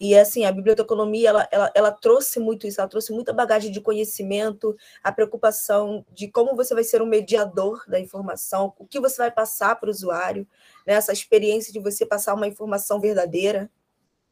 E 0.03 0.17
assim, 0.17 0.45
a 0.45 0.51
biblioteconomia, 0.51 1.29
ela, 1.29 1.47
ela, 1.51 1.71
ela 1.75 1.91
trouxe 1.91 2.39
muito 2.39 2.65
isso, 2.65 2.81
ela 2.81 2.89
trouxe 2.89 3.13
muita 3.13 3.31
bagagem 3.31 3.71
de 3.71 3.79
conhecimento, 3.79 4.75
a 5.03 5.11
preocupação 5.11 6.03
de 6.09 6.27
como 6.27 6.55
você 6.55 6.73
vai 6.73 6.83
ser 6.83 7.03
um 7.03 7.05
mediador 7.05 7.83
da 7.87 7.99
informação, 7.99 8.73
o 8.79 8.87
que 8.87 8.99
você 8.99 9.17
vai 9.17 9.29
passar 9.29 9.79
para 9.79 9.89
o 9.89 9.91
usuário, 9.91 10.47
né? 10.87 10.93
essa 10.95 11.13
experiência 11.13 11.71
de 11.71 11.79
você 11.79 12.03
passar 12.03 12.33
uma 12.33 12.47
informação 12.47 12.99
verdadeira, 12.99 13.69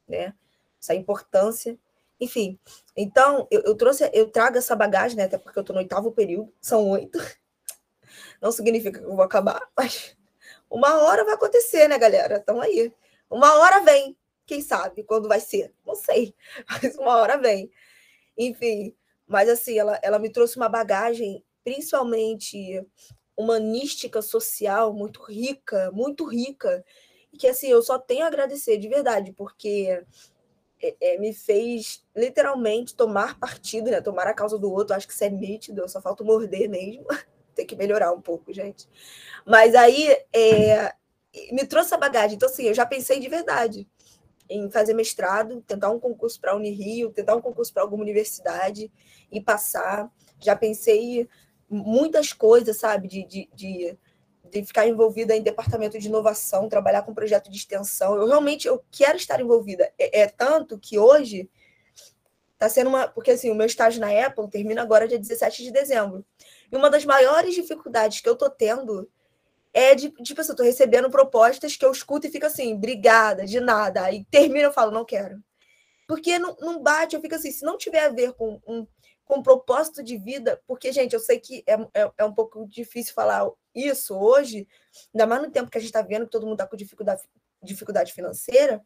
né? 0.07 0.33
essa 0.81 0.95
importância. 0.95 1.77
Enfim, 2.19 2.59
então 2.97 3.47
eu, 3.51 3.61
eu 3.61 3.75
trouxe, 3.75 4.09
eu 4.11 4.27
trago 4.27 4.57
essa 4.57 4.75
bagagem, 4.75 5.17
né? 5.17 5.25
até 5.25 5.37
porque 5.37 5.59
eu 5.59 5.61
estou 5.61 5.75
no 5.75 5.83
oitavo 5.83 6.11
período, 6.11 6.51
são 6.59 6.89
oito. 6.89 7.19
Não 8.41 8.51
significa 8.51 8.97
que 8.97 9.05
eu 9.05 9.15
vou 9.15 9.23
acabar, 9.23 9.61
mas 9.77 10.17
uma 10.67 11.03
hora 11.03 11.23
vai 11.23 11.35
acontecer, 11.35 11.87
né, 11.87 11.95
galera? 11.99 12.37
Estão 12.37 12.59
aí. 12.59 12.91
Uma 13.29 13.59
hora 13.59 13.81
vem, 13.81 14.17
quem 14.49 14.61
sabe 14.61 15.03
quando 15.03 15.29
vai 15.29 15.39
ser? 15.39 15.71
Não 15.85 15.93
sei, 15.93 16.33
mas 16.67 16.95
uma 16.95 17.17
hora 17.17 17.37
vem. 17.37 17.69
Enfim, 18.35 18.95
mas 19.27 19.47
assim, 19.47 19.77
ela, 19.77 19.99
ela 20.01 20.17
me 20.17 20.31
trouxe 20.31 20.57
uma 20.57 20.67
bagagem, 20.67 21.45
principalmente 21.63 22.83
humanística, 23.37 24.23
social, 24.23 24.91
muito 24.91 25.21
rica, 25.21 25.91
muito 25.91 26.25
rica, 26.25 26.83
que 27.37 27.45
assim, 27.47 27.67
eu 27.67 27.83
só 27.83 27.99
tenho 27.99 28.23
a 28.23 28.27
agradecer 28.27 28.79
de 28.79 28.89
verdade, 28.89 29.31
porque 29.33 30.03
é, 30.81 30.95
é, 30.99 31.17
me 31.19 31.31
fez 31.31 32.03
literalmente 32.15 32.95
tomar 32.95 33.37
partido, 33.39 33.91
né? 33.91 34.01
Tomar 34.01 34.25
a 34.25 34.33
causa 34.33 34.57
do 34.57 34.71
outro. 34.71 34.95
Acho 34.95 35.07
que 35.07 35.13
isso 35.13 35.23
é 35.23 35.29
nítido, 35.29 35.87
só 35.87 36.01
falta 36.01 36.23
morder 36.23 36.67
mesmo. 36.67 37.05
Tem 37.53 37.67
que 37.67 37.75
melhorar 37.75 38.11
um 38.13 38.21
pouco, 38.21 38.51
gente. 38.51 38.89
Mas 39.45 39.75
aí 39.75 40.07
é, 40.33 40.91
me 41.51 41.67
trouxe 41.67 41.93
a 41.93 41.97
bagagem. 41.97 42.35
Então, 42.35 42.49
assim, 42.49 42.63
eu 42.63 42.73
já 42.73 42.85
pensei 42.85 43.19
de 43.19 43.29
verdade 43.29 43.87
em 44.49 44.69
fazer 44.69 44.93
mestrado, 44.93 45.61
tentar 45.61 45.91
um 45.91 45.99
concurso 45.99 46.39
para 46.41 46.51
a 46.51 46.55
Unirio, 46.55 47.11
tentar 47.11 47.35
um 47.35 47.41
concurso 47.41 47.73
para 47.73 47.83
alguma 47.83 48.03
universidade 48.03 48.91
e 49.31 49.39
passar. 49.39 50.11
Já 50.39 50.55
pensei 50.55 51.27
muitas 51.69 52.33
coisas, 52.33 52.77
sabe? 52.77 53.07
De, 53.07 53.25
de, 53.25 53.49
de 53.53 53.97
de 54.49 54.65
ficar 54.65 54.87
envolvida 54.87 55.35
em 55.35 55.43
departamento 55.43 55.97
de 55.99 56.07
inovação, 56.07 56.67
trabalhar 56.67 57.03
com 57.03 57.13
projeto 57.13 57.49
de 57.49 57.57
extensão. 57.57 58.15
Eu 58.15 58.27
realmente 58.27 58.67
eu 58.67 58.83
quero 58.91 59.17
estar 59.17 59.39
envolvida. 59.39 59.91
É, 59.97 60.21
é 60.21 60.27
tanto 60.27 60.79
que 60.79 60.97
hoje 60.97 61.49
está 62.53 62.67
sendo 62.67 62.89
uma. 62.89 63.07
Porque 63.07 63.31
assim, 63.31 63.49
o 63.49 63.55
meu 63.55 63.65
estágio 63.65 64.01
na 64.01 64.09
Apple 64.25 64.49
termina 64.49 64.81
agora 64.81 65.07
dia 65.07 65.19
17 65.19 65.63
de 65.63 65.71
dezembro. 65.71 66.25
E 66.71 66.75
uma 66.75 66.89
das 66.89 67.05
maiores 67.05 67.55
dificuldades 67.55 68.21
que 68.21 68.29
eu 68.29 68.33
estou 68.33 68.49
tendo 68.49 69.09
é 69.73 69.95
de, 69.95 70.09
tipo 70.23 70.41
assim, 70.41 70.51
eu 70.51 70.55
tô 70.55 70.63
recebendo 70.63 71.09
propostas 71.09 71.75
que 71.75 71.85
eu 71.85 71.91
escuto 71.91 72.27
e 72.27 72.31
fico 72.31 72.45
assim, 72.45 72.73
obrigada, 72.73 73.45
de 73.45 73.59
nada. 73.59 74.03
Aí 74.03 74.25
termina 74.31 74.67
eu 74.67 74.73
falo, 74.73 74.91
não 74.91 75.05
quero. 75.05 75.41
Porque 76.07 76.39
não, 76.39 76.55
não 76.59 76.81
bate, 76.81 77.15
eu 77.15 77.21
fico 77.21 77.35
assim, 77.35 77.51
se 77.51 77.63
não 77.63 77.77
tiver 77.77 78.05
a 78.05 78.09
ver 78.09 78.33
com 78.33 78.59
um, 78.67 78.87
com 79.29 79.43
propósito 79.43 80.03
de 80.03 80.17
vida, 80.17 80.59
porque, 80.65 80.91
gente, 80.91 81.13
eu 81.13 81.19
sei 81.19 81.39
que 81.39 81.63
é, 81.67 81.75
é, 81.93 82.11
é 82.17 82.25
um 82.25 82.33
pouco 82.33 82.67
difícil 82.67 83.13
falar 83.13 83.47
isso 83.75 84.17
hoje, 84.17 84.67
ainda 85.13 85.27
mais 85.27 85.41
no 85.43 85.51
tempo 85.51 85.69
que 85.69 85.77
a 85.77 85.81
gente 85.81 85.89
está 85.89 86.01
vendo 86.01 86.25
que 86.25 86.31
todo 86.31 86.47
mundo 86.47 86.53
está 86.53 86.65
com 86.65 86.75
dificuldade, 86.75 87.21
dificuldade 87.61 88.11
financeira, 88.11 88.81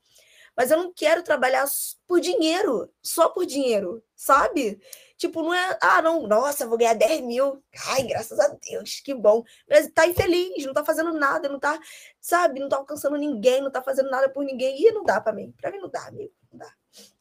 mas 0.56 0.72
eu 0.72 0.78
não 0.78 0.94
quero 0.94 1.24
trabalhar 1.24 1.66
por 2.08 2.20
dinheiro, 2.20 2.92
só 3.02 3.30
por 3.30 3.46
dinheiro, 3.46 4.04
sabe? 4.16 4.80
Tipo, 5.18 5.42
não 5.42 5.54
é, 5.54 5.78
ah, 5.82 6.02
não, 6.02 6.28
nossa, 6.28 6.68
vou 6.68 6.78
ganhar 6.78 6.96
10 6.96 7.22
mil. 7.22 7.64
Ai, 7.88 8.04
graças 8.04 8.40
a 8.40 8.50
Deus, 8.70 9.00
que 9.00 9.14
bom. 9.14 9.44
Mas 9.70 9.90
tá 9.90 10.06
infeliz, 10.06 10.66
não 10.66 10.74
tá 10.74 10.84
fazendo 10.84 11.14
nada, 11.14 11.48
não 11.48 11.60
tá, 11.60 11.80
sabe, 12.20 12.60
não 12.60 12.68
tá 12.68 12.78
alcançando 12.78 13.16
ninguém, 13.16 13.62
não 13.62 13.72
tá 13.72 13.82
fazendo 13.82 14.10
nada 14.10 14.30
por 14.30 14.44
ninguém. 14.44 14.82
E 14.82 14.92
não 14.92 15.04
dá 15.04 15.22
para 15.22 15.34
mim. 15.34 15.54
Para 15.60 15.72
mim 15.72 15.80
não 15.80 15.90
dá, 15.90 16.08
amigo, 16.08 16.34
não 16.52 16.60
dá. 16.60 16.74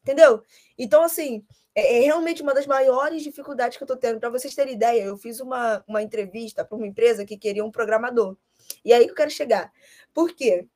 Entendeu? 0.02 0.42
Então, 0.76 1.02
assim, 1.02 1.46
é, 1.74 1.98
é 1.98 2.00
realmente 2.00 2.42
uma 2.42 2.54
das 2.54 2.66
maiores 2.66 3.22
dificuldades 3.22 3.78
que 3.78 3.84
eu 3.84 3.88
tô 3.88 3.96
tendo. 3.96 4.18
Para 4.18 4.30
vocês 4.30 4.54
terem 4.54 4.74
ideia, 4.74 5.04
eu 5.04 5.16
fiz 5.16 5.40
uma, 5.40 5.84
uma 5.86 6.02
entrevista 6.02 6.64
para 6.64 6.76
uma 6.76 6.86
empresa 6.86 7.24
que 7.24 7.36
queria 7.36 7.64
um 7.64 7.70
programador. 7.70 8.36
E 8.84 8.92
aí 8.92 9.04
que 9.04 9.12
eu 9.12 9.16
quero 9.16 9.30
chegar. 9.30 9.72
Por 10.12 10.34
quê? 10.34 10.66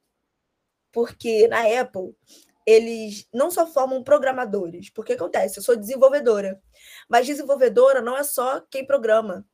Porque 0.96 1.46
na 1.46 1.60
Apple, 1.78 2.16
eles 2.64 3.28
não 3.30 3.50
só 3.50 3.66
formam 3.66 4.02
programadores, 4.02 4.88
porque 4.88 5.12
acontece, 5.12 5.58
eu 5.58 5.62
sou 5.62 5.76
desenvolvedora, 5.76 6.58
mas 7.06 7.26
desenvolvedora 7.26 8.00
não 8.00 8.16
é 8.16 8.22
só 8.22 8.62
quem 8.62 8.86
programa, 8.86 9.46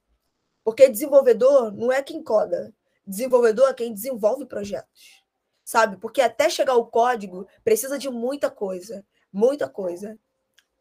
porque 0.62 0.88
desenvolvedor 0.88 1.72
não 1.72 1.90
é 1.90 2.00
quem 2.00 2.22
coda, 2.22 2.72
desenvolvedor 3.04 3.68
é 3.70 3.74
quem 3.74 3.92
desenvolve 3.92 4.46
projetos, 4.46 5.24
sabe? 5.64 5.96
Porque 5.96 6.20
até 6.20 6.48
chegar 6.48 6.76
o 6.76 6.86
código 6.86 7.48
precisa 7.64 7.98
de 7.98 8.08
muita 8.08 8.48
coisa, 8.48 9.04
muita 9.32 9.68
coisa. 9.68 10.16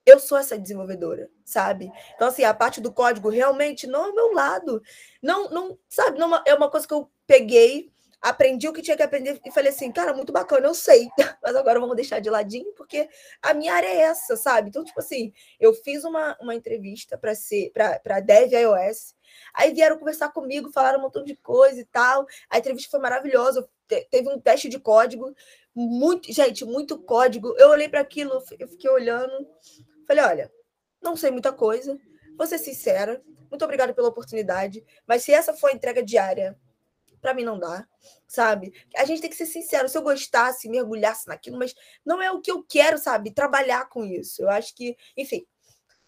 Eu 0.06 0.20
sou 0.20 0.38
essa 0.38 0.60
desenvolvedora, 0.60 1.28
sabe? 1.44 1.92
Então, 2.14 2.28
assim, 2.28 2.44
a 2.44 2.54
parte 2.54 2.80
do 2.80 2.94
código 2.94 3.30
realmente 3.30 3.88
não 3.88 4.10
é 4.10 4.12
meu 4.12 4.32
lado. 4.32 4.80
Não, 5.24 5.50
não 5.50 5.80
sabe? 5.90 6.20
Não 6.20 6.40
é 6.46 6.54
uma 6.54 6.70
coisa 6.70 6.88
que 6.88 6.94
eu 6.94 7.10
peguei 7.26 7.92
aprendi 8.22 8.68
o 8.68 8.74
que 8.74 8.82
tinha 8.82 8.96
que 8.96 9.02
aprender 9.02 9.42
e 9.44 9.52
falei 9.52 9.72
assim, 9.72 9.92
cara, 9.92 10.14
muito 10.14 10.32
bacana, 10.32 10.68
eu 10.68 10.76
sei, 10.76 11.10
mas 11.42 11.56
agora 11.56 11.80
vamos 11.80 11.96
deixar 11.96 12.20
de 12.20 12.30
ladinho, 12.30 12.72
porque 12.74 13.10
a 13.42 13.54
minha 13.54 13.74
área 13.74 13.88
é 13.88 14.02
essa, 14.02 14.38
sabe? 14.38 14.70
Então, 14.70 14.84
tipo 14.84 15.00
assim, 15.00 15.34
eu 15.60 15.74
fiz 15.74 16.04
uma, 16.04 16.38
uma 16.40 16.54
entrevista 16.54 17.18
para 17.18 17.34
ser 17.34 17.72
para 17.72 18.20
Dev 18.20 18.54
iOS, 18.54 19.16
aí 19.54 19.74
vieram 19.74 19.98
conversar 19.98 20.30
comigo, 20.30 20.72
falaram 20.72 21.00
um 21.00 21.02
montão 21.02 21.24
de 21.24 21.36
coisa 21.36 21.80
e 21.80 21.86
tal. 21.86 22.26
A 22.50 22.60
entrevista 22.60 22.92
foi 22.92 23.00
maravilhosa, 23.00 23.68
teve 23.88 24.30
um 24.30 24.40
teste 24.40 24.70
de 24.70 24.80
código, 24.80 25.34
muito, 25.74 26.32
gente, 26.32 26.64
muito 26.64 27.00
código. 27.00 27.56
Eu 27.58 27.70
olhei 27.70 27.90
para 27.90 28.02
aquilo, 28.02 28.44
eu 28.60 28.68
fiquei 28.68 28.90
olhando, 28.90 29.48
falei, 30.08 30.24
olha, 30.24 30.52
não 31.02 31.16
sei 31.16 31.32
muita 31.32 31.52
coisa, 31.52 31.98
vou 32.38 32.46
ser 32.46 32.60
sincera, 32.60 33.22
muito 33.50 33.66
obrigada 33.66 33.94
pela 33.94 34.10
oportunidade, 34.10 34.86
mas 35.08 35.24
se 35.24 35.34
essa 35.34 35.54
for 35.54 35.72
a 35.72 35.74
entrega 35.74 36.04
diária 36.04 36.58
para 37.22 37.34
mim 37.34 37.44
não 37.44 37.60
dá, 37.60 37.88
sabe? 38.28 38.74
A 38.96 39.06
gente 39.06 39.22
tem 39.22 39.30
que 39.30 39.36
ser 39.36 39.46
sincero, 39.46 39.88
se 39.88 39.98
eu 39.98 40.02
gostasse, 40.02 40.68
mergulhasse 40.68 41.28
naquilo, 41.28 41.58
mas 41.58 41.74
não 42.06 42.22
é 42.22 42.32
o 42.32 42.42
que 42.42 42.52
eu 42.52 42.64
quero, 42.64 42.98
sabe? 42.98 43.32
Trabalhar 43.32 43.88
com 43.88 44.04
isso. 44.04 44.42
Eu 44.42 44.50
acho 44.50 44.76
que, 44.76 44.98
enfim. 45.16 45.46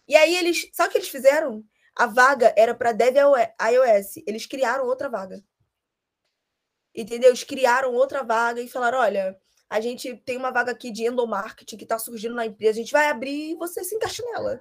E 0.06 0.16
aí 0.16 0.36
eles, 0.36 0.68
sabe 0.72 0.88
o 0.88 0.92
que 0.92 0.98
eles 0.98 1.08
fizeram? 1.08 1.64
A 1.96 2.06
vaga 2.06 2.52
era 2.56 2.74
para 2.74 2.92
Dev 2.92 3.16
iOS, 3.16 4.22
eles 4.26 4.46
criaram 4.46 4.84
outra 4.86 5.08
vaga. 5.08 5.42
Entendeu? 6.94 7.30
Eles 7.30 7.44
criaram 7.44 7.94
outra 7.94 8.22
vaga 8.22 8.60
e 8.60 8.68
falaram: 8.68 8.98
olha, 8.98 9.38
a 9.68 9.80
gente 9.80 10.16
tem 10.18 10.36
uma 10.36 10.50
vaga 10.50 10.72
aqui 10.72 10.90
de 10.90 11.04
endomarketing 11.04 11.76
que 11.76 11.84
está 11.84 11.98
surgindo 11.98 12.34
na 12.34 12.46
empresa, 12.46 12.72
a 12.72 12.82
gente 12.82 12.92
vai 12.92 13.08
abrir 13.08 13.52
e 13.52 13.54
você 13.54 13.82
se 13.82 13.94
encaixa 13.94 14.22
nela. 14.32 14.58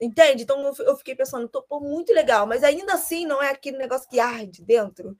Entende? 0.00 0.44
Então 0.44 0.72
eu 0.78 0.96
fiquei 0.96 1.14
pensando, 1.14 1.48
tô, 1.48 1.64
muito 1.80 2.12
legal, 2.12 2.46
mas 2.46 2.64
ainda 2.64 2.94
assim 2.94 3.26
não 3.26 3.42
é 3.42 3.50
aquele 3.50 3.76
negócio 3.76 4.08
que 4.08 4.18
arde 4.18 4.62
dentro 4.62 5.16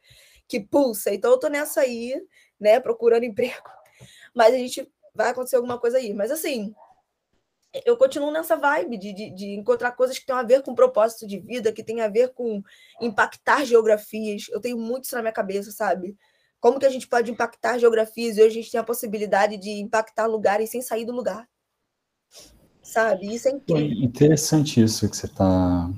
que 0.49 0.59
pulsa. 0.59 1.12
Então 1.12 1.30
eu 1.30 1.38
tô 1.38 1.49
nessa 1.49 1.82
aí, 1.82 2.20
né, 2.59 2.80
procurando 2.80 3.24
emprego. 3.24 3.68
Mas 4.34 4.55
a 4.55 4.59
gente 4.59 4.90
vai 5.14 5.30
acontecer 5.30 5.57
alguma 5.57 5.78
coisa 5.78 5.99
aí. 5.99 6.14
Mas 6.14 6.30
assim, 6.30 6.74
eu 7.84 7.96
continuo 7.96 8.30
nessa 8.30 8.57
vibe 8.57 8.96
de, 8.96 9.12
de, 9.12 9.30
de, 9.30 9.46
encontrar 9.55 9.92
coisas 9.92 10.18
que 10.18 10.26
têm 10.26 10.34
a 10.34 10.42
ver 10.42 10.62
com 10.62 10.74
propósito 10.74 11.26
de 11.26 11.38
vida, 11.38 11.72
que 11.72 11.84
tem 11.84 12.01
a 12.01 12.09
ver 12.09 12.32
com 12.32 12.62
impactar 13.01 13.64
geografias. 13.64 14.46
Eu 14.51 14.61
tenho 14.61 14.78
muito 14.78 15.05
isso 15.05 15.14
na 15.14 15.22
minha 15.22 15.32
cabeça, 15.32 15.70
sabe? 15.70 16.16
Como 16.61 16.78
que 16.80 16.86
a 16.86 16.90
gente 16.90 17.07
pode 17.07 17.30
impactar 17.30 17.78
geografias 17.78 18.36
e 18.36 18.40
hoje 18.40 18.59
a 18.59 18.62
gente 18.62 18.70
tem 18.70 18.80
a 18.80 18.84
possibilidade 18.84 19.57
de 19.57 19.70
impactar 19.70 20.26
lugares 20.26 20.70
sem 20.70 20.82
sair 20.82 21.05
do 21.05 21.12
lugar. 21.12 21.46
Sabe? 22.82 23.34
Isso 23.34 23.49
é 23.49 23.53
incrível. 23.53 24.03
Interessante 24.03 24.82
isso 24.82 25.09
que 25.09 25.16
você 25.16 25.26
está 25.26 25.90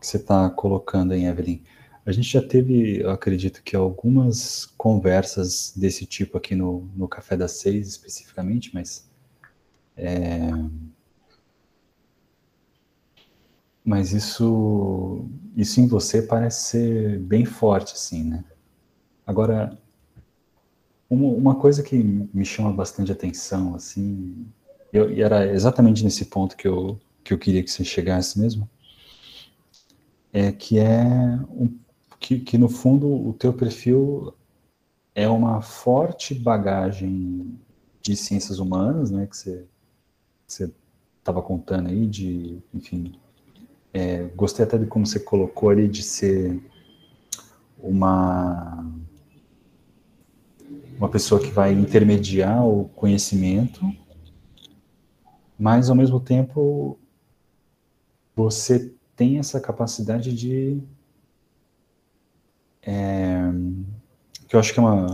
que 0.00 0.06
você 0.06 0.18
tá 0.18 0.50
colocando 0.50 1.12
aí, 1.12 1.24
Evelyn. 1.24 1.62
A 2.04 2.10
gente 2.10 2.28
já 2.28 2.42
teve, 2.42 3.00
eu 3.00 3.10
acredito 3.10 3.62
que 3.62 3.76
algumas 3.76 4.66
conversas 4.76 5.72
desse 5.76 6.04
tipo 6.04 6.36
aqui 6.36 6.54
no, 6.54 6.88
no 6.96 7.06
Café 7.06 7.36
das 7.36 7.52
Seis, 7.52 7.88
especificamente, 7.88 8.70
mas. 8.74 9.08
É... 9.96 10.50
Mas 13.84 14.12
isso, 14.12 15.28
isso 15.56 15.80
em 15.80 15.86
você 15.88 16.22
parece 16.22 16.70
ser 16.70 17.18
bem 17.20 17.44
forte, 17.44 17.94
assim, 17.94 18.24
né? 18.24 18.44
Agora, 19.26 19.76
uma, 21.10 21.28
uma 21.28 21.54
coisa 21.56 21.82
que 21.82 21.96
me 21.96 22.44
chama 22.44 22.72
bastante 22.72 23.12
atenção, 23.12 23.74
assim, 23.74 24.46
eu, 24.92 25.10
e 25.10 25.22
era 25.22 25.46
exatamente 25.46 26.04
nesse 26.04 26.26
ponto 26.26 26.56
que 26.56 26.66
eu, 26.66 26.98
que 27.24 27.32
eu 27.32 27.38
queria 27.38 27.62
que 27.62 27.70
você 27.70 27.84
chegasse 27.84 28.38
mesmo, 28.38 28.68
é 30.32 30.50
que 30.52 30.78
é 30.78 31.04
um 31.50 31.68
que, 32.22 32.38
que 32.38 32.56
no 32.56 32.68
fundo 32.68 33.08
o 33.08 33.32
teu 33.32 33.52
perfil 33.52 34.32
é 35.14 35.28
uma 35.28 35.60
forte 35.60 36.34
bagagem 36.34 37.58
de 38.00 38.16
ciências 38.16 38.60
humanas, 38.60 39.10
né, 39.10 39.26
que 39.26 39.36
você 39.36 40.72
estava 41.18 41.42
contando 41.42 41.88
aí, 41.88 42.06
de, 42.06 42.58
enfim, 42.72 43.18
é, 43.92 44.24
gostei 44.36 44.64
até 44.64 44.78
de 44.78 44.86
como 44.86 45.06
você 45.06 45.20
colocou 45.20 45.68
ali 45.68 45.88
de 45.88 46.02
ser 46.02 46.62
uma 47.78 48.86
uma 50.96 51.08
pessoa 51.08 51.40
que 51.40 51.50
vai 51.50 51.72
intermediar 51.72 52.64
o 52.64 52.84
conhecimento, 52.90 53.80
mas 55.58 55.90
ao 55.90 55.96
mesmo 55.96 56.20
tempo 56.20 56.96
você 58.36 58.94
tem 59.16 59.38
essa 59.38 59.60
capacidade 59.60 60.32
de 60.32 60.80
é, 62.82 63.40
que 64.48 64.56
eu 64.56 64.60
acho 64.60 64.72
que 64.72 64.80
é 64.80 64.82
uma 64.82 65.06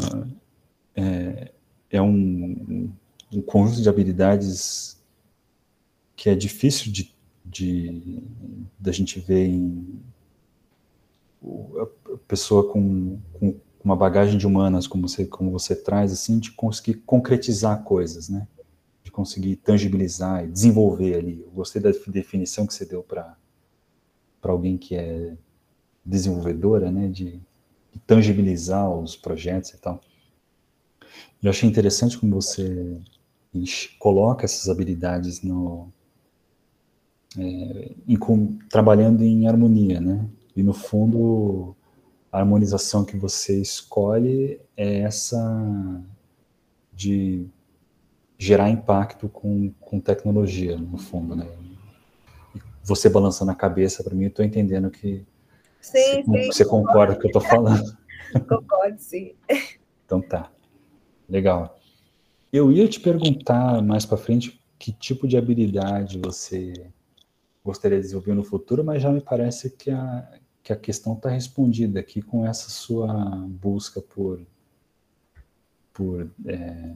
é, 0.96 1.52
é 1.90 2.02
um, 2.02 2.90
um, 3.32 3.42
conjunto 3.42 3.82
de 3.82 3.88
habilidades 3.88 5.00
que 6.16 6.30
é 6.30 6.34
difícil 6.34 6.90
de, 6.90 7.14
de 7.44 8.22
da 8.78 8.90
gente 8.90 9.20
ver 9.20 9.46
em 9.46 10.00
a 11.80 12.18
pessoa 12.26 12.72
com, 12.72 13.20
com 13.34 13.54
uma 13.84 13.94
bagagem 13.94 14.36
de 14.36 14.46
humanas 14.46 14.86
como 14.86 15.06
você 15.06 15.24
como 15.24 15.52
você 15.52 15.76
traz 15.76 16.10
assim 16.10 16.38
de 16.38 16.50
conseguir 16.50 16.94
concretizar 17.06 17.84
coisas 17.84 18.28
né? 18.28 18.48
De 19.04 19.10
conseguir 19.10 19.56
tangibilizar 19.56 20.44
e 20.44 20.48
desenvolver 20.48 21.14
ali. 21.14 21.40
Eu 21.40 21.50
gostei 21.50 21.80
da 21.80 21.90
definição 22.08 22.66
que 22.66 22.74
você 22.74 22.84
deu 22.84 23.02
para 23.02 23.36
para 24.40 24.52
alguém 24.52 24.76
que 24.76 24.96
é 24.96 25.36
desenvolvedora 26.04 26.90
né? 26.90 27.08
De 27.08 27.40
tangibilizar 28.06 28.90
os 28.90 29.16
projetos 29.16 29.70
e 29.70 29.78
tal. 29.78 30.00
Eu 31.42 31.50
achei 31.50 31.68
interessante 31.68 32.18
como 32.18 32.34
você 32.34 33.00
coloca 33.98 34.44
essas 34.44 34.68
habilidades 34.68 35.42
no, 35.42 35.92
é, 37.36 37.94
em, 38.06 38.58
trabalhando 38.68 39.22
em 39.22 39.46
harmonia, 39.46 40.00
né? 40.00 40.28
E 40.54 40.62
no 40.62 40.72
fundo, 40.72 41.76
a 42.30 42.38
harmonização 42.40 43.04
que 43.04 43.16
você 43.16 43.60
escolhe 43.60 44.60
é 44.76 45.00
essa 45.00 46.02
de 46.92 47.46
gerar 48.36 48.70
impacto 48.70 49.28
com, 49.28 49.72
com 49.80 50.00
tecnologia, 50.00 50.76
no 50.76 50.98
fundo, 50.98 51.34
né? 51.34 51.46
Você 52.82 53.08
balançando 53.08 53.50
a 53.50 53.54
cabeça 53.54 54.02
para 54.02 54.14
mim, 54.14 54.24
eu 54.24 54.28
estou 54.28 54.44
entendendo 54.44 54.90
que 54.90 55.26
sim, 55.90 56.22
você, 56.24 56.42
sim, 56.42 56.52
você 56.52 56.64
concorda 56.64 57.14
com 57.14 57.18
o 57.18 57.20
que 57.20 57.26
eu 57.26 57.40
estou 57.40 57.42
falando. 57.42 57.96
Concordo, 58.48 58.98
sim. 58.98 59.34
Então 60.04 60.20
tá, 60.20 60.50
legal. 61.28 61.78
Eu 62.52 62.72
ia 62.72 62.88
te 62.88 63.00
perguntar 63.00 63.82
mais 63.82 64.06
para 64.06 64.16
frente 64.16 64.60
que 64.78 64.92
tipo 64.92 65.26
de 65.26 65.36
habilidade 65.36 66.18
você 66.18 66.72
gostaria 67.64 67.98
de 67.98 68.04
desenvolver 68.04 68.34
no 68.34 68.44
futuro, 68.44 68.82
mas 68.82 69.02
já 69.02 69.12
me 69.12 69.20
parece 69.20 69.70
que 69.70 69.90
a, 69.90 70.26
que 70.62 70.72
a 70.72 70.76
questão 70.76 71.14
está 71.14 71.28
respondida 71.28 72.00
aqui 72.00 72.22
com 72.22 72.46
essa 72.46 72.70
sua 72.70 73.12
busca 73.48 74.00
por, 74.00 74.40
por, 75.92 76.30
é, 76.46 76.94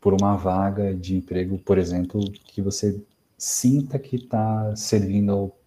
por 0.00 0.14
uma 0.14 0.36
vaga 0.36 0.94
de 0.94 1.16
emprego, 1.16 1.58
por 1.58 1.76
exemplo, 1.76 2.20
que 2.46 2.62
você 2.62 3.02
sinta 3.36 3.98
que 3.98 4.16
está 4.16 4.74
servindo 4.76 5.32
ao, 5.32 5.58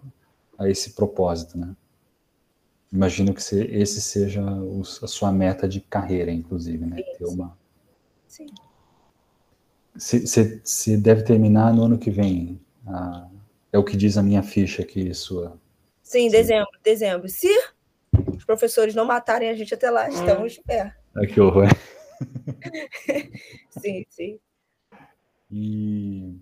a 0.58 0.70
esse 0.70 0.94
propósito, 0.94 1.58
né? 1.58 1.76
Imagino 2.92 3.34
que 3.34 3.42
esse 3.42 4.02
seja 4.02 4.42
a 4.42 5.08
sua 5.08 5.32
meta 5.32 5.68
de 5.68 5.82
carreira, 5.82 6.32
inclusive, 6.32 6.86
né? 6.86 7.02
Ter 7.18 7.26
uma... 7.26 7.58
Sim. 8.28 8.48
Você 9.94 10.96
deve 10.98 11.24
terminar 11.24 11.74
no 11.74 11.84
ano 11.84 11.98
que 11.98 12.10
vem. 12.10 12.62
Ah, 12.86 13.28
é 13.74 13.78
o 13.78 13.84
que 13.84 13.98
diz 13.98 14.18
a 14.18 14.24
minha 14.24 14.42
ficha 14.44 14.84
aqui, 14.84 15.14
sua. 15.14 15.60
Sim, 16.02 16.30
dezembro, 16.30 16.72
dezembro. 16.84 17.28
Se 17.28 17.50
os 18.36 18.46
professores 18.46 18.96
não 18.96 19.06
matarem 19.06 19.50
a 19.50 19.54
gente 19.54 19.74
até 19.74 19.90
lá, 19.90 20.08
estamos 20.08 20.54
de 20.54 20.62
pé. 20.62 20.96
Ah, 21.16 21.26
que 21.26 21.42
horror. 21.42 21.68
sim, 23.82 24.06
sim. 24.10 24.40
E... 25.52 26.36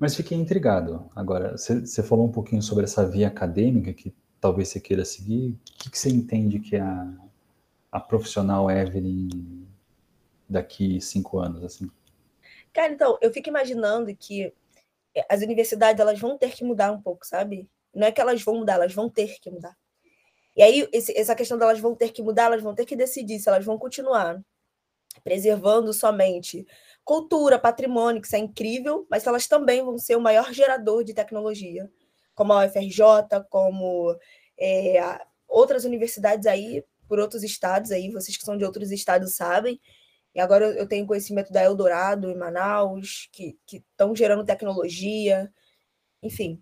Mas 0.00 0.16
fiquei 0.16 0.36
intrigado. 0.36 1.08
Agora, 1.14 1.56
você 1.56 2.02
falou 2.02 2.26
um 2.26 2.32
pouquinho 2.32 2.62
sobre 2.62 2.84
essa 2.84 3.06
via 3.06 3.28
acadêmica 3.28 3.92
que 3.92 4.14
talvez 4.42 4.68
você 4.68 4.80
queira 4.80 5.04
seguir. 5.04 5.56
O 5.86 5.90
que 5.90 5.96
você 5.96 6.10
entende 6.10 6.58
que 6.58 6.74
é 6.74 6.80
a, 6.80 7.14
a 7.92 8.00
profissional 8.00 8.68
Evelyn 8.68 9.64
daqui 10.48 11.00
cinco 11.00 11.38
anos, 11.38 11.62
assim? 11.62 11.88
Cara, 12.72 12.92
então, 12.92 13.16
eu 13.22 13.32
fico 13.32 13.48
imaginando 13.48 14.14
que 14.16 14.52
eh, 15.14 15.26
as 15.30 15.42
universidades 15.42 16.00
elas 16.00 16.18
vão 16.18 16.36
ter 16.36 16.50
que 16.50 16.64
mudar 16.64 16.90
um 16.90 17.00
pouco, 17.00 17.24
sabe? 17.24 17.70
Não 17.94 18.08
é 18.08 18.10
que 18.10 18.20
elas 18.20 18.42
vão 18.42 18.56
mudar, 18.56 18.74
elas 18.74 18.92
vão 18.92 19.08
ter 19.08 19.38
que 19.38 19.48
mudar. 19.48 19.76
E 20.56 20.62
aí, 20.62 20.88
esse, 20.92 21.16
essa 21.16 21.36
questão 21.36 21.56
delas 21.56 21.78
vão 21.78 21.94
ter 21.94 22.10
que 22.10 22.20
mudar, 22.20 22.46
elas 22.46 22.62
vão 22.62 22.74
ter 22.74 22.84
que 22.84 22.96
decidir 22.96 23.38
se 23.38 23.48
elas 23.48 23.64
vão 23.64 23.78
continuar 23.78 24.42
preservando 25.22 25.92
somente 25.92 26.66
cultura, 27.04 27.58
patrimônio, 27.58 28.20
que 28.20 28.26
isso 28.26 28.36
é 28.36 28.40
incrível, 28.40 29.06
mas 29.10 29.26
elas 29.26 29.46
também 29.46 29.84
vão 29.84 29.98
ser 29.98 30.16
o 30.16 30.20
maior 30.20 30.52
gerador 30.52 31.04
de 31.04 31.14
tecnologia, 31.14 31.90
como 32.34 32.52
a 32.52 32.66
UFRJ, 32.66 33.44
como 33.48 34.16
é, 34.58 35.20
outras 35.48 35.84
universidades 35.84 36.46
aí, 36.46 36.84
por 37.08 37.18
outros 37.18 37.42
estados 37.42 37.90
aí, 37.90 38.10
vocês 38.10 38.36
que 38.36 38.44
são 38.44 38.56
de 38.56 38.64
outros 38.64 38.90
estados 38.90 39.34
sabem, 39.34 39.80
e 40.34 40.40
agora 40.40 40.66
eu 40.66 40.86
tenho 40.86 41.06
conhecimento 41.06 41.52
da 41.52 41.62
Eldorado 41.62 42.30
em 42.30 42.36
Manaus, 42.36 43.28
que 43.32 43.58
estão 43.70 44.16
gerando 44.16 44.44
tecnologia, 44.44 45.52
enfim. 46.22 46.60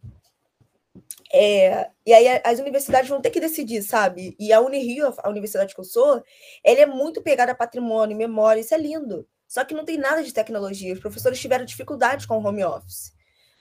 É, 1.33 1.89
e 2.05 2.13
aí 2.13 2.41
as 2.45 2.59
universidades 2.59 3.09
vão 3.09 3.21
ter 3.21 3.31
que 3.31 3.39
decidir, 3.39 3.83
sabe? 3.83 4.35
E 4.39 4.53
a 4.53 4.61
Unirio, 4.61 5.15
a 5.19 5.29
universidade 5.29 5.75
que 5.75 5.81
eu 5.81 5.85
sou, 5.85 6.23
ela 6.65 6.81
é 6.81 6.87
muito 6.87 7.23
pegada 7.23 7.53
a 7.53 7.55
patrimônio, 7.55 8.17
memória, 8.17 8.61
isso 8.61 8.75
é 8.75 8.79
lindo. 8.79 9.27
Só 9.47 9.65
que 9.65 9.75
não 9.75 9.85
tem 9.85 9.99
nada 9.99 10.23
de 10.23 10.33
tecnologia. 10.33 10.93
Os 10.93 11.01
professores 11.01 11.41
tiveram 11.41 11.65
dificuldade 11.65 12.27
com 12.27 12.39
o 12.39 12.45
home 12.45 12.65
office, 12.65 13.13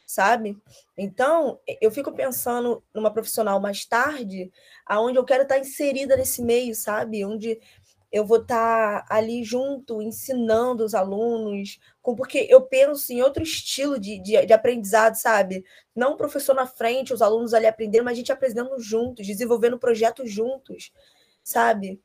sabe? 0.09 0.57
Então, 0.97 1.59
eu 1.79 1.91
fico 1.91 2.11
pensando 2.11 2.83
numa 2.91 3.13
profissional 3.13 3.59
mais 3.59 3.85
tarde, 3.85 4.51
aonde 4.83 5.19
eu 5.19 5.23
quero 5.23 5.43
estar 5.43 5.59
inserida 5.59 6.17
nesse 6.17 6.41
meio, 6.41 6.73
sabe? 6.73 7.23
Onde 7.23 7.59
eu 8.11 8.25
vou 8.25 8.39
estar 8.41 9.05
ali 9.07 9.43
junto, 9.43 10.01
ensinando 10.01 10.83
os 10.83 10.95
alunos, 10.95 11.79
porque 12.01 12.47
eu 12.49 12.61
penso 12.61 13.13
em 13.13 13.21
outro 13.21 13.43
estilo 13.43 13.99
de, 13.99 14.17
de, 14.17 14.47
de, 14.47 14.51
aprendizado, 14.51 15.13
sabe? 15.13 15.63
Não 15.95 16.13
o 16.13 16.17
professor 16.17 16.55
na 16.55 16.65
frente, 16.65 17.13
os 17.13 17.21
alunos 17.21 17.53
ali 17.53 17.67
aprendendo, 17.67 18.05
mas 18.05 18.13
a 18.13 18.15
gente 18.15 18.31
aprendendo 18.31 18.79
juntos, 18.79 19.27
desenvolvendo 19.27 19.77
projetos 19.77 20.31
juntos, 20.31 20.91
sabe? 21.43 22.01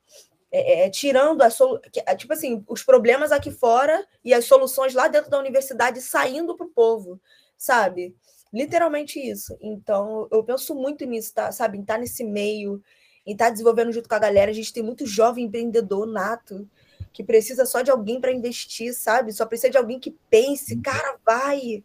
É, 0.51 0.85
é, 0.85 0.89
tirando 0.91 1.41
a 1.41 1.49
solu... 1.49 1.81
tipo 2.19 2.33
assim, 2.33 2.63
os 2.67 2.83
problemas 2.83 3.31
aqui 3.31 3.49
fora 3.49 4.05
e 4.23 4.31
as 4.31 4.45
soluções 4.45 4.93
lá 4.93 5.07
dentro 5.07 5.31
da 5.31 5.39
universidade 5.39 5.99
saindo 6.01 6.55
para 6.55 6.67
o 6.67 6.69
povo, 6.69 7.19
sabe? 7.57 8.15
Literalmente 8.53 9.19
isso. 9.19 9.57
Então, 9.61 10.27
eu 10.31 10.43
penso 10.43 10.73
muito 10.73 11.05
nisso, 11.05 11.33
tá? 11.33 11.51
sabe? 11.51 11.77
Em 11.77 11.81
estar 11.81 11.97
nesse 11.97 12.23
meio, 12.23 12.81
em 13.25 13.33
estar 13.33 13.45
tá 13.45 13.51
desenvolvendo 13.51 13.91
junto 13.91 14.07
com 14.07 14.15
a 14.15 14.19
galera. 14.19 14.51
A 14.51 14.53
gente 14.53 14.71
tem 14.71 14.83
muito 14.83 15.05
jovem 15.05 15.45
empreendedor 15.45 16.05
nato 16.05 16.67
que 17.11 17.23
precisa 17.23 17.65
só 17.65 17.81
de 17.81 17.89
alguém 17.89 18.19
para 18.19 18.31
investir, 18.31 18.93
sabe? 18.93 19.31
Só 19.31 19.45
precisa 19.45 19.71
de 19.71 19.77
alguém 19.77 19.99
que 19.99 20.15
pense, 20.29 20.75
uhum. 20.75 20.81
cara, 20.81 21.17
vai. 21.25 21.83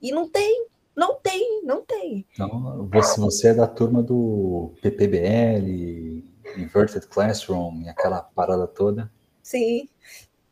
E 0.00 0.10
não 0.10 0.28
tem, 0.28 0.66
não 0.96 1.14
tem, 1.20 1.62
não 1.64 1.84
tem. 1.84 2.26
Então, 2.32 2.88
você, 2.90 3.20
você 3.20 3.48
é 3.48 3.54
da 3.54 3.66
turma 3.66 4.02
do 4.02 4.72
PPBL, 4.80 6.24
Inverted 6.56 7.06
Classroom 7.08 7.82
e 7.82 7.88
aquela 7.88 8.22
parada 8.22 8.66
toda? 8.66 9.12
Sim. 9.42 9.88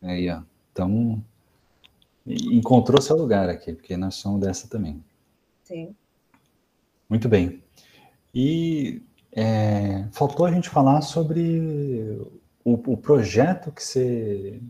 Aí, 0.01 0.29
ó. 0.29 0.41
Então, 0.71 1.23
encontrou 2.25 3.01
seu 3.01 3.15
lugar 3.15 3.49
aqui, 3.49 3.73
porque 3.73 3.97
nós 3.97 4.15
somos 4.15 4.41
dessa 4.41 4.67
também. 4.67 5.03
Sim. 5.63 5.95
Muito 7.09 7.27
bem. 7.27 7.63
E 8.33 9.01
é, 9.31 10.07
faltou 10.11 10.45
a 10.45 10.51
gente 10.51 10.69
falar 10.69 11.01
sobre 11.01 12.19
o, 12.63 12.73
o 12.73 12.97
projeto 12.97 13.71
que 13.71 13.83
você 13.83 14.61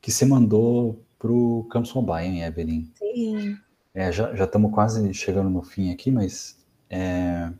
que 0.00 0.12
você 0.12 0.24
mandou 0.24 1.02
para 1.18 1.32
o 1.32 1.64
Campus 1.64 1.92
Mobile, 1.92 2.26
hein, 2.26 2.42
Evelyn? 2.44 2.88
Sim. 2.94 3.58
É, 3.92 4.12
já 4.12 4.44
estamos 4.44 4.72
quase 4.72 5.12
chegando 5.12 5.50
no 5.50 5.62
fim 5.62 5.90
aqui, 5.92 6.10
mas 6.10 6.56
é, 6.88 7.50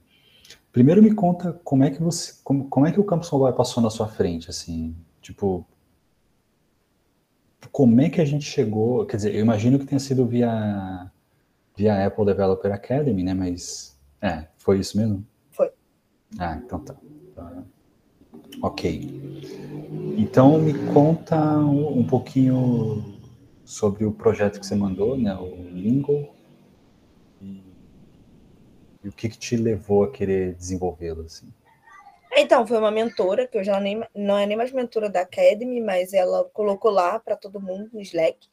primeiro 0.73 1.03
me 1.03 1.15
conta 1.15 1.53
como 1.65 1.83
é 1.83 1.91
que 1.91 2.01
você 2.01 2.35
como, 2.45 2.69
como 2.69 2.87
é 2.87 2.93
que 2.93 3.01
o 3.01 3.05
Campus 3.05 3.31
Mobile 3.31 3.57
passou 3.57 3.83
na 3.83 3.91
sua 3.91 4.09
frente, 4.09 4.49
assim, 4.49 4.95
tipo 5.21 5.67
como 7.73 8.01
é 8.01 8.09
que 8.09 8.21
a 8.21 8.25
gente 8.25 8.45
chegou? 8.45 9.05
Quer 9.07 9.17
dizer, 9.17 9.35
eu 9.35 9.41
imagino 9.41 9.79
que 9.79 9.87
tenha 9.87 9.99
sido 9.99 10.27
via 10.27 11.11
via 11.77 12.07
Apple 12.07 12.25
Developer 12.25 12.73
Academy, 12.73 13.23
né? 13.23 13.35
Mas 13.35 13.97
é, 14.21 14.47
foi 14.57 14.81
isso 14.81 14.97
mesmo? 14.97 15.25
Ah, 16.39 16.61
então 16.63 16.81
tá. 16.81 16.95
Ok. 18.63 19.09
Então 20.17 20.59
me 20.59 20.75
conta 20.93 21.37
um, 21.59 22.01
um 22.01 22.07
pouquinho 22.07 23.17
sobre 23.65 24.05
o 24.05 24.13
projeto 24.13 24.59
que 24.59 24.67
você 24.67 24.75
mandou, 24.75 25.17
né, 25.17 25.35
o 25.37 25.55
Lingo, 25.71 26.29
e, 27.41 27.63
e 29.05 29.09
o 29.09 29.13
que, 29.13 29.29
que 29.29 29.39
te 29.39 29.57
levou 29.57 30.05
a 30.05 30.11
querer 30.11 30.55
desenvolvê-lo 30.55 31.23
assim. 31.23 31.53
Então, 32.41 32.67
foi 32.67 32.79
uma 32.79 32.91
mentora, 32.91 33.47
que 33.47 33.59
eu 33.59 33.65
já 33.65 33.81
nem, 33.81 34.03
não 34.15 34.39
é 34.39 34.47
nem 34.47 34.57
mais 34.57 34.73
mentora 34.73 35.11
da 35.11 35.23
Academy, 35.23 35.81
mas 35.81 36.13
ela 36.13 36.45
colocou 36.51 36.91
lá 36.91 37.19
para 37.19 37.37
todo 37.37 37.61
mundo 37.61 37.91
no 37.93 38.01
Slack. 38.01 38.49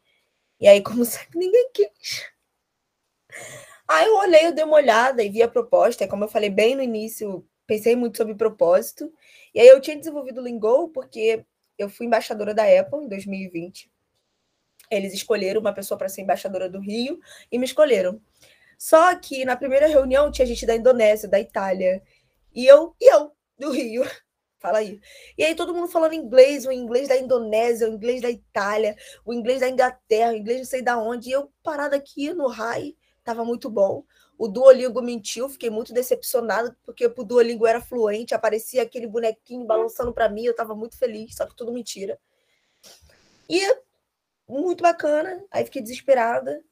E 0.60 0.68
aí, 0.68 0.82
como 0.82 1.04
sempre, 1.06 1.40
ninguém 1.40 1.70
quis. 1.74 2.34
Aí 3.88 4.08
eu 4.08 4.16
olhei, 4.18 4.48
eu 4.48 4.54
dei 4.54 4.64
uma 4.64 4.78
olhada 4.78 5.24
e 5.24 5.30
vi 5.30 5.44
a 5.44 5.48
proposta. 5.48 6.08
Como 6.08 6.24
eu 6.24 6.28
falei 6.28 6.50
bem 6.50 6.76
no 6.76 6.82
início, 6.82 7.48
pensei 7.68 7.96
muito 7.96 8.18
sobre 8.18 8.34
propósito. 8.36 9.12
E 9.54 9.60
aí 9.60 9.68
eu 9.68 9.80
tinha 9.80 9.98
desenvolvido 9.98 10.42
o 10.42 10.44
Lingo 10.44 10.90
porque 10.90 11.46
eu 11.78 11.90
fui 11.90 12.08
embaixadora 12.08 12.54
da 12.54 12.64
Apple 12.64 13.06
em 13.06 13.08
2020. 13.08 13.92
Eles 14.90 15.14
escolheram 15.14 15.62
uma 15.62 15.74
pessoa 15.74 15.98
para 15.98 16.10
ser 16.10 16.22
embaixadora 16.22 16.70
do 16.70 16.80
Rio 16.80 17.20
e 17.52 17.60
me 17.60 17.66
escolheram. 17.66 18.22
Só 18.78 19.16
que 19.16 19.46
na 19.46 19.56
primeira 19.56 19.88
reunião 19.88 20.32
tinha 20.32 20.46
gente 20.46 20.66
da 20.66 20.76
Indonésia, 20.76 21.30
da 21.30 21.40
Itália, 21.40 22.04
e 22.54 22.66
eu, 22.66 22.96
e 23.00 23.12
eu, 23.12 23.35
do 23.58 23.72
Rio. 23.72 24.04
Fala 24.60 24.80
aí. 24.80 25.00
E 25.38 25.44
aí 25.44 25.54
todo 25.54 25.74
mundo 25.74 25.88
falando 25.88 26.14
inglês, 26.14 26.66
o 26.66 26.72
inglês 26.72 27.08
da 27.08 27.18
Indonésia, 27.18 27.88
o 27.88 27.94
inglês 27.94 28.22
da 28.22 28.32
Itália, 28.32 28.96
o 29.24 29.34
inglês 29.34 29.60
da 29.60 29.70
Inglaterra, 29.70 30.32
o 30.32 30.36
inglês 30.36 30.58
não 30.60 30.66
sei 30.66 30.82
da 30.82 30.98
onde. 30.98 31.30
E 31.30 31.34
eu 31.34 31.52
parada 31.62 31.96
aqui 31.96 32.34
no 32.34 32.48
RAI, 32.48 32.96
tava 33.24 33.46
muito 33.46 33.70
bom. 33.70 34.04
O 34.38 34.48
Duolingo 34.48 35.02
mentiu, 35.02 35.48
fiquei 35.48 35.70
muito 35.70 35.94
decepcionada, 35.94 36.76
porque 36.84 37.06
o 37.06 37.24
Duolingo 37.24 37.66
era 37.68 37.80
fluente, 37.80 38.34
aparecia 38.34 38.82
aquele 38.82 39.08
bonequinho 39.08 39.66
balançando 39.66 40.12
para 40.12 40.28
mim, 40.28 40.46
eu 40.46 40.52
estava 40.52 40.76
muito 40.76 40.98
feliz, 40.98 41.36
só 41.36 41.46
que 41.46 41.56
tudo 41.56 41.72
mentira. 41.72 42.20
E 43.50 43.62
muito 44.48 44.82
bacana. 44.82 45.44
Aí 45.52 45.64
fiquei 45.66 45.82
desesperada. 45.82 46.64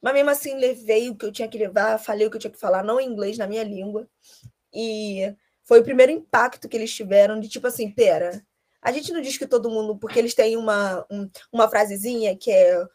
Mas 0.00 0.14
mesmo 0.14 0.30
assim, 0.30 0.54
levei 0.56 1.10
o 1.10 1.16
que 1.16 1.26
eu 1.26 1.32
tinha 1.32 1.48
que 1.48 1.58
levar, 1.58 1.98
falei 1.98 2.26
o 2.26 2.30
que 2.30 2.36
eu 2.36 2.40
tinha 2.40 2.50
que 2.50 2.60
falar, 2.60 2.82
não 2.82 3.00
em 3.00 3.08
inglês, 3.08 3.38
na 3.38 3.46
minha 3.46 3.64
língua. 3.64 4.08
E 4.72 5.34
foi 5.66 5.80
o 5.80 5.84
primeiro 5.84 6.12
impacto 6.12 6.68
que 6.68 6.76
eles 6.76 6.94
tiveram 6.94 7.38
de 7.38 7.48
tipo 7.48 7.66
assim, 7.66 7.90
pera, 7.90 8.42
a 8.80 8.92
gente 8.92 9.12
não 9.12 9.20
diz 9.20 9.36
que 9.36 9.48
todo 9.48 9.68
mundo, 9.68 9.98
porque 9.98 10.16
eles 10.16 10.32
têm 10.32 10.56
uma, 10.56 11.04
um, 11.10 11.28
uma 11.52 11.68
frasezinha 11.68 12.36
que 12.36 12.52
é. 12.52 12.86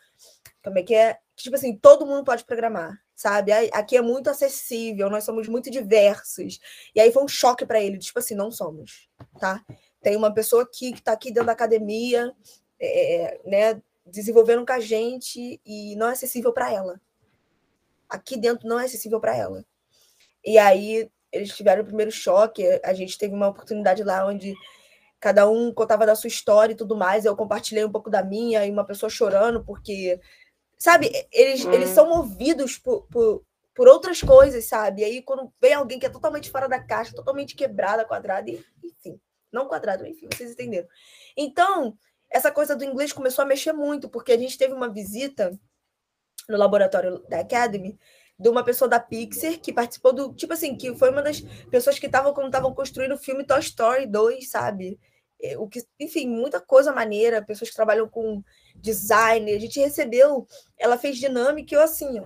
Como 0.63 0.79
é 0.79 0.83
que 0.83 0.95
é? 0.95 1.15
Que, 1.35 1.43
tipo 1.43 1.55
assim, 1.55 1.75
todo 1.75 2.05
mundo 2.05 2.23
pode 2.23 2.45
programar, 2.45 2.97
sabe? 3.13 3.51
Aqui 3.73 3.97
é 3.97 4.01
muito 4.01 4.29
acessível, 4.29 5.09
nós 5.09 5.25
somos 5.25 5.49
muito 5.49 5.69
diversos. 5.69 6.61
E 6.95 7.01
aí 7.01 7.11
foi 7.11 7.21
um 7.21 7.27
choque 7.27 7.65
para 7.65 7.81
ele, 7.81 7.97
tipo 7.97 8.17
assim, 8.19 8.35
não 8.35 8.49
somos, 8.49 9.09
tá? 9.37 9.61
Tem 10.01 10.15
uma 10.15 10.33
pessoa 10.33 10.63
aqui 10.63 10.93
que 10.93 10.99
está 10.99 11.11
aqui 11.11 11.29
dentro 11.29 11.47
da 11.47 11.51
academia, 11.51 12.33
é, 12.79 13.41
né, 13.43 13.81
desenvolvendo 14.05 14.65
com 14.65 14.71
a 14.71 14.79
gente 14.79 15.59
e 15.65 15.95
não 15.97 16.07
é 16.07 16.11
acessível 16.13 16.53
para 16.53 16.71
ela. 16.71 17.01
Aqui 18.07 18.37
dentro 18.37 18.65
não 18.65 18.79
é 18.79 18.85
acessível 18.85 19.19
para 19.19 19.35
ela. 19.35 19.65
E 20.45 20.57
aí 20.57 21.11
eles 21.31 21.55
tiveram 21.55 21.83
o 21.83 21.85
primeiro 21.85 22.11
choque, 22.11 22.63
a 22.83 22.93
gente 22.93 23.17
teve 23.17 23.33
uma 23.33 23.47
oportunidade 23.47 24.03
lá 24.03 24.25
onde 24.25 24.53
cada 25.19 25.47
um 25.47 25.71
contava 25.73 26.05
da 26.05 26.15
sua 26.15 26.27
história 26.27 26.73
e 26.73 26.75
tudo 26.75 26.97
mais. 26.97 27.23
Eu 27.23 27.37
compartilhei 27.37 27.85
um 27.85 27.91
pouco 27.91 28.09
da 28.09 28.23
minha 28.23 28.65
e 28.65 28.71
uma 28.71 28.85
pessoa 28.85 29.09
chorando, 29.09 29.63
porque, 29.63 30.19
sabe, 30.77 31.11
eles, 31.31 31.63
hum. 31.63 31.71
eles 31.71 31.89
são 31.91 32.09
movidos 32.09 32.77
por, 32.77 33.03
por, 33.07 33.43
por, 33.73 33.87
outras 33.87 34.21
coisas, 34.21 34.65
sabe? 34.65 35.01
E 35.01 35.05
aí, 35.05 35.21
quando 35.21 35.53
vem 35.61 35.73
alguém 35.73 35.99
que 35.99 36.05
é 36.05 36.09
totalmente 36.09 36.49
fora 36.49 36.67
da 36.67 36.79
caixa, 36.79 37.15
totalmente 37.15 37.55
quebrada, 37.55 38.03
quadrada, 38.03 38.49
enfim, 38.83 39.19
não 39.51 39.67
quadrado, 39.67 40.05
enfim, 40.05 40.27
vocês 40.33 40.51
entenderam. 40.51 40.87
Então, 41.37 41.97
essa 42.29 42.51
coisa 42.51 42.75
do 42.75 42.83
inglês 42.83 43.13
começou 43.13 43.43
a 43.43 43.47
mexer 43.47 43.73
muito, 43.73 44.09
porque 44.09 44.31
a 44.31 44.37
gente 44.37 44.57
teve 44.57 44.73
uma 44.73 44.89
visita 44.89 45.57
no 46.49 46.57
laboratório 46.57 47.19
da 47.29 47.39
Academy 47.39 47.97
de 48.41 48.49
uma 48.49 48.63
pessoa 48.63 48.89
da 48.89 48.99
Pixar 48.99 49.59
que 49.59 49.71
participou 49.71 50.11
do. 50.11 50.33
Tipo 50.33 50.53
assim, 50.53 50.75
que 50.75 50.95
foi 50.95 51.11
uma 51.11 51.21
das 51.21 51.41
pessoas 51.69 51.99
que 51.99 52.07
estavam 52.07 52.33
quando 52.33 52.47
estavam 52.47 52.73
construindo 52.73 53.13
o 53.13 53.17
filme 53.17 53.45
Toy 53.45 53.59
Story 53.59 54.07
2, 54.07 54.49
sabe? 54.49 54.99
É, 55.41 55.57
o 55.57 55.67
que, 55.67 55.83
enfim, 55.99 56.27
muita 56.27 56.59
coisa 56.59 56.91
maneira, 56.91 57.43
pessoas 57.43 57.69
que 57.69 57.75
trabalham 57.75 58.09
com 58.09 58.43
design. 58.75 59.51
A 59.53 59.59
gente 59.59 59.79
recebeu, 59.79 60.47
ela 60.77 60.97
fez 60.97 61.17
dinâmica 61.17 61.73
e 61.73 61.77
eu 61.77 61.81
assim, 61.81 62.19
ó, 62.19 62.25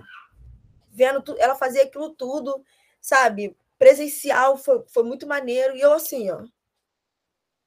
vendo 0.90 1.20
tudo, 1.22 1.38
ela 1.38 1.54
fazia 1.54 1.82
aquilo 1.82 2.14
tudo, 2.14 2.64
sabe? 3.00 3.54
Presencial 3.78 4.56
foi, 4.56 4.84
foi 4.88 5.02
muito 5.02 5.26
maneiro. 5.26 5.76
E 5.76 5.80
eu 5.82 5.92
assim, 5.92 6.30
ó, 6.30 6.44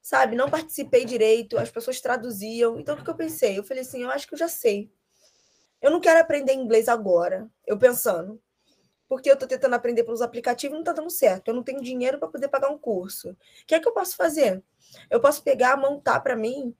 sabe? 0.01 0.35
Não 0.35 0.49
participei 0.49 1.05
direito, 1.05 1.57
as 1.57 1.69
pessoas 1.69 2.01
traduziam. 2.01 2.79
Então 2.79 2.95
o 2.95 3.03
que 3.03 3.09
eu 3.09 3.15
pensei? 3.15 3.59
Eu 3.59 3.63
falei 3.63 3.83
assim, 3.83 4.01
eu 4.01 4.09
acho 4.09 4.27
que 4.27 4.33
eu 4.33 4.39
já 4.39 4.47
sei. 4.47 4.91
Eu 5.81 5.91
não 5.91 5.99
quero 5.99 6.19
aprender 6.19 6.53
inglês 6.53 6.87
agora. 6.87 7.49
Eu 7.65 7.77
pensando, 7.77 8.41
porque 9.07 9.29
eu 9.29 9.33
estou 9.33 9.47
tentando 9.47 9.73
aprender 9.73 10.03
pelos 10.03 10.21
aplicativos 10.21 10.73
e 10.73 10.75
não 10.75 10.81
está 10.81 10.93
dando 10.93 11.09
certo. 11.09 11.47
Eu 11.47 11.55
não 11.55 11.63
tenho 11.63 11.81
dinheiro 11.81 12.19
para 12.19 12.27
poder 12.27 12.47
pagar 12.47 12.69
um 12.69 12.77
curso. 12.77 13.31
O 13.31 13.37
que 13.65 13.75
é 13.75 13.79
que 13.79 13.87
eu 13.87 13.93
posso 13.93 14.15
fazer? 14.15 14.63
Eu 15.09 15.19
posso 15.19 15.43
pegar, 15.43 15.77
montar 15.77 16.19
para 16.19 16.35
mim 16.35 16.75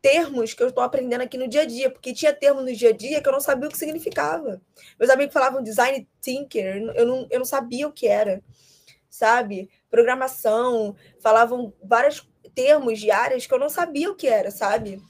termos 0.00 0.52
que 0.52 0.62
eu 0.62 0.68
estou 0.68 0.82
aprendendo 0.82 1.22
aqui 1.22 1.38
no 1.38 1.46
dia 1.46 1.62
a 1.62 1.64
dia, 1.64 1.88
porque 1.88 2.12
tinha 2.12 2.32
termos 2.32 2.64
no 2.64 2.74
dia 2.74 2.90
a 2.90 2.92
dia 2.92 3.22
que 3.22 3.28
eu 3.28 3.32
não 3.32 3.40
sabia 3.40 3.68
o 3.68 3.70
que 3.70 3.78
significava. 3.78 4.60
Meus 4.98 5.10
amigos 5.10 5.32
falavam 5.32 5.62
design 5.62 6.08
thinker, 6.20 6.82
eu 6.96 7.06
não, 7.06 7.26
eu 7.30 7.38
não 7.38 7.44
sabia 7.44 7.86
o 7.86 7.92
que 7.92 8.08
era, 8.08 8.42
sabe? 9.08 9.70
Programação, 9.88 10.96
falavam 11.20 11.72
vários 11.82 12.28
termos 12.52 12.98
de 12.98 13.12
áreas 13.12 13.46
que 13.46 13.54
eu 13.54 13.60
não 13.60 13.70
sabia 13.70 14.10
o 14.10 14.16
que 14.16 14.26
era, 14.26 14.50
sabe? 14.50 15.00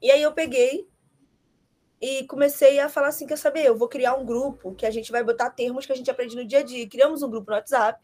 E 0.00 0.10
aí 0.10 0.20
eu 0.20 0.32
peguei 0.32 0.86
e 2.04 2.26
comecei 2.26 2.78
a 2.80 2.88
falar 2.90 3.08
assim: 3.08 3.26
quer 3.26 3.38
saber? 3.38 3.64
Eu 3.64 3.78
vou 3.78 3.88
criar 3.88 4.14
um 4.14 4.26
grupo 4.26 4.74
que 4.74 4.84
a 4.84 4.90
gente 4.90 5.10
vai 5.10 5.24
botar 5.24 5.48
termos 5.48 5.86
que 5.86 5.92
a 5.92 5.96
gente 5.96 6.10
aprende 6.10 6.36
no 6.36 6.44
dia 6.44 6.58
a 6.58 6.62
dia. 6.62 6.86
Criamos 6.86 7.22
um 7.22 7.30
grupo 7.30 7.50
no 7.50 7.56
WhatsApp 7.56 7.98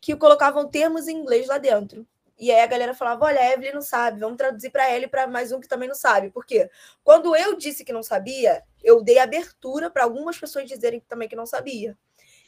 que 0.00 0.16
colocavam 0.16 0.66
termos 0.66 1.06
em 1.06 1.18
inglês 1.18 1.46
lá 1.46 1.58
dentro. 1.58 2.06
E 2.38 2.50
aí 2.50 2.60
a 2.60 2.66
galera 2.66 2.94
falava: 2.94 3.26
olha, 3.26 3.38
a 3.38 3.52
Evelyn 3.52 3.74
não 3.74 3.82
sabe, 3.82 4.18
vamos 4.18 4.38
traduzir 4.38 4.70
para 4.70 4.88
ela 4.88 5.04
e 5.04 5.08
para 5.08 5.26
mais 5.26 5.52
um 5.52 5.60
que 5.60 5.68
também 5.68 5.88
não 5.88 5.94
sabe. 5.94 6.30
Por 6.30 6.46
quê? 6.46 6.70
Quando 7.04 7.36
eu 7.36 7.54
disse 7.54 7.84
que 7.84 7.92
não 7.92 8.02
sabia, 8.02 8.62
eu 8.82 9.02
dei 9.02 9.18
abertura 9.18 9.90
para 9.90 10.04
algumas 10.04 10.38
pessoas 10.38 10.66
dizerem 10.66 11.00
também 11.06 11.28
que 11.28 11.36
não 11.36 11.44
sabia. 11.44 11.98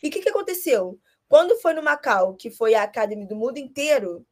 E 0.03 0.09
o 0.09 0.11
que, 0.11 0.23
que 0.23 0.31
aconteceu? 0.31 0.99
Quando 1.29 1.61
foi 1.61 1.75
no 1.75 1.83
Macau, 1.83 2.35
que 2.37 2.51
foi 2.51 2.75
a 2.75 2.85
Academy 2.85 3.27
do 3.27 3.37
mundo 3.37 3.59
inteiro, 3.59 4.27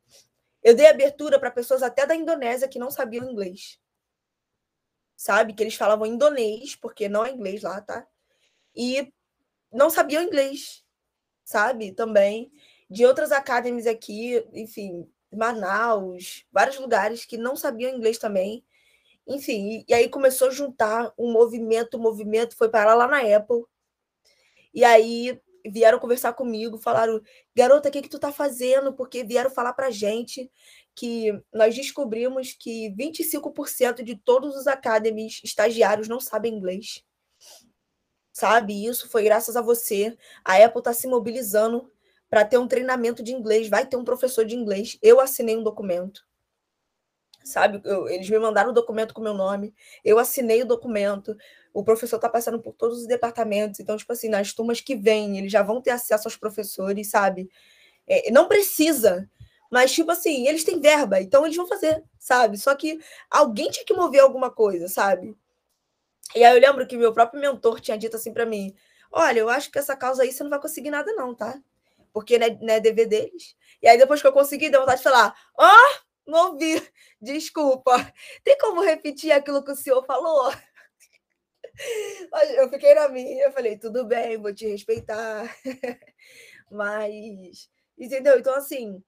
eu 0.62 0.74
dei 0.74 0.87
abertura 0.87 1.39
para 1.39 1.51
pessoas 1.51 1.83
até 1.83 2.07
da 2.07 2.14
Indonésia 2.14 2.68
que 2.68 2.78
não 2.78 2.91
sabiam 2.91 3.30
inglês 3.30 3.82
sabe? 5.23 5.53
Que 5.55 5.62
eles 5.62 5.77
falavam 5.77 6.05
indonês, 6.05 6.75
porque 6.75 7.09
não 7.09 7.25
é 7.25 7.31
inglês 7.31 7.62
lá, 7.62 7.81
tá? 7.81 8.05
E 8.75 9.12
não 9.73 9.89
sabiam 9.89 10.23
inglês, 10.23 10.85
sabe? 11.45 11.93
Também. 11.93 12.53
De 12.91 13.07
outras 13.07 13.31
academies 13.31 13.87
aqui, 13.87 14.45
enfim, 14.53 15.09
Manaus, 15.33 16.45
vários 16.51 16.79
lugares 16.79 17.25
que 17.25 17.37
não 17.39 17.55
sabiam 17.55 17.95
inglês 17.95 18.18
também. 18.18 18.64
Enfim, 19.27 19.85
e, 19.89 19.95
aí 19.95 20.09
começou 20.09 20.49
a 20.49 20.51
juntar 20.51 21.12
um 21.16 21.33
movimento, 21.33 21.95
o 21.95 22.01
um 22.01 22.03
movimento 22.03 22.57
foi 22.57 22.68
parar 22.68 22.95
lá 22.97 23.07
na 23.07 23.20
Apple. 23.20 23.64
E 24.75 24.85
aí 24.85 25.41
vieram 25.64 26.01
conversar 26.01 26.33
comigo, 26.33 26.79
falaram, 26.79 27.23
garota, 27.55 27.89
o 27.89 27.93
que, 27.93 28.03
que 28.03 28.09
tu 28.09 28.18
tá 28.18 28.33
fazendo? 28.33 28.93
Porque 28.93 29.23
vieram 29.23 29.51
falar 29.51 29.73
pra 29.73 29.91
gente 29.91 30.51
que 30.95 31.32
nós 31.53 31.74
descobrimos 31.74 32.53
que 32.53 32.90
25% 32.90 34.03
de 34.03 34.16
todos 34.16 34.57
os 34.57 34.66
academies 34.66 35.40
estagiários 35.43 36.09
não 36.09 36.20
sabem 36.20 36.55
inglês. 36.55 37.03
Sabe? 38.32 38.86
Isso 38.86 39.09
foi 39.09 39.24
graças 39.24 39.57
a 39.57 39.62
você. 39.62 40.16
A 40.45 40.57
Apple 40.57 40.80
está 40.80 40.93
se 40.93 41.07
mobilizando 41.07 41.90
para 42.28 42.45
ter 42.45 42.59
um 42.59 42.68
treinamento 42.68 43.22
de 43.22 43.32
inglês. 43.32 43.68
Vai 43.68 43.86
ter 43.86 43.97
um 43.97 44.05
professor 44.05 44.45
de 44.45 44.55
inglês. 44.55 44.99
Eu 45.03 45.20
assinei 45.20 45.57
um 45.57 45.62
documento. 45.62 46.26
Sabe? 47.45 47.80
Eu, 47.84 48.09
eles 48.09 48.28
me 48.30 48.38
mandaram 48.38 48.70
o 48.70 48.74
documento 48.74 49.12
com 49.12 49.20
meu 49.20 49.34
nome. 49.34 49.74
Eu 50.05 50.18
assinei 50.18 50.62
o 50.62 50.66
documento. 50.66 51.36
O 51.74 51.82
professor 51.82 52.16
está 52.16 52.28
passando 52.28 52.61
por 52.61 52.74
todos 52.74 53.01
os 53.01 53.07
departamentos. 53.07 53.80
Então, 53.80 53.97
tipo 53.97 54.12
assim, 54.12 54.28
nas 54.28 54.53
turmas 54.53 54.80
que 54.80 54.95
vêm, 54.95 55.38
eles 55.38 55.53
já 55.53 55.62
vão 55.62 55.80
ter 55.80 55.90
acesso 55.90 56.26
aos 56.26 56.36
professores, 56.36 57.11
sabe? 57.11 57.51
É, 58.07 58.30
não 58.30 58.49
precisa 58.49 59.28
mas, 59.73 59.91
tipo 59.91 60.11
assim, 60.11 60.47
eles 60.47 60.64
têm 60.64 60.79
verba, 60.79 61.18
então 61.18 61.47
eles 61.47 61.57
vão 61.57 61.66
fazer, 61.66 62.05
sabe? 62.18 62.59
Só 62.59 62.75
que 62.75 63.01
alguém 63.31 63.70
tinha 63.70 63.87
que 63.87 63.95
mover 63.95 64.20
alguma 64.20 64.51
coisa, 64.51 64.87
sabe? 64.87 65.35
E 66.35 66.45
aí 66.45 66.55
eu 66.55 66.61
lembro 66.61 66.87
que 66.87 66.95
meu 66.95 67.11
próprio 67.12 67.41
mentor 67.41 67.81
tinha 67.81 67.97
dito 67.97 68.16
assim 68.16 68.35
para 68.35 68.45
mim: 68.45 68.75
Olha, 69.11 69.41
eu 69.41 69.49
acho 69.49 69.70
que 69.70 69.79
essa 69.79 69.97
causa 69.97 70.23
aí 70.23 70.31
você 70.33 70.43
não 70.43 70.51
vai 70.51 70.61
conseguir 70.61 70.91
nada, 70.91 71.11
não, 71.14 71.35
tá? 71.35 71.59
Porque 72.12 72.39
não 72.39 72.47
é, 72.47 72.59
não 72.61 72.75
é 72.75 72.81
dever 72.81 73.07
deles. 73.07 73.57
E 73.83 73.89
aí, 73.89 73.97
depois 73.97 74.20
que 74.20 74.27
eu 74.27 74.33
consegui, 74.33 74.68
deu 74.68 74.81
vontade 74.81 74.99
de 74.99 75.05
falar: 75.05 75.35
Ó, 75.59 75.66
oh, 75.66 76.31
não 76.31 76.53
ouvi, 76.53 76.83
desculpa. 77.20 77.93
Tem 78.45 78.59
como 78.59 78.83
repetir 78.83 79.33
aquilo 79.33 79.64
que 79.64 79.73
o 79.73 79.77
senhor 79.77 80.05
falou? 80.05 80.53
Eu 82.57 82.68
fiquei 82.68 82.95
na 82.95 83.09
minha, 83.09 83.47
eu 83.47 83.53
falei, 83.53 83.79
tudo 83.79 84.05
bem, 84.05 84.37
vou 84.37 84.55
te 84.55 84.66
respeitar. 84.66 85.45
Mas, 86.70 87.70
entendeu? 87.99 88.39
Então, 88.39 88.55
assim, 88.55 89.03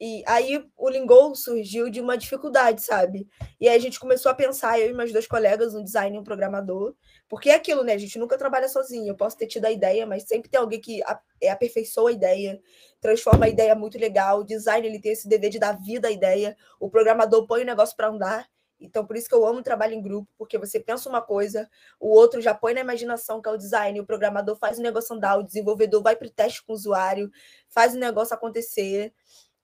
e 0.00 0.22
aí 0.26 0.64
o 0.78 0.88
Lingol 0.88 1.34
surgiu 1.34 1.90
de 1.90 2.00
uma 2.00 2.16
dificuldade, 2.16 2.80
sabe? 2.80 3.28
E 3.60 3.68
aí 3.68 3.76
a 3.76 3.78
gente 3.78 4.00
começou 4.00 4.32
a 4.32 4.34
pensar, 4.34 4.80
eu 4.80 4.88
e 4.88 4.94
meus 4.94 5.12
dois 5.12 5.26
colegas, 5.26 5.74
um 5.74 5.84
designer 5.84 6.16
e 6.16 6.18
um 6.18 6.24
programador, 6.24 6.94
porque 7.28 7.50
é 7.50 7.54
aquilo, 7.54 7.84
né? 7.84 7.92
A 7.92 7.98
gente 7.98 8.18
nunca 8.18 8.38
trabalha 8.38 8.66
sozinho. 8.66 9.08
Eu 9.08 9.14
posso 9.14 9.36
ter 9.36 9.46
tido 9.46 9.66
a 9.66 9.70
ideia, 9.70 10.06
mas 10.06 10.22
sempre 10.22 10.48
tem 10.48 10.58
alguém 10.58 10.80
que 10.80 11.02
é, 11.42 11.50
aperfeiçoa 11.50 12.08
a 12.08 12.12
ideia, 12.14 12.58
transforma 12.98 13.44
a 13.44 13.48
ideia 13.50 13.74
muito 13.74 13.98
legal. 13.98 14.40
O 14.40 14.44
design 14.44 14.86
ele 14.86 14.98
tem 14.98 15.12
esse 15.12 15.28
dever 15.28 15.50
de 15.50 15.58
dar 15.58 15.72
vida 15.72 16.08
à 16.08 16.10
ideia. 16.10 16.56
O 16.80 16.88
programador 16.88 17.46
põe 17.46 17.60
o 17.60 17.66
negócio 17.66 17.94
para 17.94 18.08
andar. 18.08 18.48
Então, 18.80 19.04
por 19.04 19.14
isso 19.14 19.28
que 19.28 19.34
eu 19.34 19.46
amo 19.46 19.62
trabalho 19.62 19.92
em 19.92 20.00
grupo, 20.00 20.28
porque 20.38 20.56
você 20.56 20.80
pensa 20.80 21.06
uma 21.08 21.20
coisa, 21.20 21.68
o 22.00 22.08
outro 22.08 22.40
já 22.40 22.54
põe 22.54 22.72
na 22.72 22.80
imaginação, 22.80 23.42
que 23.42 23.48
é 23.48 23.52
o 23.52 23.58
design, 23.58 24.00
o 24.00 24.06
programador 24.06 24.56
faz 24.56 24.78
o 24.78 24.82
negócio 24.82 25.14
andar, 25.14 25.36
o 25.38 25.42
desenvolvedor 25.42 26.02
vai 26.02 26.16
para 26.16 26.26
o 26.26 26.30
teste 26.30 26.64
com 26.64 26.72
o 26.72 26.74
usuário, 26.74 27.30
faz 27.68 27.94
o 27.94 27.98
negócio 27.98 28.34
acontecer. 28.34 29.12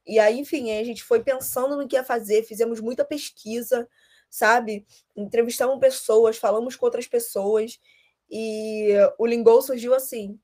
E 0.07 0.19
aí, 0.19 0.39
enfim, 0.39 0.71
a 0.73 0.85
gente 0.85 1.03
foi 1.03 1.23
pensando 1.23 1.77
no 1.77 1.89
que 1.89 1.97
ia 1.97 2.05
fazer, 2.05 2.45
fizemos 2.45 2.81
muita 2.81 3.05
pesquisa, 3.05 3.89
sabe? 4.31 4.87
Entrevistamos 5.17 5.79
pessoas, 5.79 6.37
falamos 6.37 6.77
com 6.77 6.87
outras 6.87 7.07
pessoas, 7.07 7.81
e 8.31 8.91
o 9.19 9.27
Lingol 9.27 9.63
surgiu 9.63 9.95
assim, 9.95 10.39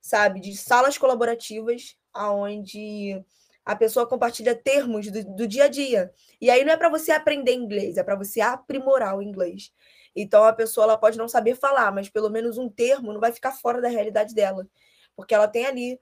sabe? 0.00 0.40
De 0.40 0.56
salas 0.56 0.98
colaborativas, 0.98 1.96
aonde 2.12 3.22
a 3.64 3.76
pessoa 3.76 4.06
compartilha 4.06 4.54
termos 4.54 5.10
do, 5.10 5.24
do 5.36 5.46
dia 5.46 5.64
a 5.64 5.68
dia. 5.68 6.12
E 6.40 6.50
aí 6.50 6.64
não 6.64 6.72
é 6.72 6.76
para 6.76 6.88
você 6.88 7.12
aprender 7.12 7.52
inglês, 7.52 7.96
é 7.96 8.02
para 8.02 8.16
você 8.16 8.40
aprimorar 8.40 9.16
o 9.16 9.22
inglês. 9.22 9.72
Então 10.14 10.42
a 10.44 10.52
pessoa 10.52 10.84
ela 10.84 10.98
pode 10.98 11.16
não 11.16 11.28
saber 11.28 11.54
falar, 11.54 11.92
mas 11.92 12.08
pelo 12.08 12.30
menos 12.30 12.58
um 12.58 12.68
termo 12.68 13.12
não 13.12 13.20
vai 13.20 13.32
ficar 13.32 13.52
fora 13.52 13.80
da 13.80 13.88
realidade 13.88 14.34
dela, 14.34 14.66
porque 15.14 15.34
ela 15.34 15.46
tem 15.46 15.66
ali 15.66 16.00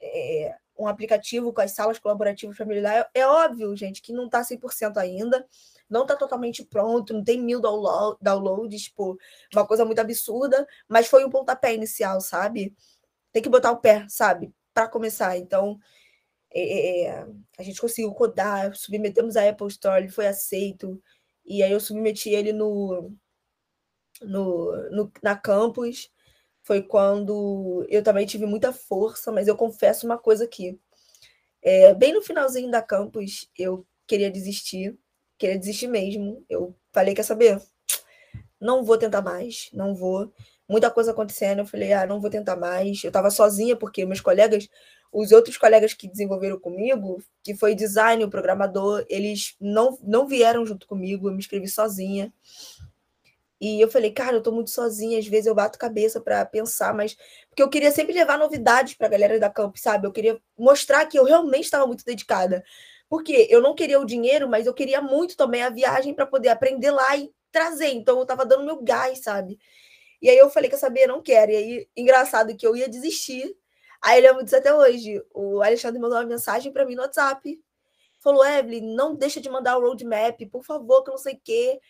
é, 0.00 0.56
um 0.80 0.88
aplicativo 0.88 1.52
com 1.52 1.60
as 1.60 1.72
salas 1.72 1.98
colaborativas 1.98 2.58
melhorar. 2.66 3.10
É, 3.14 3.20
é 3.20 3.26
óbvio, 3.26 3.76
gente, 3.76 4.00
que 4.00 4.12
não 4.12 4.26
está 4.26 4.42
100% 4.42 4.96
ainda, 4.96 5.46
não 5.88 6.02
está 6.02 6.16
totalmente 6.16 6.64
pronto, 6.64 7.12
não 7.12 7.24
tem 7.24 7.40
mil 7.40 7.60
download, 7.60 8.18
downloads, 8.20 8.82
tipo, 8.82 9.18
uma 9.54 9.66
coisa 9.66 9.84
muito 9.84 10.00
absurda, 10.00 10.66
mas 10.88 11.06
foi 11.06 11.24
um 11.24 11.30
pontapé 11.30 11.74
inicial, 11.74 12.20
sabe? 12.20 12.74
Tem 13.32 13.42
que 13.42 13.48
botar 13.48 13.72
o 13.72 13.78
pé, 13.78 14.06
sabe? 14.08 14.54
Para 14.72 14.88
começar. 14.88 15.36
Então, 15.36 15.78
é, 16.52 16.62
é, 16.62 17.06
é, 17.06 17.26
a 17.58 17.62
gente 17.62 17.80
conseguiu 17.80 18.12
codar, 18.14 18.74
submetemos 18.74 19.36
a 19.36 19.48
Apple 19.48 19.68
Store, 19.68 20.02
ele 20.02 20.12
foi 20.12 20.26
aceito, 20.26 21.00
e 21.44 21.62
aí 21.62 21.72
eu 21.72 21.80
submeti 21.80 22.30
ele 22.30 22.52
no, 22.52 23.12
no, 24.22 24.90
no 24.90 25.12
na 25.22 25.36
campus. 25.36 26.10
Foi 26.70 26.80
quando 26.80 27.84
eu 27.88 28.00
também 28.00 28.24
tive 28.24 28.46
muita 28.46 28.72
força, 28.72 29.32
mas 29.32 29.48
eu 29.48 29.56
confesso 29.56 30.06
uma 30.06 30.16
coisa 30.16 30.44
aqui. 30.44 30.78
É, 31.60 31.92
bem 31.94 32.14
no 32.14 32.22
finalzinho 32.22 32.70
da 32.70 32.80
campus, 32.80 33.50
eu 33.58 33.84
queria 34.06 34.30
desistir, 34.30 34.96
queria 35.36 35.58
desistir 35.58 35.88
mesmo. 35.88 36.44
Eu 36.48 36.72
falei, 36.92 37.12
quer 37.12 37.24
saber? 37.24 37.60
Não 38.60 38.84
vou 38.84 38.96
tentar 38.96 39.20
mais, 39.20 39.68
não 39.72 39.96
vou. 39.96 40.32
Muita 40.68 40.92
coisa 40.92 41.10
acontecendo, 41.10 41.58
eu 41.58 41.66
falei, 41.66 41.92
ah, 41.92 42.06
não 42.06 42.20
vou 42.20 42.30
tentar 42.30 42.54
mais. 42.54 43.02
Eu 43.02 43.08
estava 43.08 43.32
sozinha, 43.32 43.74
porque 43.74 44.06
meus 44.06 44.20
colegas 44.20 44.68
os 45.12 45.32
outros 45.32 45.56
colegas 45.56 45.92
que 45.92 46.06
desenvolveram 46.06 46.56
comigo, 46.60 47.20
que 47.42 47.52
foi 47.52 47.74
design, 47.74 48.22
o 48.22 48.30
programador, 48.30 49.04
eles 49.08 49.56
não, 49.60 49.98
não 50.02 50.28
vieram 50.28 50.64
junto 50.64 50.86
comigo, 50.86 51.28
eu 51.28 51.32
me 51.32 51.38
inscrevi 51.38 51.66
sozinha. 51.66 52.32
E 53.60 53.80
eu 53.80 53.90
falei, 53.90 54.10
cara, 54.12 54.36
eu 54.36 54.42
tô 54.42 54.52
muito 54.52 54.70
sozinha, 54.70 55.18
às 55.18 55.26
vezes 55.26 55.46
eu 55.46 55.54
bato 55.54 55.78
cabeça 55.78 56.20
para 56.20 56.44
pensar, 56.46 56.94
mas 56.94 57.16
porque 57.48 57.62
eu 57.62 57.68
queria 57.68 57.90
sempre 57.90 58.14
levar 58.14 58.38
novidades 58.38 58.94
para 58.94 59.06
a 59.06 59.10
galera 59.10 59.38
da 59.38 59.50
camp, 59.50 59.76
sabe? 59.76 60.06
Eu 60.06 60.12
queria 60.12 60.40
mostrar 60.58 61.06
que 61.06 61.18
eu 61.18 61.24
realmente 61.24 61.64
estava 61.64 61.86
muito 61.86 62.04
dedicada. 62.04 62.64
Porque 63.08 63.48
eu 63.50 63.60
não 63.60 63.74
queria 63.74 64.00
o 64.00 64.04
dinheiro, 64.04 64.48
mas 64.48 64.66
eu 64.66 64.74
queria 64.74 65.02
muito 65.02 65.36
também 65.36 65.62
a 65.62 65.70
viagem 65.70 66.14
para 66.14 66.26
poder 66.26 66.48
aprender 66.48 66.90
lá 66.92 67.16
e 67.16 67.30
trazer. 67.52 67.88
Então 67.88 68.16
eu 68.16 68.22
estava 68.22 68.46
dando 68.46 68.64
meu 68.64 68.82
gás, 68.82 69.20
sabe? 69.22 69.58
E 70.22 70.30
aí 70.30 70.38
eu 70.38 70.50
falei, 70.50 70.70
quer 70.70 70.76
saber, 70.78 71.04
eu 71.04 71.08
não 71.08 71.22
quero. 71.22 71.52
E 71.52 71.56
aí, 71.56 71.88
engraçado 71.96 72.56
que 72.56 72.66
eu 72.66 72.76
ia 72.76 72.88
desistir 72.88 73.54
Aí 74.02 74.18
ele 74.18 74.28
lembro 74.28 74.44
disso 74.44 74.56
até 74.56 74.72
hoje. 74.74 75.22
O 75.34 75.62
Alexandre 75.62 76.00
mandou 76.00 76.18
uma 76.18 76.24
mensagem 76.24 76.72
para 76.72 76.84
mim 76.86 76.94
no 76.94 77.02
WhatsApp. 77.02 77.60
Falou, 78.18 78.44
Evelyn, 78.46 78.94
não 78.94 79.14
deixa 79.14 79.40
de 79.40 79.48
mandar 79.50 79.76
o 79.78 79.80
roadmap, 79.80 80.40
por 80.50 80.64
favor, 80.64 81.02
que 81.02 81.10
não 81.10 81.18
sei 81.18 81.34
o 81.34 81.40
quê. 81.42 81.80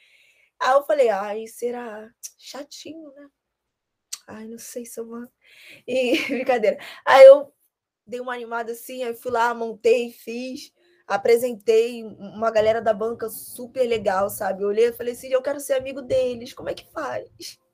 Aí 0.61 0.73
eu 0.75 0.85
falei, 0.85 1.09
ai, 1.09 1.47
será 1.47 2.11
chatinho, 2.39 3.13
né? 3.15 3.29
Ai, 4.27 4.47
não 4.47 4.59
sei 4.59 4.85
se 4.87 5.01
eu 5.01 5.07
vou. 5.07 5.27
E 5.87 6.13
brincadeira. 6.29 6.79
Aí 7.07 7.27
eu 7.27 7.53
dei 8.07 8.21
uma 8.21 8.35
animada 8.35 8.73
assim, 8.73 9.05
aí 9.05 9.15
fui 9.15 9.33
lá, 9.33 9.55
montei, 9.55 10.13
fiz, 10.13 10.73
apresentei 11.07 12.05
uma 12.05 12.51
galera 12.51 12.83
da 12.83 12.95
banca 12.95 13.29
super 13.31 13.87
legal, 13.89 14.31
sabe? 14.31 14.65
Eu 14.65 14.69
olhei 14.69 14.89
e 14.89 14.93
falei 14.95 15.15
assim, 15.15 15.29
eu 15.29 15.43
quero 15.43 15.61
ser 15.61 15.75
amigo 15.75 16.03
deles, 16.03 16.55
como 16.55 16.71
é 16.71 16.75
que 16.75 16.91
faz? 16.93 17.29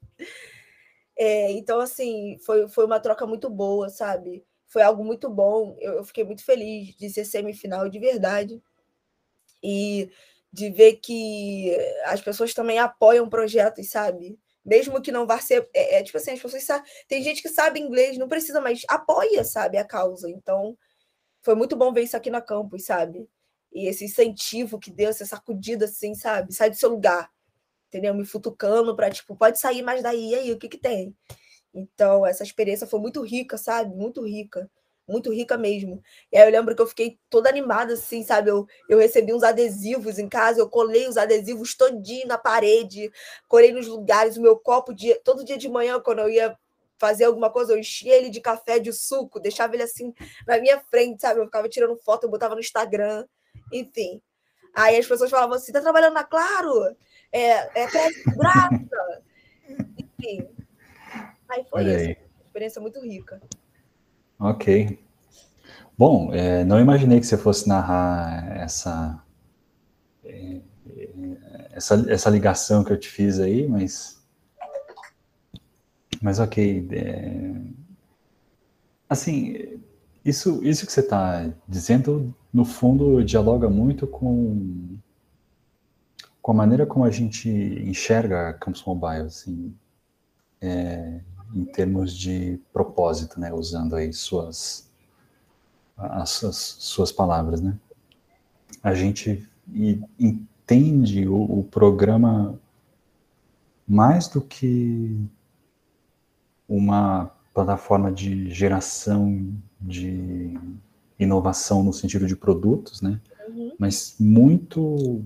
É, 1.18 1.50
então, 1.52 1.80
assim, 1.80 2.38
foi, 2.44 2.68
foi 2.68 2.84
uma 2.84 3.00
troca 3.00 3.26
muito 3.26 3.48
boa, 3.48 3.88
sabe? 3.88 4.44
Foi 4.68 4.82
algo 4.82 5.04
muito 5.04 5.30
bom. 5.30 5.74
Eu, 5.80 5.94
eu 5.94 6.04
fiquei 6.04 6.24
muito 6.24 6.44
feliz 6.44 6.94
de 6.96 7.08
ser 7.10 7.24
semifinal 7.24 7.88
de 7.88 7.98
verdade. 7.98 8.62
E 9.62 10.10
de 10.56 10.70
ver 10.70 10.96
que 10.96 11.76
as 12.04 12.20
pessoas 12.20 12.54
também 12.54 12.78
apoiam 12.78 13.28
projetos, 13.28 13.90
sabe? 13.90 14.38
Mesmo 14.64 15.00
que 15.02 15.12
não 15.12 15.26
vá 15.26 15.38
ser. 15.38 15.68
É, 15.74 15.98
é 15.98 16.02
tipo 16.02 16.18
assim, 16.18 16.32
as 16.32 16.40
pessoas 16.40 16.64
sabem. 16.64 16.90
Tem 17.08 17.22
gente 17.22 17.42
que 17.42 17.48
sabe 17.48 17.80
inglês, 17.80 18.18
não 18.18 18.28
precisa, 18.28 18.60
mas 18.60 18.82
apoia, 18.88 19.44
sabe, 19.44 19.78
a 19.78 19.84
causa. 19.84 20.30
Então, 20.30 20.76
foi 21.42 21.54
muito 21.54 21.76
bom 21.76 21.92
ver 21.92 22.02
isso 22.02 22.16
aqui 22.16 22.30
na 22.30 22.40
campus, 22.40 22.86
sabe? 22.86 23.28
E 23.72 23.86
esse 23.88 24.04
incentivo 24.04 24.78
que 24.78 24.90
deu, 24.90 25.10
essa 25.10 25.26
sacudida, 25.26 25.84
assim, 25.86 26.14
sabe? 26.14 26.54
Sai 26.54 26.70
do 26.70 26.76
seu 26.76 26.90
lugar 26.90 27.30
entendeu? 27.88 28.14
Me 28.14 28.24
futucando 28.24 28.94
para, 28.94 29.10
tipo, 29.10 29.36
pode 29.36 29.58
sair 29.58 29.82
mais 29.82 30.02
daí, 30.02 30.30
e 30.30 30.34
aí, 30.34 30.52
o 30.52 30.58
que 30.58 30.68
que 30.68 30.78
tem? 30.78 31.16
Então, 31.72 32.26
essa 32.26 32.42
experiência 32.42 32.86
foi 32.86 33.00
muito 33.00 33.22
rica, 33.22 33.58
sabe? 33.58 33.94
Muito 33.94 34.24
rica. 34.24 34.70
Muito 35.06 35.32
rica 35.32 35.56
mesmo. 35.56 36.02
E 36.32 36.36
aí 36.36 36.48
eu 36.48 36.50
lembro 36.52 36.74
que 36.74 36.82
eu 36.82 36.86
fiquei 36.86 37.18
toda 37.30 37.48
animada, 37.48 37.94
assim, 37.94 38.22
sabe? 38.22 38.50
Eu, 38.50 38.66
eu 38.88 38.98
recebi 38.98 39.32
uns 39.32 39.42
adesivos 39.42 40.18
em 40.18 40.28
casa, 40.28 40.60
eu 40.60 40.68
colei 40.68 41.06
os 41.08 41.16
adesivos 41.16 41.74
todinho 41.76 42.26
na 42.26 42.36
parede, 42.36 43.10
colei 43.48 43.72
nos 43.72 43.86
lugares, 43.86 44.36
o 44.36 44.42
meu 44.42 44.56
copo, 44.58 44.92
de, 44.92 45.14
todo 45.16 45.44
dia 45.44 45.56
de 45.56 45.68
manhã, 45.68 46.00
quando 46.00 46.20
eu 46.20 46.28
ia 46.28 46.58
fazer 46.98 47.24
alguma 47.24 47.50
coisa, 47.50 47.72
eu 47.72 47.78
enchia 47.78 48.16
ele 48.16 48.30
de 48.30 48.40
café, 48.40 48.78
de 48.78 48.92
suco, 48.92 49.38
deixava 49.38 49.74
ele 49.74 49.82
assim 49.82 50.12
na 50.46 50.58
minha 50.58 50.80
frente, 50.90 51.20
sabe? 51.20 51.40
Eu 51.40 51.44
ficava 51.44 51.68
tirando 51.68 51.96
foto, 51.98 52.24
eu 52.24 52.30
botava 52.30 52.54
no 52.54 52.60
Instagram, 52.60 53.24
enfim. 53.72 54.20
Aí 54.74 54.96
as 54.98 55.06
pessoas 55.06 55.30
falavam 55.30 55.56
assim: 55.56 55.72
tá 55.72 55.80
trabalhando 55.80 56.14
na 56.14 56.24
Claro? 56.24 56.96
é, 57.32 57.82
é 57.82 57.86
crédito 57.86 58.30
graça. 58.36 59.22
Enfim. 59.98 60.48
Aí 61.48 61.64
foi 61.68 61.80
Olha 61.80 61.96
isso. 61.96 62.08
Aí. 62.08 62.16
Experiência 62.46 62.80
muito 62.80 63.00
rica. 63.00 63.40
Ok. 64.38 64.98
Bom, 65.96 66.32
é, 66.32 66.64
não 66.64 66.80
imaginei 66.80 67.20
que 67.20 67.26
você 67.26 67.38
fosse 67.38 67.68
narrar 67.68 68.56
essa, 68.58 69.22
é, 70.24 70.60
essa, 71.72 72.04
essa 72.08 72.30
ligação 72.30 72.84
que 72.84 72.92
eu 72.92 72.98
te 72.98 73.08
fiz 73.08 73.40
aí, 73.40 73.66
mas. 73.66 74.22
Mas 76.20 76.38
ok. 76.38 76.88
É, 76.92 77.52
assim, 79.08 79.80
isso, 80.24 80.62
isso 80.64 80.86
que 80.86 80.92
você 80.92 81.00
está 81.00 81.50
dizendo, 81.68 82.34
no 82.52 82.64
fundo, 82.64 83.22
dialoga 83.24 83.68
muito 83.68 84.06
com 84.06 84.98
com 86.46 86.52
a 86.52 86.54
maneira 86.54 86.86
como 86.86 87.04
a 87.04 87.10
gente 87.10 87.48
enxerga 87.50 88.52
Campus 88.52 88.84
Mobile, 88.84 89.26
assim, 89.26 89.74
é, 90.60 91.20
em 91.54 91.64
termos 91.64 92.16
de 92.16 92.60
propósito, 92.72 93.38
né, 93.40 93.52
usando 93.52 93.94
aí 93.94 94.12
suas, 94.12 94.88
as, 95.96 96.44
as 96.44 96.56
suas 96.56 97.12
palavras, 97.12 97.60
né? 97.60 97.78
A 98.82 98.94
gente 98.94 99.48
entende 100.18 101.26
o, 101.26 101.60
o 101.60 101.64
programa 101.64 102.58
mais 103.86 104.28
do 104.28 104.40
que 104.40 105.18
uma 106.68 107.30
plataforma 107.54 108.12
de 108.12 108.50
geração 108.50 109.52
de 109.80 110.58
inovação 111.18 111.82
no 111.82 111.92
sentido 111.92 112.26
de 112.26 112.36
produtos, 112.36 113.00
né? 113.00 113.20
Uhum. 113.48 113.72
Mas 113.78 114.16
muito 114.18 115.24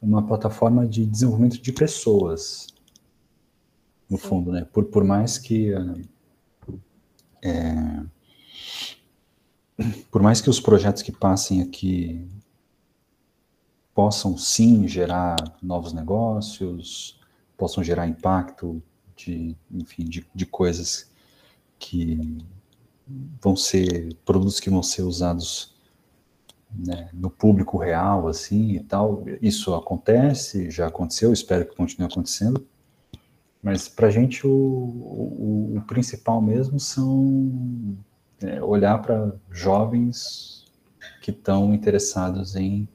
uma 0.00 0.26
plataforma 0.26 0.86
de 0.86 1.04
desenvolvimento 1.04 1.60
de 1.60 1.72
pessoas, 1.72 2.68
no 4.10 4.18
fundo, 4.18 4.50
né? 4.50 4.66
Por, 4.72 4.86
por 4.86 5.04
mais 5.04 5.38
que 5.38 5.72
é, 7.42 8.02
por 10.10 10.20
mais 10.20 10.40
que 10.40 10.50
os 10.50 10.60
projetos 10.60 11.02
que 11.02 11.12
passem 11.12 11.62
aqui 11.62 12.28
possam 13.94 14.36
sim 14.36 14.86
gerar 14.88 15.36
novos 15.62 15.92
negócios, 15.92 17.18
possam 17.56 17.82
gerar 17.84 18.08
impacto 18.08 18.82
de, 19.16 19.56
enfim, 19.70 20.04
de, 20.04 20.26
de 20.34 20.46
coisas 20.46 21.10
que 21.78 22.38
vão 23.40 23.56
ser 23.56 24.14
produtos 24.24 24.60
que 24.60 24.70
vão 24.70 24.82
ser 24.82 25.02
usados 25.02 25.74
né, 26.72 27.10
no 27.12 27.30
público 27.30 27.76
real, 27.76 28.28
assim, 28.28 28.72
e 28.72 28.80
tal. 28.80 29.24
Isso 29.42 29.74
acontece, 29.74 30.70
já 30.70 30.86
aconteceu, 30.86 31.32
espero 31.32 31.66
que 31.66 31.74
continue 31.74 32.06
acontecendo. 32.06 32.66
Mas 33.62 33.88
para 33.88 34.06
a 34.06 34.10
gente 34.10 34.46
o, 34.46 34.50
o, 34.50 35.76
o, 35.76 35.82
principal 35.82 36.40
mesmo 36.40 36.80
são 36.80 37.96
é, 38.40 38.62
olhar 38.62 38.98
para 39.02 39.34
jovens 39.50 40.64
que 41.20 41.30
estão 41.30 41.74
interessados 41.74 42.56
em 42.56 42.88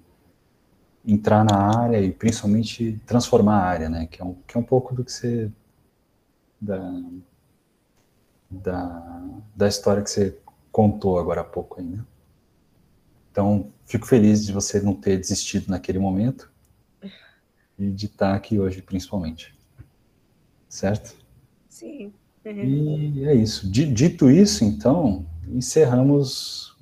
entrar 1.06 1.46
na 1.46 1.56
área 1.56 2.02
e 2.02 2.12
principalmente 2.12 3.00
transformar 3.06 3.60
a 3.60 3.66
área, 3.66 3.90
né? 3.90 4.08
Que 4.08 4.22
é 4.22 4.26
um, 4.26 4.34
que 4.48 4.58
é 4.58 4.60
um 4.60 4.64
pouco 4.64 4.96
do 4.96 5.04
que 5.04 5.12
você 5.12 5.52
da, 6.60 7.02
da, 8.50 9.24
da 9.56 9.68
história 9.68 10.02
que 10.02 10.10
você 10.10 10.38
contou 10.72 11.20
agora 11.20 11.42
há 11.42 11.44
pouco 11.44 11.80
aí, 11.80 11.86
né? 11.86 12.04
Então, 13.32 13.72
fico 13.86 14.08
feliz 14.08 14.46
de 14.46 14.54
você 14.54 14.80
não 14.80 14.96
ter 14.96 15.18
desistido 15.18 15.70
naquele 15.70 16.00
momento 16.00 16.50
e 17.78 17.92
de 17.92 18.06
estar 18.06 18.34
aqui 18.34 18.58
hoje, 18.58 18.82
principalmente. 18.82 19.54
Certo? 20.70 21.16
Sim. 21.70 22.14
Uhum. 22.46 22.64
E 22.64 23.26
é 23.26 23.34
isso. 23.34 23.70
Dito 23.70 24.30
isso, 24.30 24.64
então, 24.64 25.26
encerramos 25.48 26.76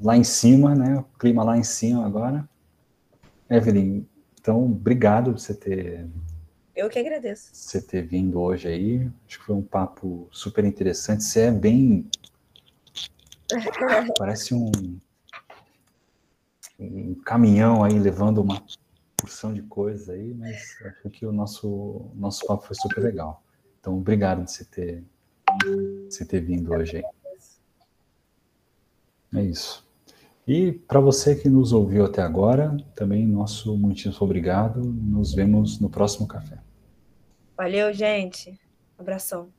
lá 0.00 0.16
em 0.16 0.24
cima, 0.24 0.74
né? 0.74 0.98
O 0.98 1.18
clima 1.18 1.42
lá 1.42 1.56
em 1.56 1.64
cima 1.64 2.06
agora. 2.06 2.48
Evelyn, 3.50 4.04
então, 4.40 4.64
obrigado 4.64 5.32
por 5.32 5.40
você 5.40 5.54
ter. 5.54 6.06
Eu 6.76 6.88
que 6.88 6.98
agradeço. 6.98 7.50
Você 7.52 7.82
ter 7.82 8.02
vindo 8.02 8.40
hoje 8.40 8.68
aí. 8.68 9.10
Acho 9.26 9.40
que 9.40 9.44
foi 9.46 9.56
um 9.56 9.62
papo 9.62 10.28
super 10.30 10.64
interessante. 10.64 11.24
Você 11.24 11.40
é 11.40 11.50
bem 11.50 12.08
Parece 14.18 14.54
um, 14.54 14.70
um 16.78 17.14
caminhão 17.24 17.82
aí 17.82 17.98
levando 17.98 18.38
uma 18.38 18.62
porção 19.18 19.52
de 19.52 19.62
coisa 19.62 20.12
aí, 20.12 20.32
mas 20.32 20.76
acho 20.84 21.10
que 21.10 21.26
o 21.26 21.32
nosso, 21.32 22.10
nosso 22.14 22.46
papo 22.46 22.66
foi 22.66 22.76
super 22.76 23.02
legal. 23.02 23.42
Então, 23.80 23.98
obrigado 23.98 24.44
de 24.44 24.52
você 24.52 24.64
ter, 24.64 25.04
você 26.08 26.24
ter 26.24 26.40
vindo 26.40 26.72
hoje 26.72 26.98
aí. 26.98 27.04
É 29.34 29.42
isso. 29.42 29.86
E 30.46 30.72
para 30.72 31.00
você 31.00 31.34
que 31.34 31.48
nos 31.48 31.72
ouviu 31.72 32.06
até 32.06 32.22
agora, 32.22 32.74
também 32.94 33.26
nosso 33.26 33.76
muitíssimo 33.76 34.24
obrigado. 34.24 34.80
Nos 34.80 35.34
vemos 35.34 35.78
no 35.78 35.90
próximo 35.90 36.26
café. 36.26 36.58
Valeu, 37.54 37.92
gente. 37.92 38.58
Abração. 38.96 39.50